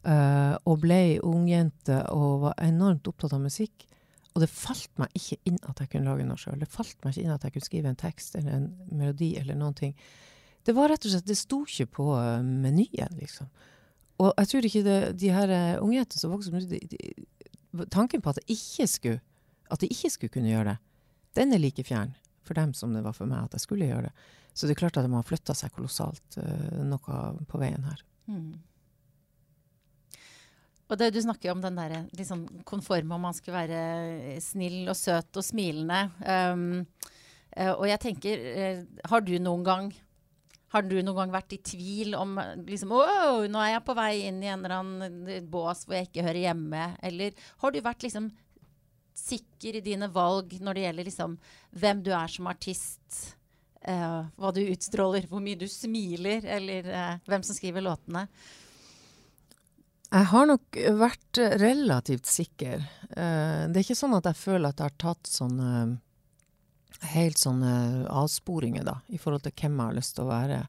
uh, 0.08 0.56
og 0.66 0.82
ble 0.84 1.20
ungjente 1.26 2.02
og 2.14 2.48
var 2.48 2.60
enormt 2.64 3.08
opptatt 3.10 3.36
av 3.38 3.44
musikk. 3.44 3.88
Og 4.32 4.44
det 4.44 4.52
falt 4.52 4.92
meg 5.02 5.12
ikke 5.18 5.42
inn 5.50 5.60
at 5.68 5.82
jeg 5.82 5.92
kunne 5.92 6.08
lage 6.08 6.26
noe 6.28 6.40
sjøl. 6.40 6.60
Det 6.62 6.70
falt 6.72 6.98
meg 7.04 7.16
ikke 7.16 7.26
inn 7.26 7.34
at 7.34 7.46
jeg 7.46 7.56
kunne 7.56 7.68
skrive 7.68 7.92
en 7.92 8.00
tekst 8.00 8.38
eller 8.40 8.56
en 8.56 8.70
melodi 8.92 9.34
eller 9.42 9.58
noen 9.60 9.76
ting. 9.78 9.96
Det 10.64 10.76
var 10.78 10.92
rett 10.92 11.06
og 11.08 11.14
slett 11.14 11.28
Det 11.28 11.38
sto 11.40 11.64
ikke 11.66 11.90
på 11.98 12.08
uh, 12.16 12.40
menyen, 12.46 13.18
liksom. 13.20 13.50
Og 14.22 14.32
jeg 14.38 14.52
tror 14.52 14.68
ikke 14.68 14.86
det, 14.86 15.00
de 15.20 15.34
her 15.34 15.52
uh, 15.52 15.84
ungjentene 15.84 16.22
som 16.22 16.34
vokste 16.34 16.54
opp 16.54 17.88
Tanken 17.88 18.20
på 18.20 18.34
at, 18.34 18.42
ikke 18.52 18.84
skulle, 18.92 19.22
at 19.72 19.80
de 19.80 19.88
ikke 19.88 20.10
skulle 20.12 20.34
kunne 20.34 20.50
gjøre 20.52 20.74
det, 20.74 20.80
den 21.40 21.56
er 21.56 21.62
like 21.64 21.86
fjern 21.88 22.10
for 22.44 22.58
dem 22.58 22.74
som 22.76 22.92
det 22.92 23.04
var 23.06 23.16
for 23.16 23.30
meg 23.32 23.46
at 23.46 23.56
jeg 23.56 23.64
skulle 23.64 23.88
gjøre 23.88 24.10
det. 24.10 24.26
Så 24.52 24.68
det 24.68 24.76
er 24.76 24.82
klart 24.82 24.98
at 25.00 25.06
de 25.08 25.14
har 25.14 25.24
flytta 25.24 25.56
seg 25.56 25.72
kolossalt 25.76 26.36
uh, 26.40 26.82
noe 26.84 27.22
på 27.48 27.62
veien 27.62 27.88
her. 27.88 28.04
Mm. 28.28 28.60
Og 30.92 31.00
det, 31.00 31.14
Du 31.16 31.22
snakker 31.24 31.50
jo 31.50 31.56
om 31.56 31.64
den 31.64 31.80
der 31.80 32.06
liksom, 32.18 32.46
konforme, 32.68 33.16
om 33.16 33.28
man 33.30 33.36
skal 33.36 33.56
være 33.56 34.40
snill 34.44 34.90
og 34.92 34.98
søt 35.00 35.40
og 35.40 35.46
smilende. 35.46 36.02
Um, 36.20 36.84
uh, 37.56 37.74
og 37.78 37.86
jeg 37.88 38.02
tenker, 38.04 38.48
uh, 38.52 39.04
har 39.08 39.24
du 39.24 39.38
noen 39.40 39.68
gang 39.68 39.92
har 40.72 40.86
du 40.88 40.96
noen 41.04 41.18
gang 41.18 41.34
vært 41.34 41.52
i 41.52 41.60
tvil 41.68 42.14
om 42.16 42.38
liksom, 42.64 42.94
oh, 42.96 43.42
nå 43.52 43.60
er 43.60 43.74
jeg 43.74 43.84
på 43.84 43.96
vei 43.98 44.12
inn 44.30 44.38
i 44.40 44.48
en 44.48 44.62
eller 44.62 44.78
annen 44.78 45.50
bås 45.52 45.84
hvor 45.84 45.98
jeg 45.98 46.08
ikke 46.08 46.24
hører 46.24 46.46
hjemme? 46.46 46.86
Eller 47.04 47.36
har 47.60 47.74
du 47.74 47.82
vært 47.84 48.06
liksom 48.06 48.30
sikker 49.20 49.78
i 49.78 49.84
dine 49.84 50.08
valg 50.12 50.56
når 50.64 50.78
det 50.78 50.86
gjelder 50.86 51.10
liksom, 51.10 51.36
hvem 51.76 52.04
du 52.06 52.14
er 52.16 52.32
som 52.32 52.48
artist? 52.52 53.20
Uh, 53.82 54.30
hva 54.40 54.54
du 54.56 54.62
utstråler, 54.64 55.28
hvor 55.28 55.44
mye 55.44 55.60
du 55.60 55.68
smiler, 55.68 56.46
eller 56.56 56.88
uh, 56.88 57.14
hvem 57.28 57.44
som 57.44 57.58
skriver 57.58 57.84
låtene? 57.84 58.28
Jeg 60.12 60.28
har 60.28 60.48
nok 60.50 60.78
vært 61.00 61.40
relativt 61.62 62.28
sikker. 62.28 62.82
Uh, 63.16 63.68
det 63.72 63.80
er 63.80 63.84
ikke 63.86 64.00
sånn 64.00 64.18
at 64.18 64.28
jeg 64.28 64.40
føler 64.40 64.72
at 64.72 64.82
jeg 64.82 64.92
har 64.92 64.98
tatt 65.00 65.30
sånne 65.30 66.00
helt 67.16 67.40
sånne 67.42 68.06
avsporinger, 68.12 68.86
da, 68.86 69.00
i 69.10 69.18
forhold 69.18 69.46
til 69.46 69.56
hvem 69.56 69.80
jeg 69.80 69.90
har 69.90 69.98
lyst 69.98 70.16
til 70.18 70.26
å 70.26 70.32
være. 70.32 70.60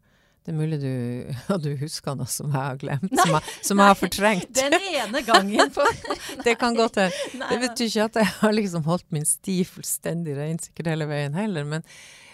Det 0.43 0.51
er 0.51 0.57
mulig 0.59 0.79
du, 0.83 0.89
ja, 1.49 1.59
du 1.61 1.69
husker 1.79 2.17
noe 2.19 2.31
som 2.31 2.51
jeg 2.51 2.59
har 2.59 2.81
glemt, 2.81 3.13
nei, 3.13 3.21
som, 3.21 3.37
jeg, 3.37 3.59
som 3.69 3.83
jeg, 3.83 3.91
har 3.93 4.01
fortrengt. 4.01 4.49
Den 4.57 4.75
ene 4.79 5.23
gangen 5.27 5.71
på 5.75 5.87
Det 6.47 6.57
kan 6.59 6.79
godt 6.79 6.99
hende. 7.03 7.47
Det 7.53 7.61
betyr 7.63 7.87
ikke 7.91 8.09
at 8.09 8.19
jeg 8.23 8.33
har 8.41 8.57
liksom 8.57 8.89
holdt 8.89 9.07
min 9.15 9.29
sti 9.29 9.61
fullstendig 9.69 10.35
rein 10.39 10.59
sikkert 10.63 10.95
hele 10.95 11.07
veien 11.11 11.37
heller, 11.39 11.69
men, 11.69 11.87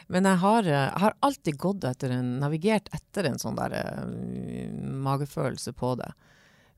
men 0.09 0.31
jeg, 0.31 0.41
har, 0.45 0.71
jeg, 0.71 0.95
har, 1.03 1.19
alltid 1.27 1.61
gått 1.61 1.85
etter 1.89 2.15
en, 2.17 2.39
navigert 2.41 2.89
etter 2.97 3.29
en 3.29 3.41
sånn 3.43 3.59
der 3.59 3.77
uh, 3.77 4.07
magefølelse 5.05 5.75
på 5.77 5.93
det. 6.01 6.09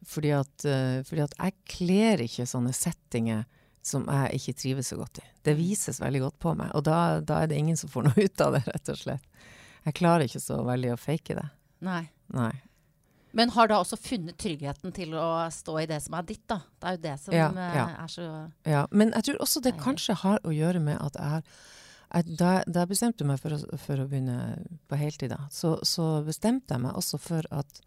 Fordi 0.09 0.31
at, 0.37 0.53
uh, 0.65 1.01
fordi 1.07 1.25
at 1.27 1.35
jeg 1.37 1.57
kler 1.69 2.23
ikke 2.25 2.49
sånne 2.49 2.73
settinger 2.77 3.45
som 3.85 4.05
jeg 4.09 4.41
ikke 4.41 4.57
trives 4.61 4.91
så 4.93 4.99
godt 5.01 5.21
i. 5.23 5.27
Det 5.45 5.57
vises 5.57 6.01
veldig 6.03 6.21
godt 6.27 6.39
på 6.43 6.55
meg, 6.57 6.73
og 6.77 6.85
da, 6.85 7.21
da 7.25 7.43
er 7.43 7.51
det 7.51 7.61
ingen 7.61 7.79
som 7.81 7.89
får 7.93 8.11
noe 8.11 8.27
ut 8.27 8.43
av 8.45 8.57
det, 8.57 8.65
rett 8.69 8.91
og 8.93 8.99
slett. 9.01 9.47
Jeg 9.87 9.97
klarer 9.97 10.27
ikke 10.29 10.43
så 10.43 10.59
veldig 10.67 10.93
å 10.93 10.99
fake 11.01 11.37
det. 11.39 11.47
Nei. 11.87 12.03
Nei. 12.37 12.53
Men 13.33 13.53
har 13.55 13.71
da 13.71 13.79
også 13.81 13.97
funnet 14.01 14.39
tryggheten 14.43 14.93
til 14.95 15.15
å 15.15 15.47
stå 15.55 15.77
i 15.81 15.89
det 15.89 16.01
som 16.03 16.17
er 16.19 16.27
ditt, 16.27 16.43
da? 16.51 16.59
Det 16.81 16.89
er 16.89 16.97
jo 16.97 17.03
det 17.05 17.17
som 17.23 17.37
ja, 17.37 17.51
eh, 17.55 17.77
ja. 17.79 17.85
er 18.03 18.11
så 18.11 18.25
Ja, 18.67 18.87
men 18.91 19.15
jeg 19.15 19.29
tror 19.29 19.45
også 19.45 19.63
det 19.65 19.77
kanskje 19.81 20.19
har 20.25 20.43
å 20.43 20.55
gjøre 20.55 20.83
med 20.83 20.99
at 20.99 21.19
jeg 21.19 21.31
har 21.31 21.45
da, 22.11 22.57
da 22.67 22.83
jeg 22.91 23.23
meg 23.23 23.39
for 23.39 23.55
å, 23.55 23.59
for 23.79 24.03
å 24.03 24.09
begynne 24.11 24.59
på 24.91 24.99
heltid, 24.99 25.31
da, 25.31 25.45
så, 25.55 25.77
så, 25.87 26.25
bestemte 26.27 26.75
jeg 26.75 26.83
meg 26.83 26.97
også 26.99 27.21
for 27.23 27.47
at 27.55 27.83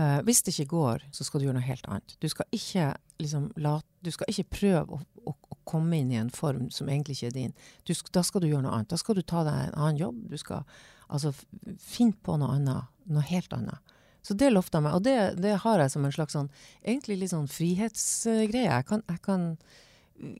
uh, 0.00 0.18
hvis 0.24 0.40
det 0.46 0.54
ikke 0.54 0.72
går, 0.72 1.04
så 1.12 1.26
skal 1.26 1.40
du 1.40 1.46
gjøre 1.48 1.58
noe 1.58 1.66
helt 1.66 1.86
annet. 1.90 2.16
Du 2.22 2.28
skal 2.32 2.48
ikke, 2.56 2.88
liksom, 3.20 3.50
la, 3.60 3.76
du 4.00 4.10
skal 4.14 4.32
ikke 4.32 4.48
prøve 4.56 4.96
å, 4.96 5.02
å, 5.28 5.34
å, 5.36 5.58
komme 5.68 6.00
inn 6.00 6.10
i 6.10 6.18
en 6.18 6.32
form 6.34 6.70
som 6.74 6.88
egentlig 6.88 7.18
ikke 7.18 7.30
er 7.30 7.36
din. 7.36 7.52
Du, 7.86 7.92
da 8.14 8.24
skal 8.26 8.42
du 8.42 8.48
gjøre 8.48 8.64
noe 8.64 8.78
annet. 8.78 8.90
Da 8.90 8.98
skal 8.98 9.20
du 9.20 9.22
ta 9.22 9.44
deg 9.46 9.68
en 9.68 9.76
annen 9.76 10.00
jobb. 10.00 10.24
Du 10.32 10.38
skal 10.40 10.64
altså 11.10 11.34
finne 11.78 12.16
på 12.24 12.38
noe 12.40 12.56
annet. 12.56 12.90
Noe 13.10 13.26
helt 13.28 13.52
annet. 13.54 13.94
Så 14.26 14.34
det 14.36 14.50
lovte 14.50 14.78
jeg 14.78 14.84
meg. 14.84 14.96
Og 14.98 15.04
det, 15.04 15.16
det, 15.40 15.54
har 15.62 15.80
jeg 15.80 15.92
som 15.94 16.04
en 16.04 16.14
slags 16.14 16.36
sånn, 16.36 16.50
egentlig 16.82 17.20
litt 17.20 17.32
sånn 17.32 17.48
frihetsgreie. 17.50 18.66
Jeg 18.68 18.88
kan, 18.88 19.04
jeg 19.08 19.22
kan 19.24 19.46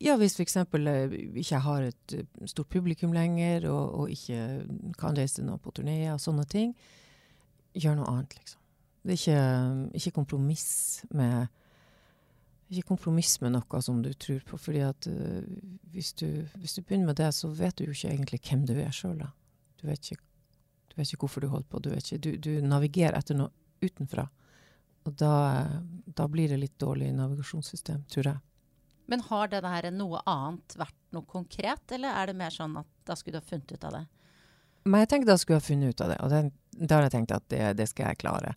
ja, 0.03 0.17
hvis 0.21 0.37
f.eks. 0.37 0.59
ikke 0.61 1.21
ikke 1.41 1.61
har 1.65 1.87
et 1.89 2.15
eh, 2.17 2.27
stort 2.51 2.69
publikum 2.73 3.15
lenger, 3.17 3.71
og, 3.73 4.03
og 4.03 4.13
ikke 4.13 4.41
kan 5.01 5.17
reise 5.17 5.45
noe 5.47 5.61
på 5.63 5.73
turneer 5.77 6.13
og 6.15 6.21
sånne 6.21 6.45
ting, 6.51 6.75
gjør 7.73 8.01
noe 8.01 8.11
annet, 8.13 8.37
liksom. 8.37 8.60
Det 9.01 9.15
er 9.15 9.19
ikke, 9.19 9.91
ikke 9.97 10.17
kompromiss 10.21 10.71
med 11.17 11.49
ikke 12.71 12.93
kompromiss 12.93 13.41
med 13.43 13.57
noe 13.57 13.81
som 13.83 13.99
du 14.03 14.13
tror 14.15 14.43
på. 14.47 14.59
fordi 14.59 14.83
at 14.87 15.07
uh, 15.11 15.43
hvis, 15.91 16.13
du, 16.15 16.27
hvis, 16.55 16.77
du, 16.77 16.83
begynner 16.83 17.11
med 17.11 17.19
det, 17.19 17.33
så 17.35 17.51
vet 17.51 17.77
du 17.79 17.89
jo 17.89 17.95
ikke 17.95 18.13
egentlig 18.13 18.41
hvem 18.47 18.67
du 18.69 18.77
er 18.79 18.93
sjøl. 18.95 19.25
Du, 19.81 19.89
vet 19.89 20.13
ikke, 20.13 20.23
du 20.93 21.01
vet 21.01 21.09
ikke 21.09 21.25
hvorfor 21.25 21.43
du 21.43 21.49
holder 21.51 21.67
på. 21.67 21.81
Du, 21.83 21.91
ikke, 21.95 22.21
du, 22.23 22.37
du 22.39 22.53
navigerer 22.63 23.19
etter 23.19 23.39
noe 23.39 23.51
utenfra. 23.83 24.29
Og 25.09 25.17
da, 25.19 25.33
da, 26.05 26.29
blir 26.29 26.53
det 26.53 26.61
litt 26.61 26.79
dårlig 26.79 27.11
navigasjonssystem, 27.17 28.05
tror 28.13 28.31
jeg. 28.35 28.43
Men 29.11 29.25
har 29.27 29.49
det 29.51 29.65
der 29.65 29.91
noe 29.91 30.21
annet 30.29 30.77
vært 30.79 30.99
noe 31.17 31.27
konkret, 31.27 31.83
eller 31.97 32.15
er 32.15 32.31
det 32.31 32.37
mer 32.39 32.55
sånn 32.55 32.77
at 32.79 32.87
da 33.09 33.17
skulle 33.19 33.41
du 33.41 33.43
ha 33.43 33.49
funnet 33.49 33.73
ut 33.73 33.87
av 33.89 33.97
det? 33.97 34.05
Men 34.87 35.03
jeg 35.03 35.11
tenkte 35.11 35.33
da 35.33 35.41
skulle 35.41 35.59
jeg 35.59 35.65
ha 35.65 35.67
funnet 35.67 35.95
ut 35.95 36.05
av 36.05 36.13
det, 36.13 36.21
og 36.23 36.31
det, 36.31 36.43
da 36.79 37.01
har 37.01 37.09
jeg 37.09 37.15
tenkt 37.17 37.35
at 37.35 37.49
det, 37.51 37.65
det 37.81 37.89
skal 37.91 38.13
jeg 38.13 38.21
klare. 38.23 38.55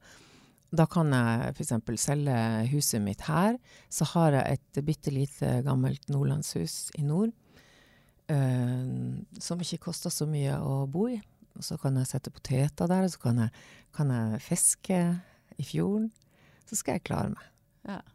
Da 0.74 0.88
kan 0.89 1.11
jeg 1.13 1.53
f.eks. 1.53 1.74
selge 2.01 2.38
huset 2.71 3.01
mitt 3.03 3.21
her. 3.28 3.59
Så 3.93 4.07
har 4.15 4.39
jeg 4.39 4.57
et 4.57 4.82
bitte 4.86 5.13
lite 5.13 5.59
gammelt 5.65 6.07
nordlandshus 6.09 6.88
i 6.97 7.05
nord. 7.05 7.34
Uh, 8.32 9.21
som 9.43 9.61
ikke 9.61 9.84
koster 9.89 10.13
så 10.13 10.26
mye 10.30 10.55
å 10.57 10.84
bo 10.89 11.07
i. 11.11 11.19
Og 11.53 11.65
så 11.65 11.78
kan 11.78 11.99
jeg 11.99 12.09
sette 12.09 12.34
poteter 12.34 12.89
der, 12.89 13.05
og 13.05 13.13
så 13.13 13.21
kan 13.21 13.43
jeg, 13.43 13.53
kan 13.93 14.09
jeg 14.09 14.41
fiske 14.41 14.99
i 15.61 15.65
fjorden. 15.67 16.09
Så 16.65 16.80
skal 16.80 16.97
jeg 16.97 17.05
klare 17.11 17.36
meg. 17.36 17.47
Ja. 17.89 18.01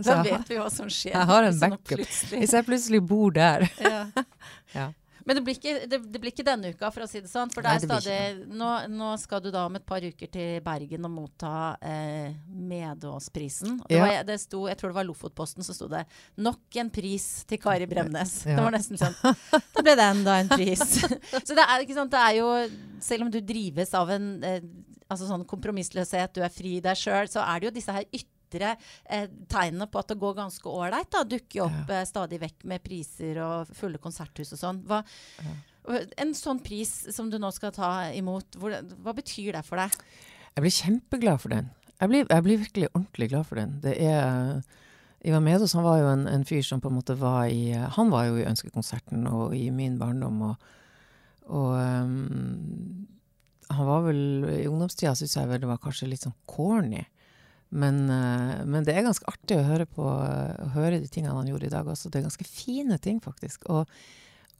Da 0.00 0.20
vet 0.24 0.48
vi 0.48 0.56
hva 0.56 0.68
som 0.72 0.86
skjer. 0.88 1.12
Jeg 1.12 1.28
har 1.28 1.44
en 1.44 1.56
backup. 1.60 2.00
Hvis 2.30 2.52
jeg 2.54 2.64
plutselig 2.64 3.00
bor 3.04 3.34
der. 3.34 3.66
Ja. 3.82 4.04
ja. 4.78 4.86
Men 5.24 5.36
det 5.36 5.42
blir, 5.44 5.58
ikke, 5.58 5.86
det, 5.90 5.98
det 6.12 6.20
blir, 6.22 6.32
ikke, 6.32 6.46
denne 6.46 6.72
uka, 6.74 6.90
for 6.94 7.04
å 7.04 7.08
si 7.10 7.22
det 7.22 7.30
sånn. 7.30 7.52
For 7.52 7.66
Nei, 7.66 7.76
det 7.80 7.88
stadig, 7.88 8.44
nå, 8.48 8.70
nå, 8.92 9.10
skal 9.20 9.42
du 9.44 9.50
da 9.54 9.66
om 9.68 9.78
et 9.78 9.86
par 9.86 10.04
uker 10.04 10.30
til 10.32 10.60
Bergen 10.64 11.08
og 11.08 11.14
motta 11.14 11.54
eh, 11.84 12.36
Medåsprisen. 12.48 13.80
Ja. 13.92 14.04
Var, 14.04 14.24
det 14.28 14.40
sto, 14.42 14.64
jeg 14.70 14.80
tror 14.80 14.92
det 14.92 15.00
var 15.00 15.08
Lofotposten 15.08 15.66
som 15.66 15.76
sto 15.76 15.90
det 15.90 16.04
'Nok 16.40 16.80
en 16.82 16.92
pris 16.92 17.26
til 17.48 17.60
Kari 17.60 17.88
Bremnes'. 17.90 18.44
Ja. 18.48 18.56
Det 18.58 18.66
var 18.68 18.76
nesten 18.76 19.00
sånn. 19.00 19.16
Da 19.20 19.84
ble 19.84 19.96
det 19.98 20.06
enda 20.06 20.38
en 20.40 20.52
pris. 20.52 20.82
Så 21.46 21.56
det 21.56 21.64
er, 21.64 21.84
ikke 21.84 21.96
sant, 21.96 22.12
det 22.12 22.20
er 22.20 22.40
jo 22.40 22.48
Selv 23.00 23.24
om 23.24 23.30
du 23.32 23.40
drives 23.40 23.94
av 23.96 24.10
en 24.12 24.26
eh, 24.44 24.60
altså 25.10 25.26
sånn 25.26 25.46
kompromissløshet, 25.48 26.36
du 26.36 26.44
er 26.44 26.52
fri 26.54 26.78
deg 26.84 26.98
sjøl, 26.98 27.28
så 27.30 27.42
er 27.42 27.60
det 27.60 27.70
jo 27.70 27.76
disse 27.80 27.94
her 27.94 28.06
ytre 28.06 28.39
ytre 28.50 28.74
eh, 29.04 29.28
tegnene 29.48 29.86
på 29.86 30.00
at 30.02 30.10
det 30.10 30.18
går 30.20 30.36
ganske 30.38 30.68
ålreit. 30.68 31.18
Dukker 31.30 31.66
opp 31.66 31.90
ja. 31.90 32.00
eh, 32.00 32.06
stadig 32.08 32.40
vekk 32.42 32.66
med 32.70 32.82
priser 32.82 33.38
og 33.44 33.70
fulle 33.76 34.00
konserthus 34.02 34.54
og 34.56 34.60
sånn. 34.60 34.82
Hva, 34.88 35.02
ja. 35.40 35.56
En 36.20 36.34
sånn 36.36 36.60
pris 36.62 36.90
som 37.14 37.30
du 37.32 37.38
nå 37.40 37.48
skal 37.56 37.72
ta 37.74 38.10
imot, 38.14 38.58
hvor, 38.60 38.74
hva 39.00 39.14
betyr 39.16 39.56
det 39.56 39.64
for 39.66 39.80
deg? 39.80 39.94
Jeg 40.54 40.64
blir 40.64 40.74
kjempeglad 40.76 41.40
for 41.40 41.54
den. 41.54 41.70
Jeg 42.00 42.10
blir, 42.10 42.26
jeg 42.28 42.44
blir 42.44 42.60
virkelig 42.60 42.90
ordentlig 42.92 43.30
glad 43.32 43.48
for 43.48 43.60
den. 43.60 43.78
Det 43.84 43.94
er 43.96 44.60
Ivar 45.20 45.42
Medos 45.44 45.74
han 45.76 45.84
var 45.84 45.98
jo 46.00 46.10
en, 46.14 46.26
en, 46.30 46.44
fyr 46.48 46.62
som 46.64 46.80
på 46.80 46.88
en 46.88 46.96
måte 46.96 47.16
var 47.20 47.50
i 47.52 47.74
Han 47.96 48.12
var 48.12 48.30
jo 48.30 48.38
i 48.40 48.46
Ønskekonserten 48.48 49.26
og 49.28 49.56
i 49.56 49.66
min 49.70 49.98
barndom. 50.00 50.42
og, 50.48 50.68
og 51.52 51.74
um, 51.76 53.08
han 53.70 53.86
var 53.86 54.06
vel 54.08 54.22
I 54.62 54.68
ungdomstida 54.68 55.14
syns 55.14 55.36
jeg 55.36 55.50
vel 55.50 55.60
det 55.62 55.68
var 55.70 55.82
kanskje 55.82 56.08
litt 56.10 56.24
sånn 56.24 56.36
corny. 56.48 57.04
Men, 57.70 58.02
uh, 58.10 58.62
men, 58.66 58.86
det 58.86 58.96
er 58.96 59.06
ganske 59.06 59.28
artig 59.30 59.58
å 59.60 59.66
høre 59.66 59.86
på 59.86 60.02
å 60.02 60.70
høre 60.74 60.98
de 60.98 61.10
tingene 61.10 61.36
han 61.36 61.50
gjorde 61.50 61.68
i 61.68 61.72
dag 61.72 61.86
også. 61.86 62.10
Det 62.10 62.20
er 62.20 62.26
ganske 62.26 62.46
fine 62.48 62.98
ting, 63.02 63.20
faktisk. 63.22 63.68
Og, 63.70 63.86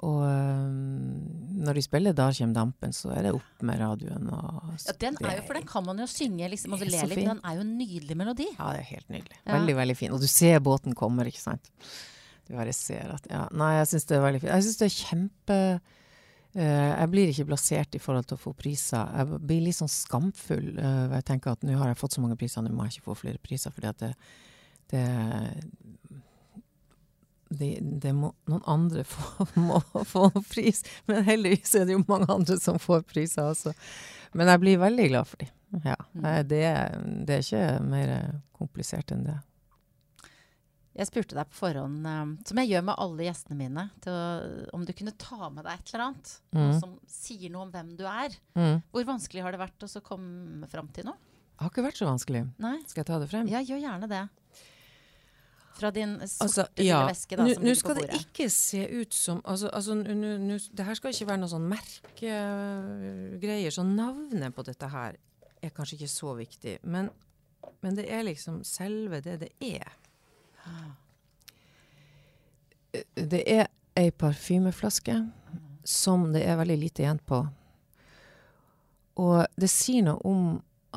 og 0.06 0.20
um, 0.22 1.24
når 1.60 1.80
de 1.80 1.84
spiller 1.84 2.14
'Da 2.16 2.28
kjem 2.36 2.54
dampen', 2.56 2.94
så 2.96 3.10
er 3.16 3.26
det 3.26 3.34
opp 3.36 3.66
med 3.66 3.82
radioen. 3.82 4.30
Ja, 4.30 4.94
den 5.02 5.18
er 5.24 5.40
jo, 5.40 5.48
for 5.48 5.58
den 5.58 5.66
kan 5.68 5.86
man 5.86 5.98
jo 5.98 6.06
synge 6.10 6.52
liksom, 6.54 6.78
og 6.78 6.86
le 6.86 6.90
litt, 6.94 7.18
men 7.18 7.34
den 7.34 7.44
er 7.44 7.58
jo 7.58 7.66
en 7.66 7.74
nydelig 7.80 8.16
melodi. 8.22 8.48
Ja, 8.54 8.70
det 8.76 8.86
er 8.86 8.90
helt 8.94 9.10
nydelig. 9.10 9.42
Ja. 9.42 9.52
Veldig, 9.58 9.76
veldig 9.82 9.98
fin. 9.98 10.14
Og 10.14 10.22
du 10.22 10.30
ser 10.30 10.62
båten 10.62 10.94
kommer, 10.94 11.26
ikke 11.26 11.42
sant. 11.42 11.72
Du 12.46 12.54
bare 12.54 12.72
ser 12.74 13.10
at 13.14 13.26
Ja. 13.30 13.48
Nei, 13.50 13.76
jeg 13.78 13.90
syns 13.92 14.06
det 14.06 14.16
er 14.16 14.24
veldig 14.26 14.40
fint. 14.42 14.52
Jeg 14.54 14.66
syns 14.66 14.78
det 14.78 14.86
er 14.86 15.00
kjempe 15.00 15.58
eh, 15.58 15.98
Jeg 16.54 17.10
blir 17.12 17.30
ikke 17.30 17.44
blasert 17.46 17.94
i 17.94 18.00
forhold 18.02 18.26
til 18.26 18.34
å 18.34 18.42
få 18.42 18.52
priser. 18.58 19.06
Jeg 19.20 19.40
blir 19.46 19.60
litt 19.62 19.76
sånn 19.78 19.90
skamfull. 19.92 20.72
eh, 20.78 21.12
jeg 21.14 21.24
tenker 21.28 21.52
at 21.54 21.62
nå 21.62 21.76
har 21.78 21.92
jeg 21.92 22.00
fått 22.00 22.16
så 22.16 22.24
mange 22.24 22.36
priser, 22.40 22.62
nå 22.66 22.72
må 22.74 22.88
jeg 22.88 22.96
ikke 22.98 23.10
få 23.12 23.14
flere 23.20 23.38
priser. 23.38 23.70
fordi 23.70 23.86
at 23.92 23.98
det, 24.02 24.14
det 24.90 25.04
det, 27.50 27.78
det 28.02 28.12
må 28.14 28.32
noen 28.50 28.62
andre 28.70 29.02
få, 29.10 29.46
må 29.58 29.80
få 30.06 30.28
pris. 30.50 30.84
Men 31.10 31.24
heldigvis 31.26 31.74
er 31.80 31.86
det 31.88 31.96
jo 31.96 32.04
mange 32.08 32.28
andre 32.30 32.58
som 32.62 32.78
får 32.82 33.02
priser 33.10 33.50
også. 33.50 33.72
Men 34.38 34.50
jeg 34.52 34.62
blir 34.62 34.78
veldig 34.82 35.08
glad 35.10 35.26
for 35.30 35.42
dem. 35.42 35.50
Ja. 35.84 35.96
Mm. 36.14 36.24
Eh, 36.26 36.42
Det, 36.50 36.62
det 37.26 37.36
er 37.36 37.46
ikke 37.46 37.64
mer 37.90 38.12
komplisert 38.58 39.10
enn 39.14 39.24
det. 39.26 39.38
Jeg 41.00 41.08
spurte 41.08 41.32
deg 41.38 41.48
på 41.48 41.56
forhånd, 41.62 42.04
um, 42.04 42.32
som 42.44 42.58
jeg 42.60 42.68
gjør 42.74 42.82
med 42.90 42.98
alle 43.00 43.24
gjestene 43.24 43.56
mine, 43.56 43.86
å, 44.12 44.16
om 44.76 44.82
du 44.84 44.90
kunne 44.96 45.14
ta 45.16 45.48
med 45.48 45.64
deg 45.64 45.72
et 45.78 45.92
eller 45.94 46.04
annet 46.10 46.32
Mm. 46.52 46.74
som 46.82 46.90
sier 47.08 47.48
noe 47.54 47.62
om 47.64 47.70
hvem 47.72 47.94
du 47.96 48.02
er. 48.10 48.34
Mm. 48.58 48.82
Hvor 48.92 49.06
vanskelig 49.08 49.44
har 49.46 49.54
det 49.54 49.60
vært 49.62 49.86
å 49.86 50.02
komme 50.04 50.66
fram 50.68 50.88
til 50.92 51.06
noe? 51.08 51.16
Det 51.54 51.62
har 51.64 51.70
ikke 51.72 51.84
vært 51.86 52.00
så 52.00 52.08
vanskelig. 52.08 52.42
Nei? 52.60 52.74
Skal 52.88 53.00
jeg 53.02 53.08
ta 53.08 53.18
det 53.22 53.28
frem? 53.30 53.48
Ja, 53.52 53.60
gjør 53.64 53.80
gjerne 53.80 54.08
det. 54.10 54.20
Fra 55.80 55.90
din 55.94 56.12
sorte 56.26 56.44
Altså, 56.44 56.62
ja. 56.82 56.98
veske 57.08 57.36
da, 57.38 57.42
Nå 57.46 57.72
skal 57.78 57.94
det 58.00 58.08
ikke 58.18 58.46
se 58.52 58.82
ut 59.00 59.14
som 59.16 59.38
altså, 59.48 59.70
altså, 59.72 59.94
Det 60.02 60.84
her 60.84 60.94
skal 60.98 61.10
ikke 61.14 61.28
være 61.30 61.40
noe 61.40 61.48
sånn 61.52 61.68
merkegreier. 61.70 63.70
Så 63.72 63.82
navnet 63.86 64.52
på 64.56 64.62
dette 64.66 64.86
her 64.92 65.16
er 65.60 65.70
kanskje 65.76 65.96
ikke 66.00 66.10
så 66.12 66.34
viktig. 66.38 66.74
Men, 66.84 67.08
men 67.84 67.96
det 67.96 68.06
er 68.12 68.22
liksom 68.28 68.62
selve 68.66 69.20
det 69.24 69.38
det 69.44 69.52
er. 69.60 69.88
Det 73.14 73.42
er 73.46 73.68
ei 73.98 74.10
parfymeflaske 74.10 75.14
som 75.86 76.30
det 76.34 76.42
er 76.46 76.58
veldig 76.60 76.78
lite 76.80 77.04
igjen 77.04 77.20
på. 77.26 77.44
Og 79.20 79.44
det 79.60 79.70
sier 79.70 80.06
noe 80.06 80.20
om 80.26 80.44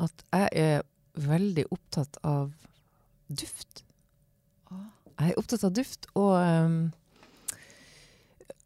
at 0.00 0.24
jeg 0.32 0.48
er 0.58 0.84
veldig 1.14 1.66
opptatt 1.74 2.18
av 2.26 2.52
duft. 3.28 3.84
Jeg 5.14 5.30
er 5.30 5.38
opptatt 5.38 5.64
av 5.66 5.74
duft, 5.76 6.08
og 6.18 6.32
um, 6.42 6.78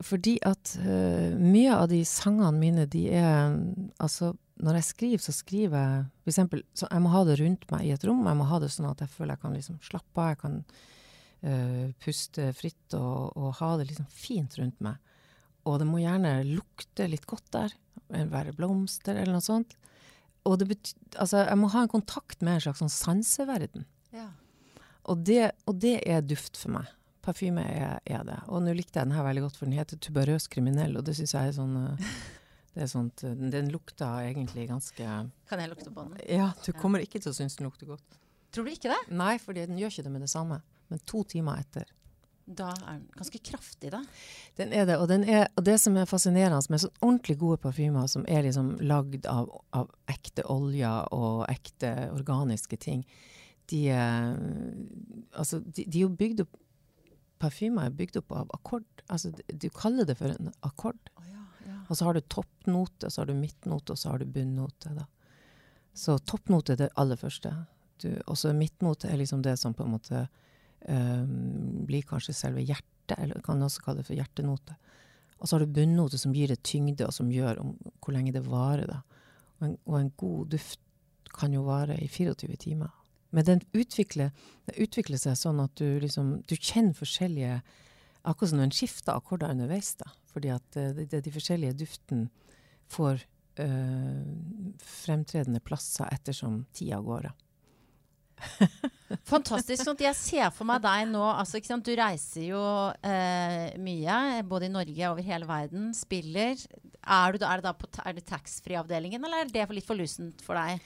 fordi 0.04 0.38
at 0.46 0.72
uh, 0.80 1.34
mye 1.36 1.74
av 1.74 1.88
de 1.90 2.00
sangene 2.08 2.54
mine, 2.56 2.86
de 2.88 3.08
er 3.12 3.58
Altså, 4.00 4.32
når 4.64 4.78
jeg 4.78 4.86
skriver, 4.88 5.22
så 5.22 5.34
skriver 5.34 5.78
jeg 5.78 6.04
For 6.22 6.32
eksempel, 6.32 6.62
så 6.76 6.88
jeg 6.90 7.02
må 7.04 7.10
ha 7.12 7.24
det 7.28 7.38
rundt 7.40 7.66
meg 7.72 7.86
i 7.86 7.92
et 7.94 8.06
rom. 8.08 8.24
Jeg 8.26 8.38
må 8.40 8.46
ha 8.50 8.60
det 8.62 8.70
sånn 8.74 8.88
at 8.90 9.02
jeg 9.04 9.12
føler 9.12 9.36
jeg 9.36 9.42
kan 9.44 9.56
liksom 9.56 9.80
slappe 9.86 10.22
av. 10.22 10.30
Jeg 10.32 10.40
kan 10.42 10.56
uh, 11.46 11.84
puste 12.04 12.48
fritt 12.58 12.96
og, 12.98 13.36
og 13.38 13.52
ha 13.60 13.74
det 13.80 13.90
liksom 13.90 14.08
fint 14.12 14.58
rundt 14.60 14.80
meg. 14.84 14.98
Og 15.68 15.78
det 15.82 15.88
må 15.88 16.00
gjerne 16.02 16.40
lukte 16.48 17.06
litt 17.10 17.26
godt 17.28 17.48
der. 17.54 17.76
Være 18.08 18.54
blomster 18.56 19.18
eller 19.18 19.36
noe 19.36 19.44
sånt. 19.44 19.76
Og 20.48 20.56
det 20.60 20.68
betyr, 20.70 20.94
altså, 21.20 21.42
jeg 21.44 21.60
må 21.60 21.70
ha 21.74 21.84
en 21.84 21.92
kontakt 21.92 22.40
med 22.40 22.56
en 22.56 22.62
slags 22.68 22.80
sånn 22.82 22.92
sanseverden. 22.92 23.84
Ja. 24.16 24.30
Og 25.08 25.24
det, 25.28 25.50
og 25.68 25.80
det 25.82 25.98
er 26.08 26.24
duft 26.24 26.56
for 26.60 26.78
meg. 26.78 26.88
Parfyme 27.24 27.64
er, 27.64 27.98
er 28.08 28.24
det. 28.24 28.38
Og 28.48 28.62
nå 28.64 28.72
likte 28.76 29.00
jeg 29.00 29.10
den 29.10 29.16
her 29.16 29.26
veldig 29.26 29.44
godt, 29.44 29.58
for 29.58 29.68
den 29.68 29.76
heter 29.76 30.00
Tuberøs 30.00 30.48
kriminell, 30.52 30.96
og 30.96 31.04
det 31.04 31.18
syns 31.18 31.34
jeg 31.34 31.50
er 31.50 31.56
sånn 31.58 31.74
eh, 31.82 32.12
det 32.78 32.84
er 32.86 32.90
sånt, 32.92 33.24
eh, 33.26 33.34
Den 33.50 33.68
lukter 33.74 34.22
egentlig 34.22 34.68
ganske 34.70 35.04
Kan 35.50 35.58
jeg 35.64 35.70
lukte 35.72 35.90
på 35.90 36.04
den? 36.06 36.20
Ja, 36.30 36.52
du 36.64 36.70
kommer 36.78 37.02
ikke 37.02 37.18
til 37.20 37.32
å 37.32 37.36
synes 37.36 37.56
den 37.58 37.66
lukter 37.66 37.90
godt. 37.90 38.18
Tror 38.54 38.64
du 38.64 38.70
ikke 38.72 38.92
det? 38.94 39.00
Nei, 39.12 39.34
for 39.42 39.52
den 39.56 39.74
gjør 39.76 39.90
ikke 39.92 40.04
det 40.06 40.12
med 40.14 40.22
det 40.24 40.30
samme. 40.30 40.60
Men 40.88 41.00
to 41.04 41.24
timer 41.28 41.58
etter. 41.60 41.84
Da 42.48 42.70
er 42.72 42.94
den 42.94 43.08
ganske 43.12 43.40
kraftig, 43.44 43.90
da. 43.92 43.98
Den 44.56 44.70
er 44.72 44.86
det, 44.88 44.94
og, 44.96 45.08
den 45.10 45.26
er, 45.28 45.50
og 45.58 45.66
det 45.66 45.74
som 45.82 45.98
er 46.00 46.06
fascinerende 46.08 46.62
med 46.72 46.80
sånn 46.80 46.94
ordentlig 47.04 47.36
gode 47.42 47.58
parfymer 47.60 48.06
som 48.08 48.24
er 48.30 48.46
liksom 48.46 48.70
lagd 48.88 49.26
av, 49.28 49.50
av 49.76 49.90
ekte 50.08 50.46
oljer 50.48 51.10
og 51.12 51.42
ekte 51.52 51.90
organiske 52.14 52.78
ting, 52.80 53.02
de, 53.68 53.82
er- 53.92 54.38
altså, 55.36 55.60
de, 55.60 55.84
de 55.84 55.98
er 55.98 56.06
jo 56.06 56.14
bygd 56.22 56.46
opp 56.46 56.56
Parfymer 57.38 57.84
er 57.86 57.92
bygd 57.94 58.16
opp 58.18 58.32
av 58.34 58.48
akkord. 58.56 58.82
Altså, 59.14 59.30
du 59.46 59.68
kaller 59.70 60.08
det 60.08 60.16
for 60.18 60.32
en 60.34 60.48
akkord. 60.66 60.98
Ja, 61.20 61.26
ja. 61.36 61.37
Og 61.88 61.96
så 61.96 62.04
har 62.04 62.16
du 62.16 62.20
toppnote, 62.20 63.10
så 63.10 63.22
har 63.22 63.30
du 63.30 63.36
midtnote, 63.36 63.94
og 63.94 63.98
så 63.98 64.12
har 64.12 64.20
du 64.20 64.28
bunnnote. 64.32 64.92
Da. 64.96 65.06
Så 65.96 66.18
toppnote 66.18 66.74
er 66.74 66.82
det 66.82 66.92
aller 67.00 67.16
første. 67.16 67.54
Og 68.26 68.36
så 68.38 68.52
midtnote 68.54 69.08
er 69.10 69.18
liksom 69.18 69.42
det 69.42 69.56
som 69.58 69.74
på 69.74 69.86
en 69.86 69.94
måte 69.96 70.26
um, 70.86 71.86
blir 71.88 72.04
kanskje 72.06 72.36
selve 72.36 72.62
hjertet, 72.62 73.16
eller 73.16 73.40
kan 73.44 73.64
også 73.64 73.86
kalle 73.86 74.02
det 74.02 74.10
for 74.10 74.18
hjertenote. 74.18 74.76
Og 75.38 75.48
så 75.48 75.56
har 75.56 75.64
du 75.64 75.72
bunnnote 75.72 76.18
som 76.20 76.34
gir 76.36 76.52
det 76.52 76.60
tyngde, 76.66 77.06
og 77.06 77.14
som 77.14 77.32
gjør 77.32 77.62
om 77.62 77.72
hvor 78.02 78.14
lenge 78.14 78.34
det 78.36 78.44
varer. 78.46 78.90
Da. 78.90 79.00
Og, 79.58 79.66
en, 79.68 79.76
og 79.86 79.98
en 80.00 80.12
god 80.20 80.54
duft 80.54 80.84
kan 81.34 81.54
jo 81.54 81.64
vare 81.66 81.96
i 82.02 82.08
24 82.08 82.56
timer. 82.60 82.92
Men 83.30 83.44
den 83.44 83.60
utvikler, 83.76 84.32
den 84.66 84.82
utvikler 84.82 85.20
seg 85.20 85.36
sånn 85.36 85.60
at 85.60 85.74
du 85.76 85.98
liksom 86.00 86.38
Du 86.48 86.54
kjenner 86.56 86.96
forskjellige 86.96 87.58
Akkurat 88.28 88.52
som 88.52 88.60
når 88.60 88.68
en 88.68 88.76
skifter 88.76 89.16
akkorder 89.16 89.54
underveis. 89.54 89.94
da. 90.00 90.10
Fordi 90.32 90.52
at 90.54 90.78
uh, 90.78 90.92
de, 90.96 91.08
de, 91.08 91.24
de 91.24 91.34
forskjellige 91.34 91.78
duftene 91.80 92.28
får 92.92 93.24
uh, 93.60 94.24
fremtredende 94.84 95.62
plasser 95.64 96.08
ettersom 96.12 96.62
tida 96.76 97.00
går. 97.04 97.30
da. 97.30 97.36
Fantastisk. 99.32 99.82
Sånn 99.82 99.96
at 99.96 100.04
jeg 100.08 100.18
ser 100.18 100.52
for 100.54 100.68
meg 100.68 100.82
deg 100.84 101.08
nå 101.10 101.22
altså? 101.30 101.60
Du 101.82 101.90
reiser 101.96 102.44
jo 102.50 102.62
eh, 103.02 103.74
mye, 103.80 104.18
både 104.48 104.68
i 104.68 104.72
Norge 104.72 105.04
og 105.06 105.16
over 105.16 105.26
hele 105.26 105.48
verden. 105.48 105.90
Spiller. 105.96 106.60
Er 107.02 107.34
du, 107.34 107.44
er 107.44 107.60
det 107.60 107.66
da 107.66 107.74
på 107.76 107.88
er 108.04 108.18
det 108.18 108.26
taxfree-avdelingen, 108.28 109.24
eller 109.24 109.44
er 109.46 109.52
det 109.52 109.66
litt 109.74 109.88
for 109.88 109.98
lusent 109.98 110.44
for 110.44 110.58
deg? 110.58 110.82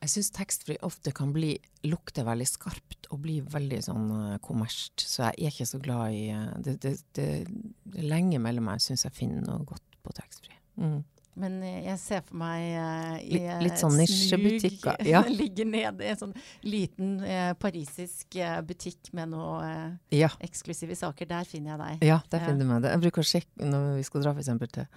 Jeg 0.00 0.08
syns 0.14 0.30
taxfree 0.32 0.78
ofte 0.86 1.12
kan 1.12 1.32
bli, 1.34 1.54
lukte 1.84 2.22
veldig 2.24 2.46
skarpt 2.48 3.10
og 3.12 3.20
bli 3.26 3.38
veldig 3.44 3.80
sånn 3.84 4.06
uh, 4.14 4.38
kommersielt. 4.40 5.02
Så 5.04 5.26
jeg 5.28 5.50
er 5.50 5.52
ikke 5.52 5.66
så 5.68 5.80
glad 5.82 6.14
i 6.16 6.22
eh, 6.32 6.46
det, 6.64 6.78
det, 6.80 6.94
det, 7.18 7.26
det 7.92 8.04
lenge 8.08 8.40
mellom 8.40 8.64
meg 8.70 8.80
syns 8.80 9.04
jeg 9.04 9.12
finner 9.16 9.44
noe 9.44 9.60
godt 9.68 9.98
på 10.00 10.14
taxfree. 10.16 10.56
Mm. 10.80 11.02
Men 11.40 11.58
eh, 11.62 11.76
jeg 11.86 11.98
ser 12.02 12.24
for 12.26 12.40
meg 12.40 12.64
uh, 12.80 13.18
i 13.20 13.34
Litt- 13.36 13.44
eh, 13.52 13.60
litt 13.66 13.78
sånn 13.80 13.94
nisjebutikker, 14.00 15.04
ja. 15.12 15.20
Ligger 15.28 15.68
nede 15.68 16.04
i 16.04 16.10
en 16.14 16.18
sånn 16.24 16.34
liten 16.66 17.12
uh, 17.22 17.52
parisisk 17.60 18.40
uh, 18.40 18.56
butikk 18.66 19.12
med 19.16 19.30
noe 19.36 19.60
eh, 19.68 20.18
Ja. 20.24 20.32
eksklusive 20.42 20.96
saker. 20.98 21.28
Der 21.30 21.44
finner 21.48 21.76
jeg 21.76 21.82
deg. 21.84 22.08
Ja, 22.10 22.18
der 22.32 22.44
finner 22.48 22.64
du 22.64 22.72
meg. 22.72 22.88
Jeg 22.88 23.04
bruker 23.04 23.22
å 23.24 23.30
sjekke 23.36 23.68
når 23.68 23.92
vi 24.00 24.08
skal 24.08 24.24
dra 24.24 24.32
for 24.34 24.42
eksempel 24.42 24.72
til, 24.74 24.88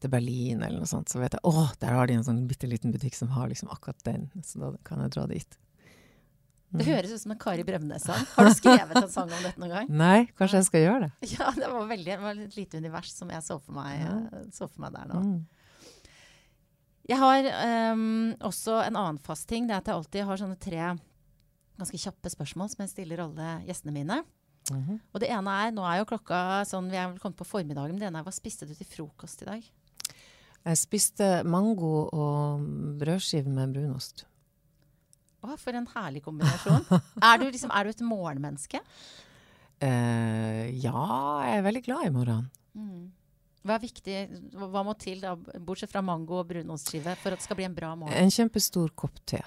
til 0.00 0.12
Berlin 0.12 0.62
eller 0.64 0.80
noe 0.80 0.88
sånt, 0.88 1.10
så 1.12 1.20
vet 1.20 1.36
jeg 1.36 1.44
å, 1.46 1.66
der 1.82 1.96
har 1.96 2.08
de 2.08 2.16
en 2.18 2.26
sånn 2.26 2.46
bitte 2.48 2.68
liten 2.70 2.94
butikk 2.94 3.18
som 3.18 3.32
har 3.34 3.50
liksom 3.50 3.70
akkurat 3.72 4.00
den. 4.06 4.30
Så 4.46 4.62
da 4.62 4.72
kan 4.86 5.02
jeg 5.04 5.12
dra 5.16 5.26
dit. 5.30 5.58
Det 6.70 6.86
høres 6.86 7.10
ut 7.10 7.22
som 7.24 7.32
en 7.34 7.38
Kari 7.40 7.64
Bremnes-sang. 7.66 8.26
Har 8.36 8.46
du 8.46 8.52
skrevet 8.54 8.94
en 9.00 9.10
sang 9.10 9.30
om 9.30 9.42
dette 9.42 9.58
noen 9.58 9.72
gang? 9.74 9.88
Nei, 9.90 10.18
kanskje 10.38 10.60
jeg 10.60 10.68
skal 10.68 10.84
gjøre 10.84 11.08
det. 11.08 11.12
Ja, 11.34 11.50
det 11.56 11.70
var 11.72 11.88
veldig 11.90 12.12
det 12.12 12.18
var 12.22 12.42
et 12.46 12.58
lite 12.58 12.78
univers 12.78 13.10
som 13.10 13.32
jeg 13.34 13.42
så 13.42 13.58
for 13.58 13.74
meg, 13.74 14.04
eh, 14.06 14.44
så 14.54 14.68
for 14.70 14.84
meg 14.84 14.94
der 14.94 15.10
nå. 15.10 15.22
Mm. 15.24 15.40
Jeg 17.10 17.18
har 17.18 17.48
um, 17.90 18.04
også 18.46 18.76
en 18.84 18.98
annen 19.00 19.18
fast 19.24 19.48
ting. 19.50 19.66
Det 19.66 19.74
er 19.74 19.82
at 19.82 19.90
jeg 19.90 19.98
alltid 19.98 20.28
har 20.28 20.38
sånne 20.38 20.60
tre 20.62 20.84
ganske 21.80 21.98
kjappe 21.98 22.30
spørsmål 22.30 22.70
som 22.70 22.84
jeg 22.84 22.92
stiller 22.92 23.24
alle 23.24 23.56
gjestene 23.66 23.96
mine. 23.96 24.20
Mhm. 24.70 25.00
Og 25.10 25.22
det 25.22 25.30
ene 25.32 25.56
er, 25.64 25.74
nå 25.74 25.82
er 25.88 25.98
jo 25.98 26.08
klokka 26.12 26.62
sånn, 26.68 26.90
vi 26.92 26.98
er 27.00 27.08
vel 27.08 27.18
kommet 27.18 27.40
på 27.40 27.48
formiddagen, 27.48 27.96
men 27.96 28.02
det 28.02 28.10
ene 28.10 28.20
er 28.20 28.26
hva 28.28 28.34
spiste 28.34 28.68
du 28.68 28.76
til 28.76 28.86
frokost 28.86 29.42
i 29.42 29.48
dag? 29.48 29.70
Jeg 30.60 30.76
spiste 30.76 31.28
mango 31.48 31.94
og 32.12 32.66
brødskive 33.00 33.48
med 33.52 33.72
brunost. 33.76 34.26
Å, 35.40 35.54
for 35.56 35.76
en 35.76 35.88
herlig 35.94 36.20
kombinasjon. 36.26 36.84
er, 37.28 37.40
du 37.40 37.46
liksom, 37.48 37.72
er 37.72 37.86
du 37.86 37.94
et 37.94 38.02
morgenmenneske? 38.04 38.82
Uh, 39.80 40.66
ja, 40.76 41.06
jeg 41.46 41.56
er 41.56 41.64
veldig 41.64 41.82
glad 41.86 42.10
i 42.10 42.12
morgenen. 42.12 42.50
Mm. 42.76 43.06
Hva 43.64 43.76
er 43.76 43.82
viktig, 43.82 44.18
hva 44.56 44.82
må 44.84 44.94
til, 45.00 45.20
da, 45.20 45.34
bortsett 45.36 45.92
fra 45.92 46.02
mango 46.04 46.38
og 46.40 46.48
brunostskive, 46.48 47.12
for 47.20 47.32
at 47.32 47.40
det 47.40 47.44
skal 47.48 47.58
bli 47.58 47.66
en 47.68 47.76
bra 47.76 47.94
morgen? 47.96 48.16
En 48.16 48.32
kjempestor 48.32 48.92
kopp 48.96 49.20
te. 49.28 49.40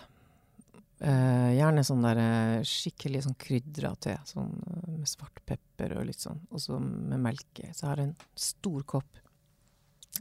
Uh, 1.03 1.49
gjerne 1.53 1.84
sånn 1.84 2.05
der 2.05 2.20
eh, 2.22 2.59
skikkelig 2.68 3.26
sånn 3.26 3.38
krydra 3.41 3.91
te. 4.01 4.16
Sånn 4.30 4.53
med 4.88 5.09
svart 5.09 5.41
pepper 5.45 5.97
og 5.99 6.07
litt 6.07 6.22
sånn. 6.22 6.41
Og 6.53 6.61
så 6.64 6.78
med 6.82 7.22
melk 7.22 7.61
i. 7.61 7.70
Så 7.74 7.86
jeg 7.86 7.89
har 7.91 8.03
en 8.05 8.14
stor 8.39 8.86
kopp. 8.95 9.22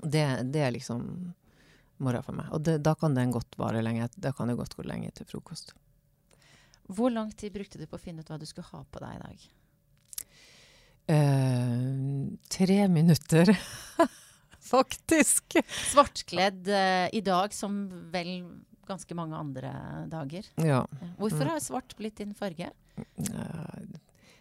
Det, 0.01 0.24
det 0.53 0.62
er 0.64 0.72
liksom 0.72 1.34
morgen 2.03 2.22
for 2.24 2.32
meg. 2.34 2.49
Og 2.53 2.62
det, 2.64 2.78
da 2.82 2.95
kan 2.99 3.14
den 3.14 3.30
godt 3.30 3.59
vare 3.61 3.82
lenge. 3.84 4.09
Da 4.16 4.32
kan 4.32 4.49
det 4.49 4.57
godt 4.59 4.74
gå 4.78 4.82
lenge 4.88 5.11
til 5.14 5.26
frokost. 5.28 5.74
Hvor 6.93 7.12
lang 7.14 7.30
tid 7.38 7.53
brukte 7.55 7.78
du 7.78 7.86
på 7.86 7.97
å 7.97 8.03
finne 8.03 8.20
ut 8.24 8.30
hva 8.32 8.38
du 8.40 8.47
skulle 8.49 8.66
ha 8.72 8.80
på 8.90 9.03
deg 9.05 9.14
i 9.18 9.22
dag? 9.22 9.45
Uh, 11.12 12.28
tre 12.49 12.88
minutter, 12.88 13.51
faktisk. 14.72 15.57
Svartkledd 15.93 16.68
uh, 16.68 17.09
i 17.12 17.20
dag 17.20 17.53
som 17.55 17.84
vel 18.12 18.30
ganske 18.88 19.14
mange 19.14 19.36
andre 19.38 19.72
dager. 20.11 20.47
Ja. 20.62 20.84
Hvorfor 21.18 21.45
Mm. 21.45 21.51
har 21.51 21.61
svart 21.61 21.97
blitt 21.97 22.16
din 22.22 22.34
farge? 22.34 22.70
Uh, 22.99 23.82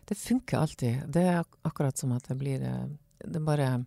det 0.06 0.16
funker 0.18 0.58
alltid. 0.58 1.04
Det 1.08 1.24
er 1.24 1.40
ak 1.44 1.58
akkurat 1.64 1.98
som 1.98 2.12
at 2.12 2.26
det 2.28 2.36
blir 2.38 2.62
eh, 2.66 2.88
Det 3.22 3.40
bare 3.46 3.86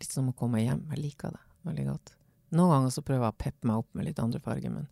litt 0.00 0.14
som 0.14 0.30
å 0.30 0.36
komme 0.36 0.62
hjem. 0.62 0.82
Jeg 0.94 1.04
liker 1.04 1.36
det 1.36 1.42
veldig 1.68 1.86
godt. 1.90 2.14
Noen 2.56 2.74
ganger 2.74 2.94
så 2.94 3.04
prøver 3.06 3.26
jeg 3.28 3.34
å 3.34 3.42
peppe 3.44 3.70
meg 3.70 3.82
opp 3.82 3.90
med 3.94 4.08
litt 4.08 4.22
andre 4.22 4.40
farger, 4.42 4.72
men, 4.74 4.88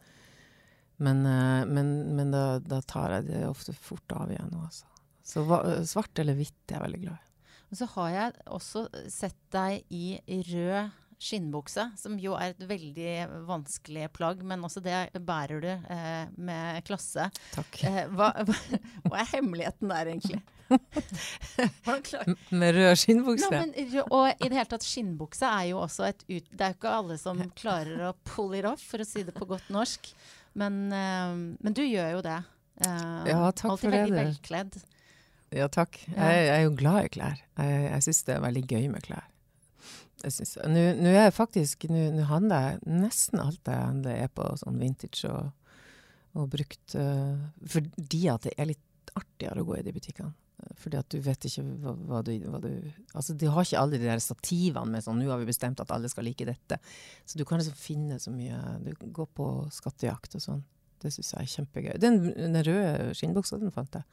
men, 1.03 1.25
eh, 1.27 1.65
men, 1.67 1.95
men 2.19 2.35
da, 2.35 2.45
da 2.63 2.83
tar 2.87 3.17
jeg 3.17 3.31
det 3.33 3.43
ofte 3.49 3.75
fort 3.75 4.15
av 4.15 4.31
igjen. 4.31 4.53
Altså. 4.61 4.87
Så 5.27 5.45
svart 5.91 6.23
eller 6.23 6.39
hvitt 6.39 6.71
er 6.71 6.79
jeg 6.79 6.87
veldig 6.87 7.03
glad 7.07 7.19
i. 7.19 7.25
Så 7.77 7.85
har 7.93 8.13
jeg 8.15 8.47
også 8.49 8.87
sett 9.13 9.37
deg 9.53 9.83
i 9.93 10.21
rød 10.49 10.95
skinnbukse, 11.19 11.85
som 11.99 12.15
jo 12.23 12.37
er 12.39 12.53
et 12.55 12.61
veldig 12.71 13.15
vanskelig 13.49 14.07
plagg, 14.15 14.45
men 14.47 14.63
også 14.67 14.81
det 14.85 14.99
bærer 15.27 15.65
du 15.65 15.69
eh, 15.71 16.29
med 16.39 16.85
klasse. 16.87 17.27
Takk. 17.57 17.81
Eh, 17.89 18.05
hva, 18.15 18.29
hva, 18.47 18.55
hva 19.09 19.19
er 19.25 19.31
hemmeligheten 19.35 19.91
der, 19.91 20.13
egentlig? 20.15 20.41
Med 22.61 22.75
rød 22.77 22.97
skinnbukse. 23.01 23.49
Nei, 23.51 23.61
men, 23.73 24.03
og 24.13 24.27
i 24.31 24.49
det 24.51 24.59
hele 24.59 24.69
tatt, 24.69 24.85
skinnbukse 24.87 25.49
er 25.49 25.71
jo 25.71 25.79
også 25.85 26.09
et 26.11 26.25
ut... 26.29 26.51
Det 26.53 26.67
er 26.67 26.75
jo 26.75 26.79
ikke 26.79 26.93
alle 27.01 27.17
som 27.21 27.41
klarer 27.59 28.03
å 28.11 28.13
pull 28.29 28.55
it 28.59 28.69
off, 28.69 28.83
for 28.91 29.01
å 29.03 29.07
si 29.09 29.25
det 29.27 29.35
på 29.37 29.49
godt 29.49 29.71
norsk. 29.75 30.11
Men, 30.61 30.79
eh, 30.93 31.35
men 31.65 31.77
du 31.77 31.83
gjør 31.87 32.19
jo 32.19 32.23
det. 32.29 32.39
Eh, 32.85 33.33
Ja, 33.33 33.41
takk 33.53 33.73
alltid 33.75 33.89
for 33.89 33.97
det, 33.97 34.03
veldig 34.05 34.15
du. 34.15 34.21
velkledd. 34.23 34.79
Ja, 35.57 35.67
takk. 35.73 35.97
Jeg, 36.13 36.39
jeg 36.45 36.55
er 36.59 36.63
jo 36.67 36.75
glad 36.77 37.07
i 37.09 37.13
klær. 37.17 37.43
Jeg, 37.57 37.83
jeg 37.89 38.07
syns 38.11 38.23
det 38.29 38.35
er 38.37 38.45
veldig 38.45 38.65
gøy 38.69 38.89
med 38.93 39.07
klær. 39.09 39.25
Jeg 40.25 40.33
synes, 40.35 40.57
nå, 40.67 40.81
er 41.13 41.29
jeg 41.29 41.35
faktisk 41.37 41.85
Nå 41.93 42.25
handler 42.27 42.65
jeg 42.65 42.81
nesten 43.05 43.39
alt 43.39 43.69
jeg 43.71 43.79
handler 43.79 44.17
er 44.25 44.29
på 44.35 44.49
sånn 44.59 44.81
vintage 44.81 45.29
og, 45.31 45.53
og 46.35 46.51
brukt 46.51 46.97
Uh, 46.99 47.39
fordi 47.71 48.25
at 48.33 48.43
det 48.49 48.55
er 48.59 48.73
litt 48.73 49.13
artigere 49.19 49.63
å 49.63 49.67
gå 49.69 49.77
i 49.79 49.83
de 49.87 49.93
butikkene. 49.95 50.35
Fordi 50.79 50.99
at 50.99 51.09
du 51.13 51.21
vet 51.23 51.45
ikke 51.47 51.63
hva, 51.83 51.93
hva, 52.09 52.21
du, 52.27 52.33
hva 52.51 52.59
du 52.61 52.69
Altså, 53.15 53.35
de 53.39 53.47
har 53.47 53.63
ikke 53.65 53.79
alle 53.79 53.99
de 54.01 54.09
der 54.09 54.19
stativene 54.23 54.91
med 54.91 55.05
sånn 55.05 55.21
'Nå 55.21 55.31
har 55.31 55.39
vi 55.39 55.47
bestemt 55.47 55.81
at 55.81 55.91
alle 55.95 56.09
skal 56.11 56.27
like 56.27 56.45
dette'. 56.45 56.81
Så 57.25 57.39
du 57.39 57.45
kan 57.45 57.61
liksom 57.61 57.79
finne 57.79 58.19
så 58.19 58.33
mye 58.35 58.59
Du 58.85 58.95
kan 58.99 59.13
gå 59.13 59.27
på 59.39 59.47
skattejakt 59.71 60.35
og 60.35 60.43
sånn. 60.43 60.65
Det 60.99 61.13
syns 61.15 61.33
jeg 61.33 61.43
er 61.43 61.53
kjempegøy. 61.55 61.99
Den, 62.03 62.19
den 62.35 62.59
røde 62.67 63.15
skinnbuksa, 63.15 63.61
den 63.61 63.71
fant 63.71 63.95
jeg 63.95 64.05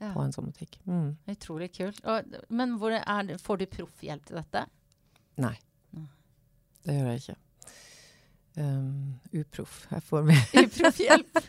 Ja. 0.00 0.12
på 0.12 0.20
en 0.20 0.32
sånn 0.32 0.52
butikk. 0.52 0.76
Mm. 0.84 1.16
Utrolig 1.32 1.72
kult. 1.72 2.04
Og, 2.04 2.24
men 2.50 2.76
det- 2.78 3.40
får 3.40 3.58
du 3.58 3.66
proffhjelp 3.66 4.26
til 4.26 4.36
dette? 4.36 4.66
Nei. 5.42 5.56
Det 6.86 6.94
gjør 6.94 7.08
jeg 7.10 7.22
ikke. 7.22 7.38
Um, 8.56 9.16
uproff. 9.36 9.80
Jeg 9.90 10.04
får 10.06 10.28
med 10.28 10.54
Uproffhjelp! 10.64 11.40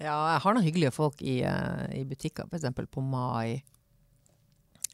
Ja, 0.00 0.14
jeg 0.32 0.40
har 0.40 0.54
noen 0.56 0.64
hyggelige 0.64 0.94
folk 0.96 1.18
i, 1.20 1.42
uh, 1.44 1.84
i 1.92 2.06
butikker, 2.08 2.46
f.eks. 2.48 2.70
på 2.88 3.02
Mai 3.04 3.60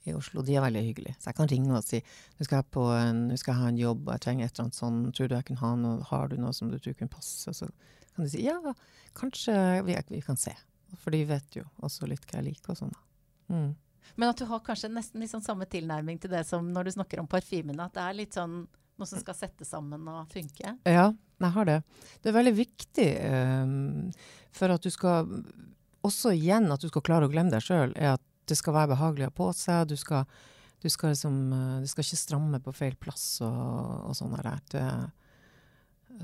i 0.03 0.15
Oslo. 0.17 0.43
De 0.43 0.57
er 0.57 0.65
veldig 0.65 0.83
hyggelige. 0.83 1.15
Så 1.21 1.31
jeg 1.31 1.39
kan 1.39 1.51
ringe 1.53 1.77
og 1.77 1.85
si 1.87 2.01
nå 2.01 2.47
skal 2.47 2.59
jeg, 2.59 2.69
på 2.75 2.87
en, 2.91 3.21
nå 3.31 3.39
skal 3.39 3.55
jeg 3.55 3.61
ha 3.61 3.71
en 3.71 3.79
jobb, 3.79 4.03
og 4.07 4.17
jeg 4.17 4.25
trenger 4.25 4.49
et 4.49 4.57
eller 4.57 4.67
annet 4.67 4.81
sånn, 4.81 4.99
tror 5.15 5.31
du 5.31 5.37
jeg 5.37 5.49
kan 5.53 5.61
ha 5.63 5.73
noe, 5.79 6.01
har 6.11 6.33
du 6.33 6.37
noe 6.43 6.51
som 6.57 6.73
du 6.73 6.79
tror 6.81 6.97
kunne 6.99 7.13
passe? 7.13 7.55
Så 7.55 7.71
kan 8.17 8.27
de 8.27 8.33
si 8.33 8.43
ja, 8.49 8.59
kanskje 9.19 9.55
vi, 9.87 9.95
vi 10.11 10.23
kan 10.27 10.41
se. 10.41 10.57
For 11.03 11.15
de 11.15 11.23
vet 11.29 11.61
jo 11.61 11.67
også 11.87 12.11
litt 12.11 12.27
hva 12.27 12.41
jeg 12.41 12.49
liker 12.51 12.75
og 12.75 12.81
sånn. 12.83 12.97
Mm. 13.53 13.71
Men 14.15 14.31
at 14.31 14.41
du 14.41 14.47
har 14.49 14.63
kanskje 14.65 14.93
nesten 14.93 15.23
litt 15.23 15.33
sånn 15.33 15.45
samme 15.45 15.67
tilnærming 15.71 16.21
til 16.23 16.33
det 16.33 16.45
som 16.49 16.69
når 16.73 16.89
du 16.89 16.97
snakker 16.97 17.21
om 17.23 17.29
parfymene. 17.31 17.89
At 17.89 17.97
det 17.97 18.05
er 18.05 18.19
litt 18.21 18.39
sånn 18.39 18.63
noe 18.97 19.09
som 19.09 19.21
skal 19.21 19.37
sette 19.37 19.67
sammen 19.69 20.07
og 20.09 20.31
funke. 20.33 20.77
Ja, 20.89 21.11
jeg 21.13 21.53
har 21.57 21.69
det. 21.69 21.81
Det 22.23 22.31
er 22.31 22.37
veldig 22.39 22.55
viktig 22.57 23.09
um, 23.29 24.13
for 24.57 24.73
at 24.73 24.85
du 24.85 24.93
skal 24.93 25.29
Også 26.07 26.33
igjen 26.33 26.71
at 26.73 26.81
du 26.81 26.89
skal 26.89 27.05
klare 27.05 27.27
å 27.27 27.33
glemme 27.33 27.53
deg 27.53 27.65
sjøl, 27.65 27.93
er 27.99 28.15
at 28.15 28.25
det 28.47 28.57
skal 28.57 28.77
være 28.77 28.95
behagelig 28.95 29.27
å 29.27 29.31
ha 29.33 29.37
på 29.37 29.51
seg. 29.59 29.89
Du 29.91 29.97
skal, 29.99 30.25
du 30.81 30.89
skal 30.93 31.13
liksom 31.13 31.39
uh, 31.53 31.79
Du 31.83 31.89
skal 31.91 32.07
ikke 32.07 32.23
stramme 32.23 32.63
på 32.63 32.75
feil 32.77 32.97
plass 33.01 33.43
og, 33.45 34.11
og 34.11 34.17
sånn 34.17 34.37
der. 34.39 34.63
Det, 34.73 34.87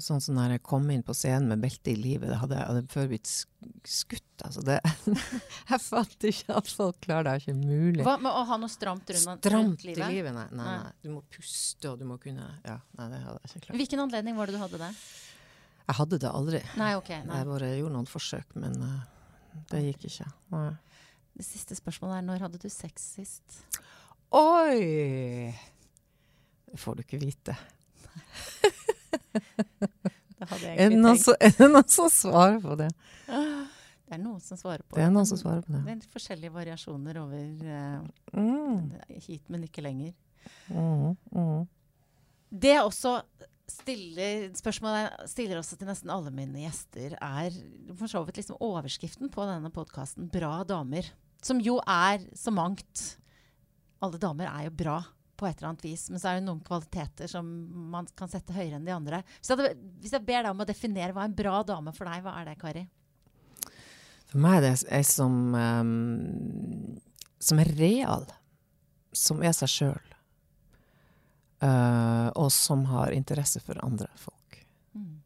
sånn 0.01 0.20
som 0.24 0.36
når 0.38 0.55
jeg 0.57 0.62
kom 0.64 0.86
inn 0.95 1.03
på 1.05 1.12
scenen 1.16 1.49
med 1.51 1.61
belte 1.61 1.90
i 1.93 1.97
livet, 1.99 2.30
det 2.30 2.38
hadde 2.40 2.61
hadde 2.62 2.82
før 2.93 3.09
blitt 3.11 3.28
skutt. 3.28 4.45
Altså 4.47 4.62
det 4.64 4.78
Jeg 5.72 5.80
fatter 5.84 6.30
ikke 6.32 6.57
at 6.61 6.70
folk 6.72 7.01
klarer 7.05 7.26
det. 7.26 7.32
Det 7.32 7.34
er 7.34 7.43
ikke 7.45 7.59
mulig. 7.61 8.05
Hva 8.07 8.14
med 8.22 8.30
å 8.32 8.45
ha 8.49 8.57
noe 8.62 8.72
stramt 8.72 9.11
rundt, 9.12 9.43
Stramt 9.45 9.84
i 9.84 9.90
livet? 9.93 10.09
livet? 10.14 10.34
Nei, 10.36 10.47
nei, 10.53 10.64
Nei. 10.64 10.78
nei. 10.84 10.95
Du 11.05 11.11
må 11.16 11.20
puste, 11.34 11.90
og 11.93 11.99
du 12.01 12.07
må 12.09 12.16
kunne 12.22 12.47
Ja, 12.64 12.78
nei, 12.99 13.09
det 13.12 13.20
hadde 13.26 13.43
jeg 13.43 13.51
ikke 13.53 13.64
klart. 13.66 13.76
Hvilken 13.82 14.05
anledning 14.07 14.38
var 14.40 14.49
det 14.49 14.57
du 14.57 14.62
hadde 14.62 14.80
det? 14.84 14.93
Jeg 15.82 15.99
hadde 15.99 16.18
det 16.22 16.30
aldri. 16.30 16.62
Nei, 16.78 16.93
ok. 16.97 17.11
Nei. 17.26 17.40
Jeg 17.43 17.51
bare 17.51 17.72
gjorde 17.76 17.97
noen 17.99 18.09
forsøk, 18.09 18.57
men 18.62 18.78
uh, 18.86 19.61
det 19.72 19.82
gikk 19.90 20.09
ikke. 20.09 20.28
Nei. 20.55 20.70
Det 21.36 21.45
siste 21.49 21.76
spørsmålet 21.76 22.20
er 22.20 22.26
når 22.30 22.45
hadde 22.47 22.61
du 22.62 22.68
sex 22.72 23.11
sist? 23.18 23.61
Oi! 24.32 25.53
Det 26.72 26.78
får 26.80 26.97
du 26.97 27.03
ikke 27.05 27.20
vite. 27.20 27.57
Er 30.42 30.90
det 30.90 30.98
noen 30.98 31.18
som, 31.22 31.36
er 31.38 31.52
det 32.56 32.62
på 32.64 32.74
det? 32.80 32.88
Det 33.28 34.16
er 34.16 34.20
noen 34.20 34.40
som 34.42 34.58
svarer 34.58 34.82
på 34.84 34.98
Det 34.98 35.04
er 35.06 35.12
noen 35.14 35.28
som 35.28 35.38
svarer 35.40 35.62
på 35.64 35.72
det. 35.72 35.82
Det 35.86 35.94
er 35.94 36.10
forskjellige 36.12 36.52
variasjoner 36.52 37.20
over 37.22 37.44
uh, 37.64 38.02
Mm, 38.34 38.90
hit, 39.22 39.46
men 39.48 39.64
ikke 39.68 39.84
lenger. 39.84 40.12
mm, 40.68 41.14
mm. 41.32 41.62
Det 42.52 42.74
jeg 42.74 42.84
også 42.84 43.14
stiller 43.70 44.50
spørsmålet 44.58 45.30
stiller 45.30 45.60
også 45.60 45.78
til 45.80 45.88
nesten 45.88 46.10
alle 46.12 46.32
mine 46.34 46.64
gjester, 46.66 47.14
er 47.16 47.54
for 47.96 48.10
så 48.10 48.20
vidt 48.26 48.42
liksom 48.42 48.60
overskriften 48.60 49.30
på 49.32 49.46
denne 49.48 49.70
podkasten 49.72 50.28
'Bra 50.28 50.60
damer'. 50.68 51.08
Som 51.42 51.62
jo 51.62 51.78
er 51.86 52.26
så 52.36 52.52
mangt. 52.52 53.16
Alle 54.02 54.18
damer 54.18 54.50
er 54.50 54.68
jo 54.68 54.76
bra 54.76 54.98
på 55.43 55.49
et 55.49 55.59
eller 55.59 55.72
annet 55.72 55.84
vis, 55.84 56.07
men 56.12 56.22
så 56.22 56.30
er 56.30 56.38
det 56.38 56.47
noen 56.47 56.62
kvaliteter 56.62 57.30
som 57.30 57.47
man 57.90 58.07
kan 58.18 58.30
sette 58.30 58.55
høyere 58.55 58.78
enn 58.78 58.86
de 58.86 58.95
andre. 58.95 59.22
Jeg, 59.40 59.57
hadde, 59.57 59.72
hvis 60.03 60.14
jeg 60.14 60.26
ber 60.28 60.45
deg 60.45 60.53
om 60.53 60.62
å 60.62 60.68
definere 60.68 61.16
hva 61.16 61.24
er 61.24 61.32
en 61.32 61.40
bra 61.43 61.57
dame 61.66 61.95
for 61.97 62.07
deg, 62.07 62.22
hva 62.22 62.36
er 62.38 62.51
det, 62.53 62.59
Kari? 62.61 62.84
For 64.30 64.40
meg 64.40 64.61
er 64.61 64.64
det 64.64 64.76
ei 64.95 65.03
som, 65.05 65.34
um, 65.53 66.95
som 67.43 67.61
er 67.61 67.74
real. 67.76 68.24
Som 69.12 69.43
er 69.45 69.53
seg 69.57 69.68
sjøl. 69.68 70.09
og 71.62 72.49
som 72.51 72.86
har 72.90 73.12
interesse 73.14 73.61
for 73.62 73.78
andre 73.84 74.09
folk. 74.18 74.57
Mm. 74.97 75.20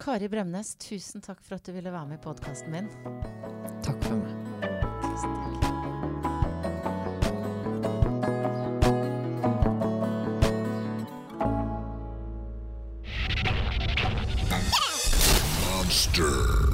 Kari 0.00 0.30
Bremnes, 0.32 0.76
tusen 0.80 1.20
takk 1.20 1.42
for 1.42 1.58
at 1.58 1.66
du 1.66 1.74
ville 1.74 1.92
være 1.92 2.14
med 2.14 2.20
i 2.20 2.24
podkasten 2.24 2.72
min. 2.72 2.88
Master. 16.18 16.67